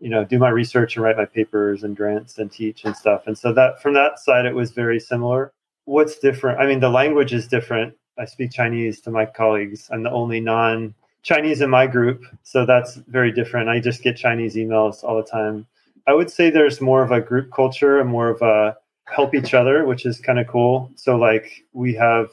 you 0.00 0.10
know, 0.10 0.24
do 0.24 0.38
my 0.38 0.50
research 0.50 0.94
and 0.94 1.04
write 1.04 1.16
my 1.16 1.24
papers 1.24 1.82
and 1.82 1.96
grants 1.96 2.38
and 2.38 2.52
teach 2.52 2.84
and 2.84 2.94
stuff. 2.94 3.22
And 3.26 3.36
so 3.36 3.52
that 3.54 3.80
from 3.80 3.94
that 3.94 4.18
side, 4.18 4.44
it 4.44 4.54
was 4.54 4.72
very 4.72 5.00
similar. 5.00 5.52
What's 5.86 6.18
different? 6.18 6.60
I 6.60 6.66
mean, 6.66 6.80
the 6.80 6.90
language 6.90 7.32
is 7.32 7.48
different. 7.48 7.94
I 8.18 8.26
speak 8.26 8.52
Chinese 8.52 9.00
to 9.02 9.10
my 9.10 9.24
colleagues. 9.24 9.88
I'm 9.90 10.02
the 10.02 10.10
only 10.10 10.40
non 10.40 10.94
Chinese 11.22 11.60
in 11.60 11.70
my 11.70 11.86
group, 11.86 12.24
so 12.42 12.64
that's 12.64 12.94
very 12.94 13.32
different. 13.32 13.68
I 13.68 13.80
just 13.80 14.02
get 14.02 14.16
Chinese 14.16 14.54
emails 14.56 15.04
all 15.04 15.16
the 15.16 15.28
time. 15.28 15.66
I 16.06 16.14
would 16.14 16.30
say 16.30 16.50
there's 16.50 16.80
more 16.80 17.02
of 17.02 17.10
a 17.10 17.20
group 17.20 17.52
culture 17.52 18.00
and 18.00 18.08
more 18.08 18.28
of 18.28 18.40
a 18.42 18.76
help 19.04 19.34
each 19.34 19.54
other, 19.54 19.84
which 19.84 20.06
is 20.06 20.20
kind 20.20 20.38
of 20.38 20.46
cool. 20.46 20.90
So 20.96 21.16
like 21.16 21.64
we 21.72 21.94
have 21.94 22.30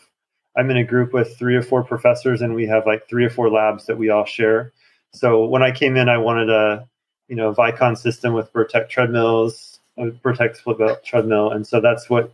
I'm 0.55 0.71
in 0.71 0.77
a 0.77 0.83
group 0.83 1.13
with 1.13 1.37
three 1.37 1.55
or 1.55 1.61
four 1.61 1.83
professors 1.83 2.41
and 2.41 2.55
we 2.55 2.65
have 2.67 2.87
like 2.87 3.07
three 3.07 3.25
or 3.25 3.29
four 3.29 3.49
labs 3.49 3.85
that 3.85 3.97
we 3.97 4.09
all 4.09 4.25
share. 4.25 4.73
So 5.13 5.45
when 5.45 5.63
I 5.63 5.71
came 5.71 5.97
in 5.97 6.09
I 6.09 6.17
wanted 6.17 6.49
a 6.49 6.87
you 7.27 7.35
know 7.35 7.53
Vicon 7.53 7.97
system 7.97 8.33
with 8.33 8.53
Bertec 8.53 8.89
treadmills, 8.89 9.79
a 9.97 10.05
Bertec 10.07 10.55
split 10.55 10.77
belt 10.77 11.03
treadmill 11.03 11.51
and 11.51 11.67
so 11.67 11.81
that's 11.81 12.09
what 12.09 12.31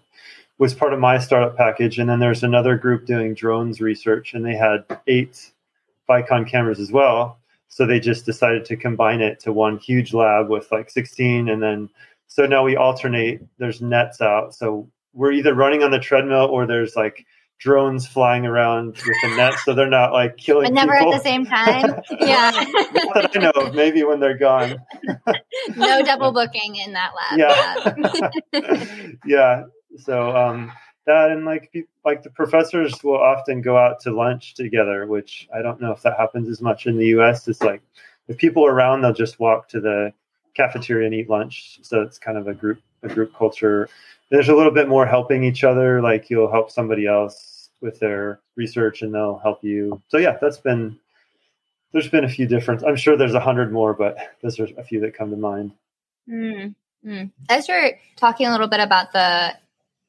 was 0.60 0.74
part 0.74 0.93
of 0.93 0.99
my 0.99 1.18
startup 1.18 1.58
package 1.58 1.97
and 1.97 2.10
then 2.10 2.20
there's 2.20 2.43
another 2.43 2.78
group 2.78 3.06
doing 3.06 3.34
drones 3.34 3.82
research 3.82 4.34
and 4.34 4.45
they 4.45 4.56
had 4.56 4.86
eight 5.08 5.51
Vicon 6.10 6.47
cameras 6.47 6.80
as 6.80 6.91
well. 6.91 7.39
So 7.68 7.86
they 7.88 7.99
just 7.99 8.26
decided 8.26 8.66
to 8.66 8.76
combine 8.78 9.22
it 9.22 9.39
to 9.41 9.51
one 9.54 9.78
huge 9.80 10.14
lab 10.14 10.49
with 10.49 10.72
like 10.72 10.89
16. 10.91 11.49
And 11.49 11.62
then, 11.62 11.89
so 12.28 12.45
now 12.45 12.64
we 12.64 12.76
alternate, 12.76 13.41
there's 13.58 13.82
nets 13.82 14.22
out. 14.22 14.54
So 14.54 14.89
we're 15.14 15.32
either 15.32 15.54
running 15.56 15.82
on 15.84 15.91
the 15.91 15.99
treadmill 15.99 16.45
or 16.51 16.68
there's 16.68 16.95
like 16.95 17.26
drones 17.60 18.06
flying 18.06 18.45
around 18.45 18.88
with 18.89 19.18
the 19.24 19.36
net. 19.38 19.54
So 19.64 19.74
they're 19.74 19.89
not 19.89 20.12
like 20.14 20.38
killing 20.38 20.66
But 20.66 20.74
never 20.74 20.93
people. 20.93 21.14
at 21.14 21.18
the 21.18 21.24
same 21.24 21.45
time. 21.47 21.95
yeah, 22.20 22.51
that 22.51 23.32
I 23.36 23.39
know 23.39 23.49
of, 23.51 23.74
maybe 23.74 24.04
when 24.04 24.20
they're 24.20 24.38
gone. 24.38 24.76
no 25.76 26.04
double 26.04 26.32
booking 26.32 26.76
in 26.76 26.93
that 26.93 27.12
lab. 27.16 28.32
Yeah. 28.54 29.10
yeah. 29.26 29.64
So, 29.97 30.36
um, 30.36 30.72
that 31.06 31.32
and 31.32 31.45
like 31.45 31.74
like 32.06 32.24
the 32.24 32.30
professors 32.30 33.04
will 33.04 33.20
often 33.20 33.62
go 33.62 33.78
out 33.78 33.99
to 34.01 34.12
lunch 34.12 34.54
together, 34.54 35.06
which 35.06 35.47
I 35.54 35.62
don't 35.62 35.82
know 35.82 35.91
if 35.91 36.01
that 36.04 36.18
happens 36.18 36.49
as 36.49 36.62
much 36.62 36.88
in 36.88 36.97
the 36.97 37.08
U.S. 37.08 37.47
It's 37.47 37.62
like 37.62 37.82
if 38.28 38.38
people 38.38 38.66
are 38.66 38.74
around, 38.74 39.01
they'll 39.01 39.14
just 39.14 39.39
walk 39.39 39.68
to 39.70 39.82
the 39.82 40.14
cafeteria 40.54 41.06
and 41.06 41.16
eat 41.16 41.30
lunch. 41.30 41.80
So 41.82 42.01
it's 42.01 42.18
kind 42.18 42.38
of 42.38 42.47
a 42.47 42.54
group 42.54 42.80
a 43.04 43.10
group 43.10 43.36
culture. 43.36 43.89
There's 44.30 44.49
a 44.49 44.56
little 44.56 44.72
bit 44.72 44.88
more 44.88 45.06
helping 45.06 45.43
each 45.43 45.64
other. 45.64 46.01
Like 46.01 46.30
you'll 46.30 46.51
help 46.51 46.72
somebody 46.72 47.06
else 47.06 47.70
with 47.82 47.99
their 47.99 48.39
research, 48.56 49.01
and 49.01 49.14
they'll 49.14 49.39
help 49.39 49.64
you. 49.64 50.01
So 50.08 50.18
yeah, 50.18 50.38
that's 50.39 50.58
been 50.58 50.99
there's 51.91 52.10
been 52.10 52.24
a 52.24 52.30
few 52.30 52.47
different. 52.47 52.84
I'm 52.84 52.95
sure 52.95 53.16
there's 53.18 53.36
a 53.36 53.39
hundred 53.39 53.72
more, 53.72 53.93
but 53.93 54.18
those 54.41 54.60
are 54.60 54.68
a 54.78 54.84
few 54.84 54.99
that 55.01 55.16
come 55.16 55.30
to 55.30 55.38
mind. 55.38 55.74
Mm, 56.30 56.76
mm. 57.06 57.32
As 57.49 57.68
you're 57.68 57.91
talking 58.16 58.47
a 58.47 58.51
little 58.51 58.68
bit 58.68 58.80
about 58.80 59.12
the, 59.14 59.54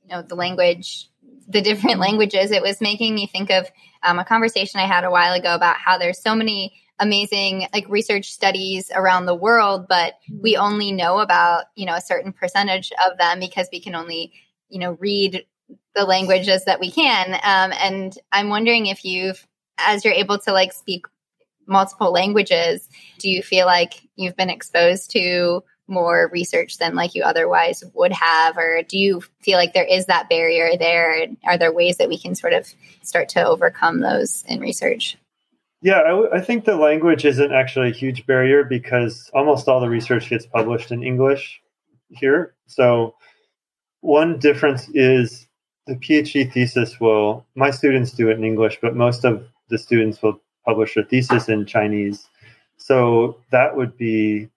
you 0.05 0.15
know, 0.15 0.23
the 0.23 0.35
language, 0.35 1.11
the 1.49 1.61
different 1.61 1.99
languages, 2.07 2.51
it 2.51 2.63
was 2.63 2.81
making 2.81 3.15
me 3.15 3.27
think 3.27 3.51
of 3.51 3.71
um, 4.03 4.19
a 4.19 4.25
conversation 4.25 4.81
I 4.81 4.87
had 4.87 5.05
a 5.05 5.11
while 5.11 5.35
ago 5.35 5.55
about 5.55 5.77
how 5.77 5.99
there's 5.99 6.21
so 6.21 6.35
many 6.35 6.75
amazing 7.01 7.67
like 7.73 7.89
research 7.89 8.31
studies 8.33 8.91
around 8.95 9.27
the 9.27 9.35
world, 9.35 9.87
but 9.89 10.15
we 10.41 10.57
only 10.57 10.93
know 10.93 11.19
about 11.19 11.65
you 11.75 11.87
know 11.87 11.95
a 11.95 12.01
certain 12.01 12.33
percentage 12.33 12.93
of 13.07 13.19
them 13.19 13.41
because 13.41 13.69
we 13.73 13.81
can 13.81 13.95
only 13.95 14.33
you 14.69 14.79
know 14.79 14.93
read 15.01 15.45
the 15.95 16.05
languages 16.05 16.65
that 16.65 16.81
we 16.81 16.91
can. 16.91 17.35
Um, 17.35 17.73
and 17.81 18.17
I'm 18.33 18.49
wondering 18.49 18.87
if 18.87 19.05
you've, 19.05 19.47
as 19.79 20.05
you're 20.05 20.15
able 20.15 20.39
to 20.41 20.53
like 20.53 20.73
speak 20.73 21.07
multiple 21.67 22.13
languages, 22.13 22.89
do 23.19 23.31
you 23.31 23.43
feel 23.43 23.67
like 23.67 24.03
you've 24.17 24.37
been 24.37 24.51
exposed 24.51 25.11
to 25.13 25.63
more 25.87 26.31
research 26.33 26.79
than 26.79 26.95
like 26.95 27.15
you 27.15 27.23
otherwise 27.23 27.85
would 27.95 28.13
have 28.13 28.57
or 28.57 28.83
do 28.89 28.99
you 28.99 29.21
feel 29.41 29.59
like 29.59 29.75
there 29.75 29.85
is 29.85 30.07
that 30.07 30.29
barrier 30.29 30.79
there 30.79 31.27
are 31.45 31.59
there 31.59 31.73
ways 31.73 31.99
that 31.99 32.09
we 32.09 32.19
can 32.19 32.35
sort 32.35 32.53
of 32.55 32.73
start 33.03 33.29
to 33.29 33.45
overcome 33.45 34.01
those 34.01 34.45
in 34.49 34.61
research 34.61 35.19
Yeah, 35.83 36.01
I, 36.01 36.09
w- 36.09 36.31
I 36.33 36.41
think 36.41 36.65
the 36.65 36.77
language 36.77 37.27
isn't 37.27 37.53
actually 37.53 37.91
a 37.91 37.95
huge 37.95 38.27
barrier 38.27 38.65
because 38.65 39.31
almost 39.35 39.69
all 39.69 39.81
the 39.81 39.91
research 39.91 40.31
gets 40.31 40.47
published 40.47 40.91
in 40.91 41.03
English 41.03 41.61
here. 42.09 42.55
So, 42.67 43.15
one 44.01 44.39
difference 44.39 44.89
is 44.95 45.47
the 45.87 45.97
PhD 45.97 46.51
thesis 46.51 46.99
will, 47.01 47.45
my 47.55 47.71
students 47.71 48.13
do 48.13 48.31
it 48.31 48.39
in 48.39 48.45
English, 48.45 48.79
but 48.81 48.97
most 48.97 49.25
of 49.25 49.47
the 49.69 49.77
students 49.77 50.23
will 50.23 50.41
publish 50.65 50.95
their 50.95 51.05
thesis 51.05 51.49
in 51.49 51.67
Chinese. 51.67 52.29
So, 52.79 53.37
that 53.51 53.77
would 53.77 53.97
be, 53.99 54.49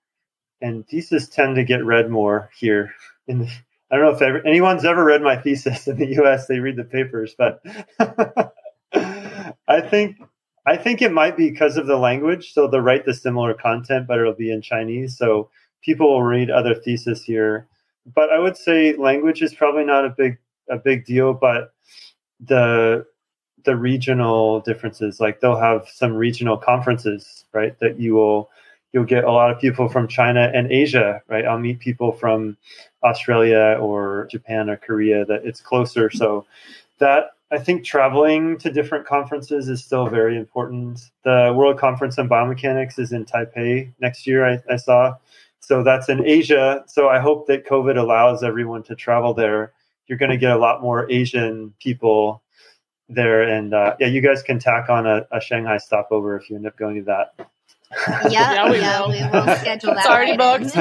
and 0.61 0.87
theses 0.87 1.29
tend 1.29 1.55
to 1.55 1.63
get 1.63 1.85
read 1.85 2.09
more 2.09 2.49
here. 2.57 2.93
In 3.27 3.39
the, 3.39 3.51
I 3.91 3.95
don't 3.95 4.05
know 4.05 4.11
if 4.11 4.21
ever, 4.21 4.45
anyone's 4.45 4.85
ever 4.85 5.03
read 5.03 5.21
my 5.21 5.37
thesis 5.37 5.87
in 5.87 5.97
the 5.97 6.21
US, 6.21 6.47
they 6.47 6.59
read 6.59 6.75
the 6.75 6.83
papers, 6.83 7.35
but 7.37 7.61
I 9.67 9.81
think 9.81 10.17
I 10.65 10.75
think 10.75 11.01
it 11.01 11.13
might 11.13 11.37
be 11.37 11.49
because 11.49 11.77
of 11.77 11.87
the 11.87 11.97
language. 11.97 12.53
So 12.53 12.67
they'll 12.67 12.81
write 12.81 13.05
the 13.05 13.13
similar 13.13 13.53
content, 13.53 14.05
but 14.05 14.19
it'll 14.19 14.33
be 14.33 14.51
in 14.51 14.61
Chinese. 14.61 15.17
So 15.17 15.49
people 15.81 16.09
will 16.09 16.23
read 16.23 16.49
other 16.49 16.75
theses 16.75 17.23
here. 17.23 17.67
But 18.13 18.31
I 18.31 18.39
would 18.39 18.57
say 18.57 18.93
language 18.95 19.41
is 19.41 19.53
probably 19.53 19.85
not 19.85 20.05
a 20.05 20.09
big 20.09 20.37
a 20.69 20.77
big 20.77 21.05
deal, 21.05 21.33
but 21.33 21.73
the 22.39 23.05
the 23.63 23.75
regional 23.75 24.59
differences, 24.61 25.19
like 25.19 25.39
they'll 25.39 25.59
have 25.59 25.87
some 25.89 26.13
regional 26.13 26.57
conferences, 26.57 27.45
right? 27.53 27.77
That 27.79 27.99
you 27.99 28.15
will 28.15 28.49
you'll 28.93 29.05
get 29.05 29.23
a 29.23 29.31
lot 29.31 29.51
of 29.51 29.59
people 29.59 29.89
from 29.89 30.07
China 30.07 30.51
and 30.53 30.71
Asia, 30.71 31.21
right? 31.27 31.45
I'll 31.45 31.59
meet 31.59 31.79
people 31.79 32.11
from 32.11 32.57
Australia 33.03 33.77
or 33.79 34.27
Japan 34.31 34.69
or 34.69 34.77
Korea 34.77 35.25
that 35.25 35.45
it's 35.45 35.61
closer. 35.61 36.09
So 36.09 36.45
that 36.99 37.31
I 37.51 37.57
think 37.57 37.85
traveling 37.85 38.57
to 38.59 38.69
different 38.71 39.05
conferences 39.05 39.69
is 39.69 39.83
still 39.83 40.07
very 40.07 40.37
important. 40.37 41.11
The 41.23 41.53
World 41.55 41.77
Conference 41.77 42.19
on 42.19 42.27
Biomechanics 42.27 42.99
is 42.99 43.11
in 43.11 43.25
Taipei 43.25 43.93
next 43.99 44.27
year, 44.27 44.45
I, 44.45 44.59
I 44.69 44.75
saw. 44.75 45.15
So 45.59 45.83
that's 45.83 46.09
in 46.09 46.25
Asia. 46.25 46.83
So 46.87 47.09
I 47.09 47.19
hope 47.19 47.47
that 47.47 47.65
COVID 47.65 47.97
allows 47.97 48.43
everyone 48.43 48.83
to 48.83 48.95
travel 48.95 49.33
there. 49.33 49.73
You're 50.07 50.17
going 50.17 50.31
to 50.31 50.37
get 50.37 50.51
a 50.51 50.57
lot 50.57 50.81
more 50.81 51.09
Asian 51.11 51.73
people 51.81 52.41
there. 53.09 53.43
And 53.43 53.73
uh, 53.73 53.95
yeah, 53.99 54.07
you 54.07 54.21
guys 54.21 54.43
can 54.43 54.59
tack 54.59 54.89
on 54.89 55.05
a, 55.05 55.25
a 55.31 55.39
Shanghai 55.39 55.77
stopover 55.77 56.37
if 56.37 56.49
you 56.49 56.55
end 56.55 56.67
up 56.67 56.77
going 56.77 56.95
to 56.95 57.03
that. 57.03 57.49
yeah 58.29 58.53
Yeah, 58.53 58.69
we 58.69 58.79
yeah 58.79 59.01
will. 59.01 59.09
we 59.09 59.21
will 59.31 59.55
schedule 59.57 59.93
that 59.95 60.05
It's 60.05 60.07
already 60.07 60.35
right 60.37 60.61
booked. 60.61 60.75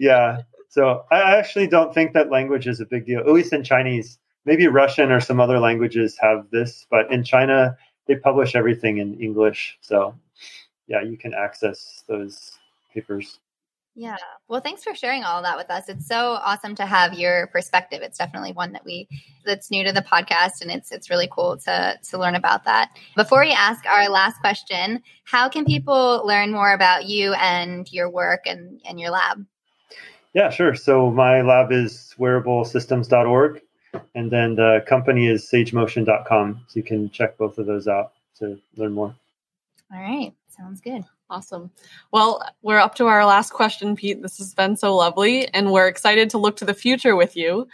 yeah. 0.00 0.42
So 0.68 1.04
I 1.10 1.36
actually 1.38 1.68
don't 1.68 1.94
think 1.94 2.12
that 2.12 2.30
language 2.30 2.66
is 2.66 2.80
a 2.80 2.86
big 2.86 3.06
deal, 3.06 3.20
at 3.20 3.28
least 3.28 3.52
in 3.52 3.64
Chinese. 3.64 4.18
Maybe 4.44 4.66
Russian 4.68 5.10
or 5.10 5.20
some 5.20 5.40
other 5.40 5.58
languages 5.58 6.16
have 6.20 6.46
this, 6.50 6.86
but 6.90 7.10
in 7.12 7.24
China, 7.24 7.76
they 8.06 8.14
publish 8.16 8.54
everything 8.54 8.98
in 8.98 9.20
English. 9.20 9.78
So 9.80 10.14
yeah, 10.86 11.02
you 11.02 11.16
can 11.16 11.34
access 11.34 12.04
those 12.08 12.52
papers. 12.94 13.38
Yeah. 13.98 14.18
Well, 14.46 14.60
thanks 14.60 14.84
for 14.84 14.94
sharing 14.94 15.24
all 15.24 15.40
that 15.40 15.56
with 15.56 15.70
us. 15.70 15.88
It's 15.88 16.06
so 16.06 16.38
awesome 16.44 16.74
to 16.74 16.84
have 16.84 17.14
your 17.14 17.46
perspective. 17.46 18.02
It's 18.02 18.18
definitely 18.18 18.52
one 18.52 18.72
that 18.72 18.84
we 18.84 19.08
that's 19.46 19.70
new 19.70 19.82
to 19.84 19.92
the 19.92 20.02
podcast 20.02 20.60
and 20.60 20.70
it's 20.70 20.92
it's 20.92 21.08
really 21.08 21.28
cool 21.32 21.56
to 21.64 21.98
to 22.10 22.18
learn 22.18 22.34
about 22.34 22.64
that. 22.64 22.90
Before 23.16 23.40
we 23.40 23.52
ask 23.52 23.86
our 23.86 24.10
last 24.10 24.38
question, 24.40 25.02
how 25.24 25.48
can 25.48 25.64
people 25.64 26.22
learn 26.26 26.52
more 26.52 26.74
about 26.74 27.06
you 27.06 27.32
and 27.34 27.90
your 27.90 28.10
work 28.10 28.42
and 28.44 28.82
and 28.86 29.00
your 29.00 29.10
lab? 29.10 29.46
Yeah, 30.34 30.50
sure. 30.50 30.74
So 30.74 31.10
my 31.10 31.40
lab 31.40 31.72
is 31.72 32.14
wearablesystems.org, 32.18 33.62
and 34.14 34.30
then 34.30 34.56
the 34.56 34.84
company 34.86 35.28
is 35.28 35.50
sagemotion.com. 35.50 36.60
So 36.68 36.76
you 36.76 36.82
can 36.82 37.08
check 37.08 37.38
both 37.38 37.56
of 37.56 37.64
those 37.64 37.88
out 37.88 38.12
to 38.40 38.58
learn 38.76 38.92
more. 38.92 39.16
All 39.90 40.00
right. 40.00 40.34
Sounds 40.54 40.82
good. 40.82 41.02
Awesome. 41.28 41.70
Well, 42.12 42.40
we're 42.62 42.78
up 42.78 42.94
to 42.96 43.06
our 43.06 43.26
last 43.26 43.52
question, 43.52 43.96
Pete. 43.96 44.22
This 44.22 44.38
has 44.38 44.54
been 44.54 44.76
so 44.76 44.94
lovely, 44.94 45.48
and 45.48 45.72
we're 45.72 45.88
excited 45.88 46.30
to 46.30 46.38
look 46.38 46.56
to 46.58 46.64
the 46.64 46.74
future 46.74 47.16
with 47.16 47.36
you 47.36 47.66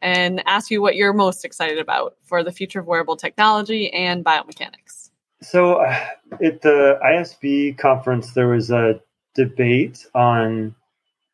and 0.00 0.42
ask 0.46 0.70
you 0.70 0.80
what 0.80 0.94
you're 0.94 1.12
most 1.12 1.44
excited 1.44 1.78
about 1.78 2.16
for 2.22 2.42
the 2.44 2.52
future 2.52 2.80
of 2.80 2.86
wearable 2.86 3.16
technology 3.16 3.92
and 3.92 4.24
biomechanics. 4.24 5.10
So 5.42 5.76
uh, 5.76 6.06
at 6.42 6.62
the 6.62 6.98
ISB 7.04 7.76
conference, 7.78 8.32
there 8.32 8.48
was 8.48 8.70
a 8.70 9.00
debate 9.34 10.06
on 10.14 10.74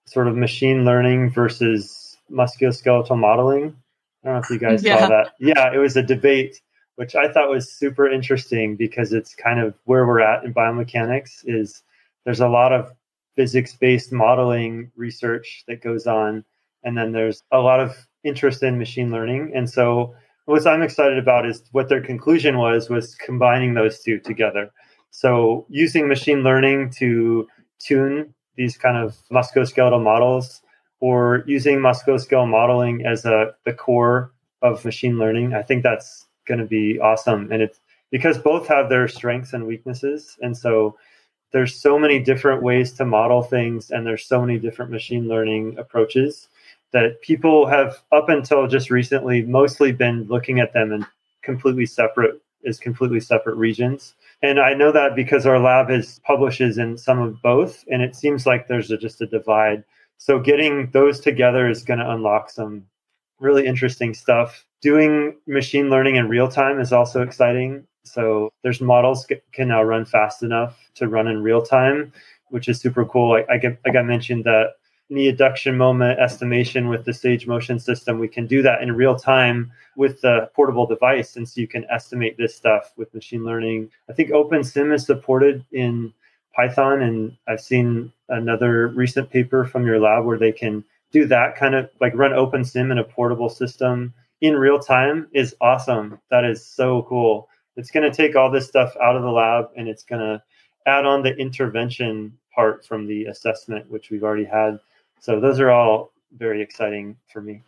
sort 0.07 0.29
of 0.29 0.37
machine 0.37 0.85
learning 0.85 1.31
versus 1.31 2.17
musculoskeletal 2.31 3.19
modeling. 3.19 3.77
I 4.25 4.29
don't 4.29 4.35
know 4.37 4.41
if 4.41 4.51
you 4.51 4.59
guys 4.59 4.83
Yeah. 4.83 5.01
saw 5.01 5.09
that. 5.09 5.33
Yeah, 5.39 5.73
it 5.75 5.79
was 5.79 5.97
a 5.97 6.03
debate, 6.03 6.61
which 6.97 7.15
I 7.15 7.31
thought 7.31 7.51
was 7.51 7.71
super 7.71 8.11
interesting 8.11 8.77
because 8.77 9.13
it's 9.13 9.35
kind 9.35 9.61
of 9.61 9.75
where 9.85 10.07
we're 10.07 10.21
at 10.21 10.45
in 10.45 10.53
biomechanics. 10.53 11.45
Is 11.45 11.83
there's 12.25 12.41
a 12.41 12.49
lot 12.49 12.73
of 12.73 12.93
physics-based 13.37 14.13
modeling 14.13 14.91
research 14.97 15.65
that 15.69 15.83
goes 15.83 16.07
on, 16.07 16.45
and 16.83 16.97
then 16.97 17.13
there's 17.13 17.43
a 17.53 17.59
lot 17.59 17.81
of 17.81 18.07
interest 18.25 18.63
in 18.63 18.79
machine 18.79 19.11
learning. 19.11 19.53
And 19.55 19.69
so, 19.69 20.15
what 20.47 20.67
I'm 20.67 20.83
excited 20.83 21.19
about 21.19 21.47
is 21.47 21.63
what 21.73 21.89
their 21.89 22.03
conclusion 22.03 22.59
was 22.59 22.91
was 22.91 23.15
combining 23.15 23.75
those 23.75 24.01
two 24.01 24.19
together. 24.19 24.71
So, 25.11 25.67
using 25.69 26.09
machine 26.09 26.43
learning 26.43 26.91
to 26.99 27.47
tune 27.79 28.35
these 28.57 28.77
kind 28.77 28.97
of 28.97 29.17
musculoskeletal 29.31 30.03
models 30.03 30.63
or 31.01 31.45
using 31.47 31.79
musculoskeletal 31.79 32.49
modeling 32.49 33.05
as 33.07 33.25
a 33.25 33.55
the 33.65 33.73
core 33.73 34.33
of 34.63 34.85
machine 34.85 35.19
learning 35.19 35.55
i 35.55 35.63
think 35.63 35.83
that's 35.83 36.26
going 36.47 36.61
to 36.61 36.67
be 36.67 36.99
awesome 37.01 37.51
and 37.53 37.63
it's 37.63 37.81
because 38.11 38.39
both 38.39 38.67
have 38.67 38.89
their 38.89 39.09
strengths 39.09 39.53
and 39.53 39.67
weaknesses 39.67 40.37
and 40.43 40.57
so 40.57 40.97
there's 41.53 41.81
so 41.81 41.99
many 41.99 42.19
different 42.19 42.63
ways 42.63 42.93
to 42.93 43.05
model 43.05 43.43
things 43.43 43.91
and 43.91 44.07
there's 44.07 44.27
so 44.27 44.41
many 44.41 44.59
different 44.59 44.91
machine 44.91 45.29
learning 45.29 45.77
approaches 45.79 46.49
that 46.93 47.21
people 47.21 47.67
have 47.67 48.03
up 48.13 48.29
until 48.29 48.67
just 48.67 48.91
recently 48.91 49.43
mostly 49.43 49.93
been 49.93 50.25
looking 50.25 50.61
at 50.61 50.73
them 50.73 50.93
in 50.93 51.07
completely 51.43 51.87
separate 51.87 52.41
as 52.67 52.79
completely 52.79 53.21
separate 53.21 53.57
regions 53.57 54.15
and 54.43 54.61
I 54.61 54.75
know 54.75 54.93
that 54.93 55.17
because 55.17 55.47
our 55.47 55.59
lab 55.59 55.91
is 55.91 56.21
publishes 56.25 56.79
in 56.79 56.99
some 56.99 57.19
of 57.21 57.41
both, 57.41 57.85
and 57.91 58.03
it 58.03 58.15
seems 58.15 58.47
like 58.47 58.69
there's 58.69 58.91
a, 58.91 58.99
just 58.99 59.23
a 59.23 59.27
divide. 59.27 59.83
So 60.19 60.39
getting 60.39 60.91
those 60.91 61.21
together 61.21 61.69
is 61.69 61.83
going 61.83 62.01
to 62.01 62.11
unlock 62.11 62.51
some 62.51 62.85
really 63.41 63.67
interesting 63.67 64.15
stuff. 64.15 64.67
Doing 64.87 65.35
machine 65.49 65.91
learning 65.91 66.15
in 66.15 66.29
real 66.29 66.47
time 66.47 66.79
is 66.79 66.93
also 66.93 67.21
exciting. 67.21 67.85
So 68.05 68.53
there's 68.63 68.81
models 68.81 69.27
c- 69.27 69.41
can 69.51 69.67
now 69.67 69.83
run 69.83 70.05
fast 70.05 70.45
enough 70.45 70.79
to 70.95 71.09
run 71.09 71.27
in 71.27 71.43
real 71.43 71.61
time, 71.61 72.13
which 72.51 72.69
is 72.69 72.79
super 72.79 73.05
cool. 73.05 73.31
Like 73.31 73.49
I, 73.51 73.59
get, 73.59 73.81
like 73.85 73.97
I 73.97 74.03
mentioned 74.03 74.45
that 74.45 74.75
knee 75.11 75.33
adduction 75.33 75.75
moment 75.75 76.21
estimation 76.21 76.89
with 76.89 77.05
the 77.05 77.11
SageMotion 77.11 77.83
system, 77.83 78.21
we 78.21 78.29
can 78.29 78.47
do 78.47 78.63
that 78.63 78.81
in 78.81 78.95
real 78.95 79.17
time 79.17 79.73
with 79.97 80.21
the 80.21 80.49
portable 80.55 80.87
device. 80.87 81.35
And 81.35 81.49
so 81.49 81.61
you 81.61 81.67
can 81.67 81.85
estimate 81.91 82.39
this 82.39 82.55
stuff 82.55 82.93
with 82.97 83.13
machine 83.13 83.45
learning. 83.45 83.91
I 84.09 84.13
think 84.13 84.31
OpenSim 84.31 84.95
is 84.95 85.05
supported 85.05 85.65
in 85.73 86.13
Python, 86.55 87.03
and 87.03 87.37
I've 87.49 87.61
seen 87.61 88.13
another 88.29 88.87
recent 88.87 89.31
paper 89.31 89.65
from 89.65 89.85
your 89.85 89.99
lab 89.99 90.25
where 90.25 90.39
they 90.39 90.53
can 90.53 90.85
do 91.11 91.27
that 91.27 91.57
kind 91.57 91.75
of 91.75 91.91
like 92.01 92.15
run 92.15 92.31
OpenSim 92.31 92.93
in 92.93 92.99
a 92.99 93.05
portable 93.05 93.49
system 93.49 94.15
in 94.41 94.55
real 94.55 94.79
time 94.79 95.29
is 95.33 95.55
awesome. 95.61 96.19
That 96.31 96.45
is 96.45 96.65
so 96.65 97.03
cool. 97.09 97.49
It's 97.77 97.91
going 97.91 98.11
to 98.11 98.17
take 98.17 98.37
all 98.37 98.51
this 98.51 98.67
stuff 98.67 98.97
out 99.03 99.17
of 99.17 99.23
the 99.23 99.31
lab 99.31 99.67
and 99.77 99.89
it's 99.89 100.03
going 100.03 100.21
to 100.21 100.43
add 100.87 101.05
on 101.05 101.23
the 101.23 101.35
intervention 101.37 102.37
part 102.55 102.85
from 102.87 103.07
the 103.07 103.27
assessment, 103.27 103.91
which 103.91 104.11
we've 104.11 104.23
already 104.23 104.45
had. 104.45 104.79
So 105.21 105.41
those 105.41 105.61
are 105.61 105.71
all 105.71 106.13
very 106.37 106.63
exciting 106.63 107.17
for 107.33 107.41
me. 107.41 107.63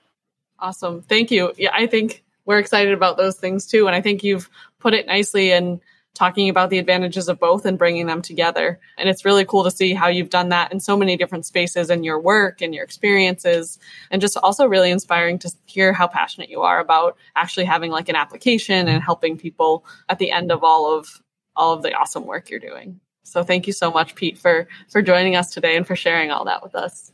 Awesome. 0.59 1.03
Thank 1.03 1.31
you. 1.31 1.53
Yeah, 1.57 1.71
I 1.73 1.87
think 1.87 2.25
we're 2.47 2.59
excited 2.59 2.93
about 2.93 3.17
those 3.17 3.37
things 3.37 3.67
too. 3.67 3.87
And 3.87 3.95
I 3.95 4.01
think 4.01 4.25
you've 4.25 4.49
put 4.79 4.95
it 4.95 5.07
nicely 5.07 5.53
in 5.53 5.81
talking 6.15 6.49
about 6.49 6.71
the 6.71 6.79
advantages 6.79 7.29
of 7.29 7.39
both 7.39 7.65
and 7.65 7.79
bringing 7.79 8.07
them 8.07 8.21
together. 8.21 8.81
And 8.97 9.09
it's 9.09 9.25
really 9.25 9.45
cool 9.45 9.63
to 9.65 9.71
see 9.71 9.95
how 9.95 10.09
you've 10.09 10.31
done 10.31 10.49
that 10.49 10.73
in 10.73 10.81
so 10.81 10.97
many 10.97 11.17
different 11.17 11.47
spaces 11.47 11.91
in 11.91 12.03
your 12.03 12.19
work 12.19 12.61
and 12.61 12.75
your 12.75 12.83
experiences. 12.83 13.79
And 14.11 14.21
just 14.21 14.37
also 14.37 14.67
really 14.67 14.91
inspiring 14.91 15.39
to 15.41 15.53
hear 15.67 15.93
how 15.93 16.09
passionate 16.09 16.51
you 16.51 16.63
are 16.63 16.81
about 16.81 17.17
actually 17.37 17.67
having 17.67 17.91
like 17.91 18.09
an 18.09 18.17
application 18.17 18.89
and 18.89 19.03
helping 19.03 19.39
people 19.39 19.85
at 20.09 20.19
the 20.19 20.33
end 20.33 20.51
of 20.51 20.65
all 20.65 20.93
of 20.93 21.23
all 21.55 21.73
of 21.73 21.83
the 21.83 21.93
awesome 21.95 22.25
work 22.25 22.51
you're 22.51 22.61
doing. 22.61 23.01
So 23.25 23.43
thank 23.43 23.67
you 23.67 23.73
so 23.73 23.91
much, 23.91 24.15
Pete, 24.15 24.39
for 24.39 24.69
for 24.89 25.03
joining 25.03 25.37
us 25.37 25.53
today 25.53 25.77
and 25.77 25.87
for 25.87 25.97
sharing 25.97 26.31
all 26.31 26.45
that 26.47 26.63
with 26.63 26.75
us. 26.75 27.13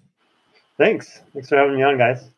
Thanks. 0.79 1.21
Thanks 1.33 1.49
for 1.49 1.57
having 1.57 1.77
me 1.77 1.83
on, 1.83 1.99
guys. 1.99 2.34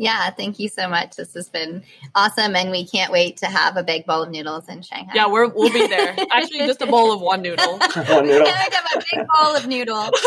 Yeah, 0.00 0.30
thank 0.30 0.60
you 0.60 0.68
so 0.68 0.88
much. 0.88 1.16
This 1.16 1.34
has 1.34 1.48
been 1.48 1.82
awesome, 2.14 2.54
and 2.54 2.70
we 2.70 2.86
can't 2.86 3.10
wait 3.10 3.36
to 3.38 3.46
have 3.46 3.76
a 3.76 3.82
big 3.82 4.06
bowl 4.06 4.22
of 4.22 4.30
noodles 4.30 4.68
in 4.68 4.82
Shanghai. 4.82 5.10
Yeah, 5.12 5.26
we're, 5.26 5.48
we'll 5.48 5.72
be 5.72 5.88
there. 5.88 6.14
Actually, 6.32 6.60
just 6.60 6.80
a 6.80 6.86
bowl 6.86 7.12
of 7.12 7.20
one 7.20 7.42
noodle. 7.42 7.78
One 8.08 8.26
noodle. 8.26 8.46
Can't 8.46 8.74
have 8.74 8.84
a 8.94 9.02
big 9.12 9.26
bowl 9.26 9.56
of 9.56 9.66
noodles. 9.66 10.10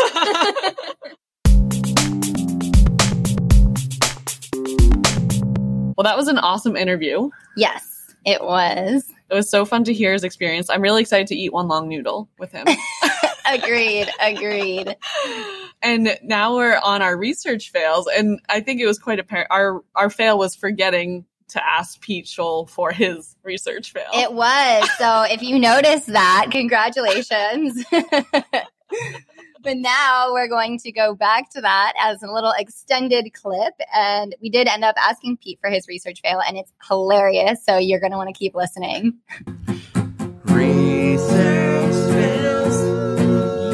well, 5.96 6.04
that 6.04 6.18
was 6.18 6.28
an 6.28 6.36
awesome 6.36 6.76
interview. 6.76 7.30
yes, 7.56 8.14
it 8.26 8.44
was. 8.44 9.10
It 9.30 9.34
was 9.34 9.48
so 9.48 9.64
fun 9.64 9.84
to 9.84 9.94
hear 9.94 10.12
his 10.12 10.22
experience. 10.22 10.68
I'm 10.68 10.82
really 10.82 11.00
excited 11.00 11.28
to 11.28 11.34
eat 11.34 11.54
one 11.54 11.66
long 11.66 11.88
noodle 11.88 12.28
with 12.38 12.52
him. 12.52 12.66
Agreed. 13.46 14.08
Agreed. 14.20 14.96
and 15.82 16.16
now 16.22 16.56
we're 16.56 16.78
on 16.82 17.02
our 17.02 17.16
research 17.16 17.70
fails, 17.70 18.06
and 18.06 18.40
I 18.48 18.60
think 18.60 18.80
it 18.80 18.86
was 18.86 18.98
quite 18.98 19.18
apparent. 19.18 19.48
Our 19.50 19.82
our 19.94 20.10
fail 20.10 20.38
was 20.38 20.54
forgetting 20.54 21.24
to 21.52 21.64
ask 21.64 22.00
Pete 22.00 22.26
Shull 22.26 22.66
for 22.66 22.92
his 22.92 23.36
research 23.42 23.92
fail. 23.92 24.08
It 24.14 24.32
was. 24.32 24.88
So 24.98 25.22
if 25.22 25.42
you 25.42 25.58
noticed 25.58 26.06
that, 26.06 26.46
congratulations. 26.50 27.84
but 29.62 29.76
now 29.76 30.32
we're 30.32 30.48
going 30.48 30.78
to 30.78 30.92
go 30.92 31.14
back 31.14 31.50
to 31.50 31.60
that 31.60 31.92
as 32.00 32.22
a 32.22 32.32
little 32.32 32.54
extended 32.56 33.32
clip. 33.34 33.74
And 33.94 34.34
we 34.40 34.48
did 34.48 34.66
end 34.66 34.84
up 34.84 34.96
asking 34.98 35.38
Pete 35.38 35.58
for 35.60 35.70
his 35.70 35.86
research 35.88 36.20
fail, 36.22 36.40
and 36.46 36.56
it's 36.56 36.72
hilarious. 36.88 37.64
So 37.64 37.76
you're 37.78 38.00
going 38.00 38.12
to 38.12 38.18
want 38.18 38.34
to 38.34 38.38
keep 38.38 38.54
listening. 38.54 39.18
Research 40.44 41.28
fails. 41.28 41.41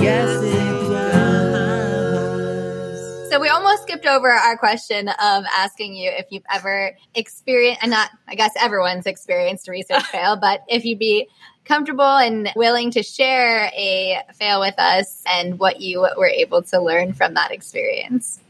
Yes, 0.08 0.42
it 0.42 0.88
does. 0.88 1.30
So 3.30 3.38
we 3.38 3.48
almost 3.48 3.82
skipped 3.82 4.06
over 4.06 4.30
our 4.30 4.56
question 4.56 5.08
of 5.08 5.44
asking 5.54 5.96
you 5.96 6.10
if 6.10 6.24
you've 6.30 6.46
ever 6.50 6.96
experienced, 7.14 7.82
and 7.82 7.90
not, 7.90 8.10
I 8.26 8.34
guess 8.34 8.52
everyone's 8.58 9.04
experienced 9.04 9.68
a 9.68 9.70
research 9.70 10.02
fail, 10.12 10.38
but 10.40 10.64
if 10.66 10.86
you'd 10.86 10.98
be 10.98 11.28
comfortable 11.66 12.16
and 12.16 12.50
willing 12.56 12.90
to 12.92 13.02
share 13.02 13.66
a 13.76 14.22
fail 14.34 14.60
with 14.60 14.78
us 14.78 15.22
and 15.26 15.58
what 15.58 15.82
you 15.82 16.08
were 16.16 16.26
able 16.26 16.62
to 16.62 16.80
learn 16.80 17.12
from 17.12 17.34
that 17.34 17.52
experience. 17.52 18.40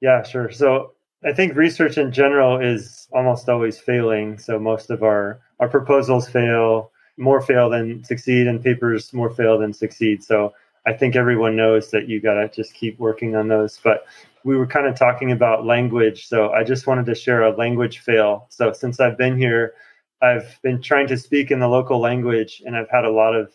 Yeah, 0.00 0.22
sure. 0.22 0.52
So 0.52 0.92
I 1.24 1.32
think 1.32 1.56
research 1.56 1.98
in 1.98 2.12
general 2.12 2.60
is 2.60 3.08
almost 3.12 3.48
always 3.48 3.80
failing. 3.80 4.38
So 4.38 4.60
most 4.60 4.90
of 4.90 5.02
our 5.02 5.40
our 5.58 5.68
proposals 5.68 6.28
fail, 6.28 6.89
more 7.20 7.40
fail 7.40 7.70
than 7.70 8.02
succeed, 8.04 8.46
and 8.46 8.62
papers 8.62 9.12
more 9.12 9.30
fail 9.30 9.58
than 9.58 9.72
succeed. 9.72 10.24
So 10.24 10.54
I 10.86 10.92
think 10.92 11.14
everyone 11.14 11.56
knows 11.56 11.90
that 11.90 12.08
you 12.08 12.20
got 12.20 12.34
to 12.34 12.48
just 12.48 12.74
keep 12.74 12.98
working 12.98 13.36
on 13.36 13.48
those. 13.48 13.78
But 13.82 14.06
we 14.44 14.56
were 14.56 14.66
kind 14.66 14.86
of 14.86 14.98
talking 14.98 15.30
about 15.30 15.66
language, 15.66 16.26
so 16.26 16.50
I 16.50 16.64
just 16.64 16.86
wanted 16.86 17.06
to 17.06 17.14
share 17.14 17.42
a 17.42 17.54
language 17.54 17.98
fail. 17.98 18.46
So 18.48 18.72
since 18.72 18.98
I've 18.98 19.18
been 19.18 19.36
here, 19.36 19.74
I've 20.22 20.58
been 20.62 20.80
trying 20.82 21.08
to 21.08 21.16
speak 21.16 21.50
in 21.50 21.60
the 21.60 21.68
local 21.68 22.00
language, 22.00 22.62
and 22.64 22.76
I've 22.76 22.90
had 22.90 23.04
a 23.04 23.10
lot 23.10 23.34
of 23.36 23.52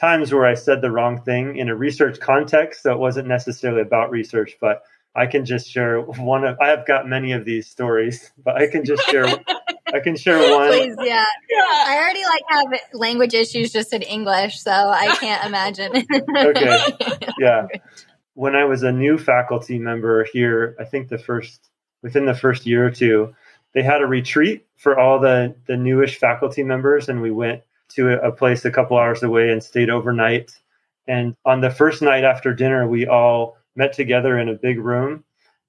times 0.00 0.32
where 0.32 0.46
I 0.46 0.54
said 0.54 0.80
the 0.80 0.90
wrong 0.90 1.20
thing 1.20 1.56
in 1.56 1.68
a 1.68 1.76
research 1.76 2.18
context. 2.20 2.82
So 2.82 2.92
it 2.92 2.98
wasn't 2.98 3.28
necessarily 3.28 3.82
about 3.82 4.10
research, 4.10 4.56
but 4.60 4.82
I 5.14 5.26
can 5.26 5.44
just 5.44 5.70
share 5.70 6.00
one 6.00 6.44
of. 6.44 6.58
I 6.60 6.68
have 6.68 6.86
got 6.86 7.06
many 7.06 7.32
of 7.32 7.44
these 7.44 7.68
stories, 7.68 8.32
but 8.42 8.56
I 8.56 8.66
can 8.66 8.84
just 8.84 9.04
share. 9.04 9.26
I 9.94 10.00
can 10.00 10.16
share 10.16 10.38
one. 10.58 10.68
Please, 10.68 10.96
yeah. 11.00 11.24
I 11.86 11.96
already 11.96 12.24
like 12.24 12.42
have 12.48 12.98
language 12.98 13.34
issues 13.34 13.72
just 13.72 13.92
in 13.92 14.02
English, 14.02 14.60
so 14.60 14.70
I 14.70 15.14
can't 15.20 15.44
imagine. 15.46 16.04
Okay. 16.36 16.78
Yeah. 17.38 17.66
When 18.34 18.56
I 18.56 18.64
was 18.64 18.82
a 18.82 18.92
new 18.92 19.18
faculty 19.18 19.78
member 19.78 20.24
here, 20.24 20.76
I 20.80 20.84
think 20.84 21.08
the 21.08 21.18
first 21.18 21.70
within 22.02 22.26
the 22.26 22.34
first 22.34 22.66
year 22.66 22.86
or 22.86 22.90
two, 22.90 23.34
they 23.74 23.82
had 23.82 24.02
a 24.02 24.06
retreat 24.06 24.66
for 24.76 24.98
all 24.98 25.20
the 25.20 25.54
the 25.66 25.76
newish 25.76 26.18
faculty 26.18 26.62
members, 26.64 27.08
and 27.08 27.22
we 27.22 27.30
went 27.30 27.62
to 27.90 28.08
a, 28.10 28.28
a 28.28 28.32
place 28.32 28.64
a 28.64 28.70
couple 28.70 28.98
hours 28.98 29.22
away 29.22 29.50
and 29.50 29.62
stayed 29.62 29.90
overnight. 29.90 30.50
And 31.06 31.36
on 31.44 31.60
the 31.60 31.70
first 31.70 32.02
night 32.02 32.24
after 32.24 32.54
dinner, 32.54 32.88
we 32.88 33.06
all 33.06 33.56
met 33.76 33.92
together 33.92 34.38
in 34.38 34.48
a 34.48 34.54
big 34.54 34.78
room, 34.78 35.24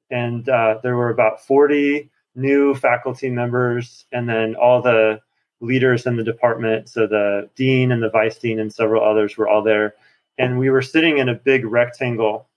and 0.09 0.47
uh, 0.49 0.79
there 0.81 0.95
were 0.95 1.09
about 1.09 1.45
forty 1.45 2.09
new 2.35 2.75
faculty 2.75 3.29
members, 3.29 4.05
and 4.11 4.27
then 4.27 4.55
all 4.55 4.81
the 4.81 5.19
leaders 5.61 6.05
in 6.05 6.17
the 6.17 6.23
department. 6.23 6.89
So 6.89 7.07
the 7.07 7.49
dean 7.55 7.91
and 7.91 8.03
the 8.03 8.09
vice 8.09 8.37
dean 8.37 8.59
and 8.59 8.73
several 8.73 9.03
others 9.03 9.37
were 9.37 9.47
all 9.47 9.63
there, 9.63 9.95
and 10.37 10.59
we 10.59 10.69
were 10.69 10.81
sitting 10.81 11.17
in 11.17 11.29
a 11.29 11.35
big 11.35 11.65
rectangle, 11.65 12.47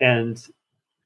and 0.00 0.44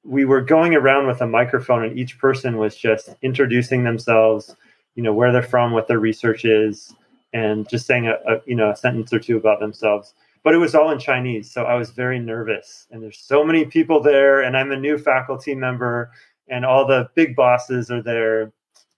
we 0.05 0.25
were 0.25 0.41
going 0.41 0.75
around 0.75 1.07
with 1.07 1.21
a 1.21 1.27
microphone, 1.27 1.85
and 1.85 1.99
each 1.99 2.19
person 2.19 2.57
was 2.57 2.77
just 2.77 3.11
introducing 3.23 3.85
themselves, 3.85 4.55
you 4.95 5.03
know, 5.03 5.13
where 5.13 5.33
they're 5.33 5.43
from, 5.43 5.73
what 5.73 5.87
their 5.87 5.99
research 5.99 6.45
is, 6.45 6.95
and 7.33 7.69
just 7.69 7.87
saying 7.87 8.07
a, 8.07 8.15
a 8.27 8.41
you 8.47 8.55
know 8.55 8.71
a 8.71 8.77
sentence 8.77 9.13
or 9.13 9.19
two 9.19 9.37
about 9.37 9.61
themselves. 9.61 10.15
But 10.45 10.55
it 10.55 10.59
was 10.59 10.75
all 10.75 10.91
in 10.91 10.99
Chinese, 10.99 11.51
so 11.51 11.65
I 11.65 11.75
was 11.75 11.91
very 11.91 12.19
nervous. 12.19 12.87
And 12.91 13.03
there's 13.03 13.19
so 13.19 13.45
many 13.45 13.65
people 13.65 14.03
there, 14.03 14.41
and 14.43 14.57
I'm 14.57 14.73
a 14.73 14.77
new 14.77 14.97
faculty 14.97 15.55
member, 15.55 16.11
and 16.51 16.65
all 16.65 16.87
the 16.87 17.09
big 17.15 17.37
bosses 17.37 17.91
are 17.91 18.03
there, 18.03 18.53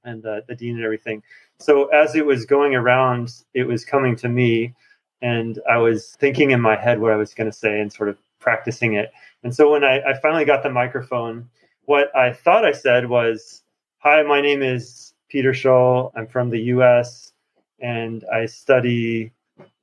and 0.05 0.23
the, 0.23 0.43
the 0.49 0.55
dean 0.55 0.77
and 0.77 0.85
everything. 0.85 1.23
So 1.59 1.87
as 1.87 2.15
it 2.15 2.25
was 2.25 2.47
going 2.47 2.75
around, 2.75 3.33
it 3.55 3.67
was 3.67 3.85
coming 3.85 4.17
to 4.17 4.29
me, 4.29 4.75
and 5.21 5.59
I 5.71 5.79
was 5.79 6.17
thinking 6.19 6.51
in 6.51 6.61
my 6.61 6.77
head 6.77 7.01
what 7.01 7.13
I 7.13 7.17
was 7.17 7.35
going 7.35 7.51
to 7.51 7.57
say 7.57 7.81
and 7.81 7.93
sort 7.93 8.09
of 8.09 8.19
practicing 8.41 8.95
it. 8.95 9.13
And 9.45 9.55
so 9.55 9.71
when 9.71 9.85
I, 9.85 10.01
I 10.01 10.19
finally 10.21 10.45
got 10.45 10.63
the 10.63 10.71
microphone, 10.71 11.49
what 11.85 12.15
I 12.17 12.33
thought 12.33 12.65
I 12.65 12.73
said 12.73 13.09
was, 13.09 13.63
Hi, 13.99 14.23
my 14.23 14.41
name 14.41 14.63
is 14.63 15.13
Peter 15.29 15.53
Shull. 15.53 16.13
I'm 16.17 16.27
from 16.27 16.51
the 16.51 16.61
US 16.75 17.33
and 17.81 18.25
I 18.33 18.47
study 18.47 19.33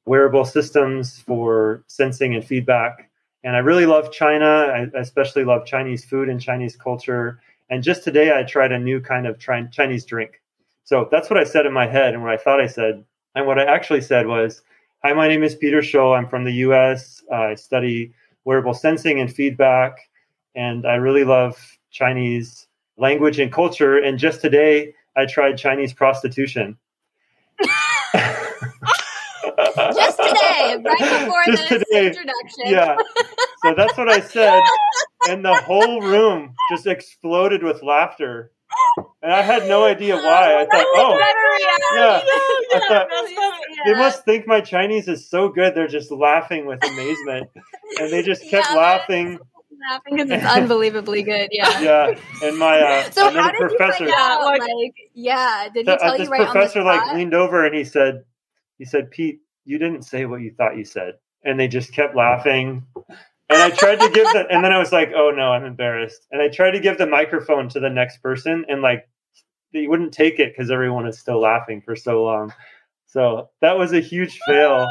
wearable 0.05 0.45
systems 0.45 1.20
for 1.20 1.84
sensing 1.88 2.36
and 2.36 2.43
feedback. 2.43 3.09
And 3.43 3.55
I 3.55 3.59
really 3.59 3.86
love 3.86 4.11
China. 4.11 4.45
I 4.45 4.99
especially 4.99 5.43
love 5.43 5.65
Chinese 5.65 6.05
food 6.05 6.30
and 6.30 6.41
Chinese 6.41 6.76
culture. 6.76 7.39
And 7.70 7.84
just 7.84 8.03
today, 8.03 8.32
I 8.38 8.43
tried 8.43 8.72
a 8.72 8.80
new 8.80 9.01
kind 9.01 9.28
of 9.28 9.39
Chinese 9.39 10.05
drink. 10.05 10.41
So 10.84 11.07
that's 11.11 11.30
what 11.30 11.38
I 11.39 11.43
said 11.43 11.65
in 11.65 11.74
my 11.74 11.86
head 11.86 12.13
and 12.13 12.24
what 12.24 12.32
I 12.32 12.38
thought 12.38 12.61
I 12.61 12.68
said. 12.68 13.03
And 13.36 13.45
what 13.45 13.59
I 13.59 13.65
actually 13.65 14.01
said 14.01 14.26
was, 14.28 14.61
Hi, 15.03 15.13
my 15.13 15.28
name 15.28 15.43
is 15.43 15.55
Peter 15.55 15.82
Shull. 15.82 16.13
I'm 16.13 16.28
from 16.28 16.43
the 16.43 16.53
US. 16.53 17.22
I 17.32 17.55
study 17.55 18.13
wearable 18.45 18.74
sensing 18.74 19.20
and 19.20 19.32
feedback. 19.32 19.99
And 20.55 20.88
I 20.88 20.95
really 20.95 21.24
love 21.24 21.57
Chinese 21.91 22.68
language 22.97 23.38
and 23.38 23.51
culture. 23.51 23.97
And 23.97 24.18
just 24.18 24.41
today, 24.41 24.93
I 25.15 25.26
tried 25.26 25.57
Chinese 25.57 25.93
prostitution. 25.93 26.78
just 29.93 30.18
today, 30.18 30.78
right 30.84 30.99
before 30.99 31.43
Just 31.47 31.70
this 31.70 31.84
today. 31.84 32.07
introduction. 32.07 32.65
yeah. 32.65 32.95
So 33.63 33.74
that's 33.76 33.97
what 33.97 34.09
I 34.09 34.20
said. 34.22 34.61
And 35.28 35.44
the 35.44 35.56
whole 35.56 36.02
room 36.02 36.54
just 36.72 36.88
exploded 36.88 37.64
with 37.64 37.84
laughter. 37.84 38.52
And 39.22 39.32
I 39.32 39.42
had 39.42 39.68
no 39.68 39.86
idea 39.86 40.16
why. 40.16 40.56
I 40.62 40.66
thought, 40.66 40.86
oh, 40.96 41.18
yeah. 41.96 42.22
I 42.76 42.88
thought, 42.88 43.08
they 43.86 43.94
must 43.94 44.26
think 44.26 44.46
my 44.48 44.62
Chinese 44.62 45.08
is 45.08 45.30
so 45.30 45.50
good. 45.50 45.74
They're 45.76 45.88
just 45.88 46.12
laughing 46.12 46.66
with 46.66 46.84
amazement. 46.84 47.50
And 48.00 48.12
they 48.12 48.22
just 48.24 48.42
kept 48.50 48.68
Yeah, 48.70 48.76
laughing. 48.76 49.40
laughing 49.90 50.16
because 50.18 50.30
it's 50.32 50.46
unbelievably 50.46 51.24
good. 51.24 51.50
Yeah. 51.52 51.80
Yeah. 51.82 52.20
And 52.44 52.58
my 52.58 52.80
uh, 52.80 53.10
So 53.12 53.28
and 53.28 53.38
how 53.38 53.52
did 53.52 53.60
professor, 53.60 54.06
you 54.06 54.12
find 54.12 54.22
out? 54.22 54.46
Like- 54.46 54.62
Like, 54.62 54.96
yeah, 55.14 55.70
did 55.74 55.88
he 55.88 55.98
tell 55.98 56.12
uh, 56.12 56.16
you 56.16 56.26
right 56.30 56.50
professor 56.50 56.80
on 56.80 56.86
the 56.86 56.92
like 56.92 57.16
leaned 57.16 57.34
over 57.34 57.66
and 57.66 57.76
he 57.76 57.84
said, 57.84 58.24
he 58.78 58.86
said, 58.86 59.12
Pete, 59.12 59.40
you 59.66 59.78
didn't 59.80 60.04
say 60.04 60.26
what 60.26 60.42
you 60.42 60.54
thought 60.58 60.78
you 60.78 60.86
said. 60.86 61.14
And 61.44 61.60
they 61.60 61.68
just 61.68 61.94
kept 61.94 62.16
laughing. 62.16 62.84
And 63.50 63.62
I 63.62 63.70
tried 63.70 64.00
to 64.02 64.10
give 64.10 64.26
the, 64.34 64.45
and 64.50 64.64
then 64.64 64.74
I 64.74 64.78
was 64.78 64.91
like, 64.91 65.12
oh 65.16 65.32
no, 65.32 65.54
I'm 65.54 65.64
embarrassed. 65.64 66.28
And 66.32 66.41
I 66.41 66.50
tried 66.50 66.72
to 66.72 66.80
give 66.80 66.98
the 66.98 67.08
microphone 67.08 67.70
to 67.70 67.80
the 67.80 67.89
next 67.89 68.22
person 68.22 68.66
and 68.68 68.82
like, 68.82 69.08
they 69.74 69.88
wouldn't 69.88 70.14
take 70.14 70.39
it 70.39 70.54
because 70.54 70.72
everyone 70.72 71.08
is 71.08 71.18
still 71.18 71.39
laughing 71.39 71.82
for 71.82 71.95
so 71.95 72.24
long. 72.24 72.54
So 73.08 73.50
that 73.62 73.78
was 73.78 73.93
a 73.93 74.00
huge 74.00 74.38
fail. 74.48 74.88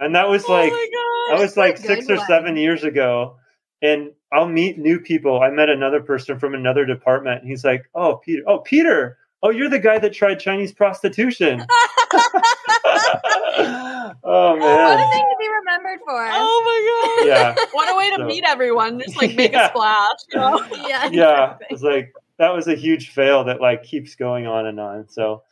And 0.00 0.14
that 0.14 0.28
was 0.28 0.48
like, 0.48 0.72
oh 0.72 1.28
that 1.30 1.40
was 1.40 1.56
like 1.56 1.78
six 1.78 2.08
or 2.10 2.16
one. 2.16 2.26
seven 2.26 2.56
years 2.56 2.84
ago. 2.84 3.36
And 3.82 4.12
I'll 4.32 4.48
meet 4.48 4.78
new 4.78 4.98
people. 4.98 5.40
I 5.40 5.50
met 5.50 5.68
another 5.68 6.00
person 6.00 6.38
from 6.38 6.54
another 6.54 6.84
department. 6.86 7.42
And 7.42 7.50
he's 7.50 7.64
like, 7.64 7.84
oh, 7.94 8.16
Peter. 8.16 8.42
Oh, 8.46 8.58
Peter. 8.58 9.18
Oh, 9.42 9.50
you're 9.50 9.68
the 9.68 9.78
guy 9.78 9.98
that 9.98 10.14
tried 10.14 10.40
Chinese 10.40 10.72
prostitution. 10.72 11.64
Oh, 13.76 14.12
oh, 14.26 14.56
What 14.56 15.00
a 15.00 15.10
thing 15.10 15.22
to 15.22 15.36
be 15.38 15.48
remembered 15.48 16.00
for. 16.00 16.26
Oh 16.30 16.62
my 16.64 17.24
god! 17.24 17.28
Yeah. 17.28 17.64
What 17.72 17.92
a 17.92 17.96
way 17.96 18.10
to 18.10 18.16
So- 18.16 18.24
meet 18.26 18.44
everyone! 18.46 19.00
Just 19.00 19.16
like 19.16 19.34
make 19.34 19.52
Yeah. 19.52 19.66
a 19.66 19.68
splash. 19.70 20.18
You 20.32 20.38
know? 20.40 20.66
yeah. 20.88 21.08
Yeah. 21.10 21.56
It's 21.70 21.82
like, 21.82 22.12
that 22.38 22.50
was 22.54 22.66
a 22.68 22.74
huge 22.74 23.10
fail 23.10 23.44
that 23.44 23.60
like 23.60 23.82
keeps 23.82 24.14
going 24.14 24.46
on 24.46 24.66
and 24.66 24.78
on. 24.80 25.08
So, 25.08 25.42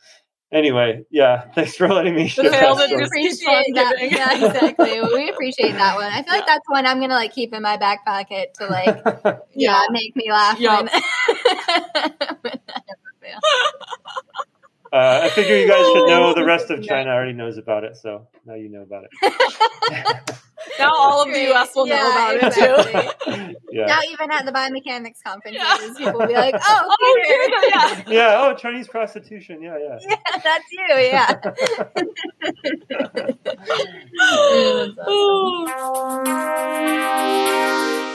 Anyway, 0.51 1.03
yeah, 1.09 1.49
thanks 1.55 1.75
for 1.75 1.87
letting 1.87 2.13
me 2.13 2.27
share 2.27 2.43
tale 2.51 2.75
that 2.75 2.87
that 2.87 2.89
story. 2.89 3.03
appreciate 3.05 3.73
that. 3.73 3.95
Yeah, 3.99 4.35
exactly. 4.49 5.01
Well, 5.01 5.11
we 5.15 5.27
appreciate 5.31 5.71
that 5.71 5.95
one. 5.95 6.05
I 6.05 6.21
feel 6.21 6.31
like 6.31 6.45
that's 6.45 6.69
one 6.69 6.85
I'm 6.85 6.99
gonna 6.99 7.15
like 7.15 7.33
keep 7.33 7.55
in 7.55 7.63
my 7.63 7.75
back 7.77 8.05
pocket 8.05 8.53
to 8.59 8.67
like, 8.67 9.01
yeah, 9.25 9.39
Yeah. 9.55 9.81
make 9.89 10.15
me 10.15 10.29
laugh. 10.29 10.59
Yeah. 10.59 10.75
When, 10.75 10.85
when 10.85 12.59
I 12.69 12.81
ever 12.87 13.13
fail. 13.19 13.39
Uh, 14.93 15.21
I 15.23 15.29
figure 15.29 15.57
you 15.57 15.67
guys 15.67 15.83
should 15.87 16.05
know 16.05 16.35
the 16.35 16.45
rest 16.45 16.69
of 16.69 16.83
China 16.87 17.09
already 17.09 17.33
knows 17.33 17.57
about 17.57 17.83
it, 17.83 17.97
so 17.97 18.27
now 18.45 18.53
you 18.53 18.69
know 18.69 18.83
about 18.83 19.05
it. 19.05 20.37
Now 20.79 20.91
all 20.95 21.21
of 21.23 21.29
the 21.33 21.51
US 21.53 21.75
will 21.75 21.85
know 21.85 21.95
Yeah, 21.95 22.31
about 22.31 22.43
it 22.43 22.53
too. 22.53 22.75
Yeah. 23.73 23.85
Now 23.87 23.99
even 24.11 24.29
at 24.31 24.45
the 24.45 24.51
biomechanics 24.51 25.23
conferences, 25.25 25.63
Yeah. 25.63 25.77
people 25.97 26.19
will 26.19 26.27
be 26.27 26.33
like, 26.35 26.53
"Oh, 26.61 26.95
Oh, 27.01 27.19
Peter. 27.23 27.67
yeah. 27.69 28.03
yeah. 28.35 28.37
Oh, 28.39 28.53
Chinese 28.53 28.87
prostitution. 28.87 29.63
Yeah, 29.63 29.77
yeah. 29.79 29.97
yeah, 30.07 30.17
that's 30.43 30.65
you." 30.71 30.95
Yeah. 30.95 31.41
That's 34.13 34.97
awesome. 35.07 36.23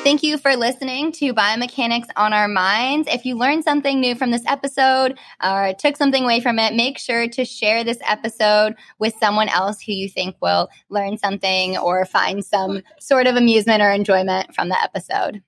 Thank 0.05 0.23
you 0.23 0.39
for 0.39 0.57
listening 0.57 1.13
to 1.13 1.35
Biomechanics 1.35 2.07
on 2.17 2.33
Our 2.33 2.49
Minds. 2.49 3.07
If 3.11 3.27
you 3.27 3.37
learned 3.37 3.65
something 3.65 4.01
new 4.01 4.15
from 4.15 4.31
this 4.31 4.43
episode 4.47 5.19
or 5.45 5.75
took 5.79 5.99
something 5.99 6.25
away 6.25 6.41
from 6.41 6.59
it, 6.59 6.75
make 6.75 6.97
sure 6.99 7.29
to 7.29 7.45
share 7.45 7.85
this 7.85 7.99
episode 8.07 8.75
with 8.99 9.13
someone 9.21 9.49
else 9.51 9.83
who 9.83 9.93
you 9.93 10.09
think 10.09 10.37
will 10.41 10.71
learn 10.89 11.19
something 11.19 11.77
or 11.77 12.07
find 12.07 12.43
some 12.49 12.83
sort 12.99 13.27
of 13.27 13.37
amusement 13.37 13.83
or 13.83 13.91
enjoyment 13.91 14.55
from 14.55 14.69
the 14.69 14.83
episode. 14.83 15.43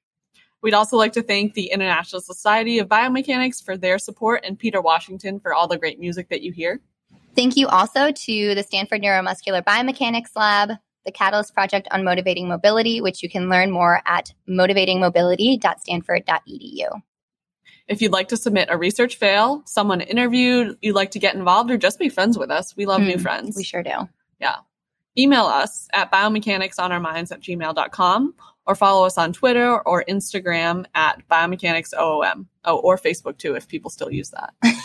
We'd 0.63 0.75
also 0.75 0.99
like 0.99 1.15
to 1.15 1.23
thank 1.23 1.55
the 1.55 1.71
International 1.71 2.21
Society 2.21 2.79
of 2.79 2.89
Biomechanics 2.89 3.65
for 3.65 3.79
their 3.79 3.99
support 3.99 4.43
and 4.45 4.59
Peter 4.59 4.83
Washington 4.83 5.41
for 5.41 5.55
all 5.55 5.67
the 5.67 5.79
great 5.79 5.99
music 5.99 6.29
that 6.29 6.43
you 6.43 6.53
hear. 6.53 6.81
Thank 7.35 7.57
you 7.57 7.67
also 7.69 8.11
to 8.11 8.55
the 8.55 8.63
Stanford 8.63 9.01
Neuromuscular 9.03 9.63
Biomechanics 9.63 10.37
Lab, 10.37 10.73
the 11.07 11.13
Catalyst 11.13 11.55
Project 11.55 11.89
on 11.93 12.05
Motivating 12.05 12.47
Mobility, 12.47 13.01
which 13.01 13.23
you 13.23 13.31
can 13.31 13.49
learn 13.49 13.71
more 13.71 14.03
at 14.05 14.35
motivatingmobility.stanford.edu. 14.49 17.01
If 17.89 18.03
you'd 18.03 18.13
like 18.13 18.29
to 18.29 18.37
submit 18.37 18.69
a 18.71 18.77
research 18.77 19.17
fail, 19.17 19.63
someone 19.67 20.01
interviewed, 20.01 20.77
you'd 20.81 20.95
like 20.95 21.11
to 21.13 21.19
get 21.19 21.35
involved, 21.35 21.71
or 21.71 21.79
just 21.79 21.99
be 21.99 22.09
friends 22.09 22.39
with 22.39 22.51
us, 22.51 22.77
we 22.77 22.87
love 22.87 23.01
new 23.01 23.17
Hmm, 23.17 23.23
friends. 23.23 23.57
We 23.57 23.65
sure 23.65 23.83
do. 23.83 24.09
Email 25.19 25.45
us 25.45 25.89
at 25.93 26.11
biomechanicsonOurMinds 26.13 27.33
at 27.33 27.41
gmail.com 27.41 28.35
or 28.67 28.75
follow 28.75 29.05
us 29.07 29.19
on 29.19 29.33
Twitter 29.33 29.81
or 29.81 30.05
Instagram 30.09 30.85
at 30.95 31.27
biomechanicsOOM. 31.29 32.47
Oh, 32.65 32.79
or 32.79 32.97
Facebook 32.97 33.39
too, 33.39 33.55
if 33.55 33.67
people 33.67 33.91
still 33.91 34.11
use 34.11 34.31
that. 34.31 34.55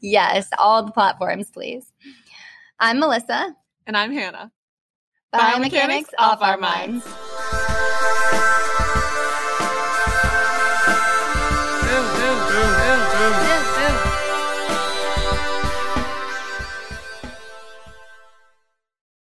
Yes, 0.00 0.48
all 0.58 0.82
the 0.82 0.92
platforms, 0.92 1.50
please. 1.50 1.92
I'm 2.78 2.98
Melissa. 2.98 3.54
And 3.86 3.96
I'm 3.96 4.12
Hannah. 4.12 4.52
Biomechanics 5.34 6.10
off 6.18 6.40
our 6.40 6.56
minds. 6.56 7.06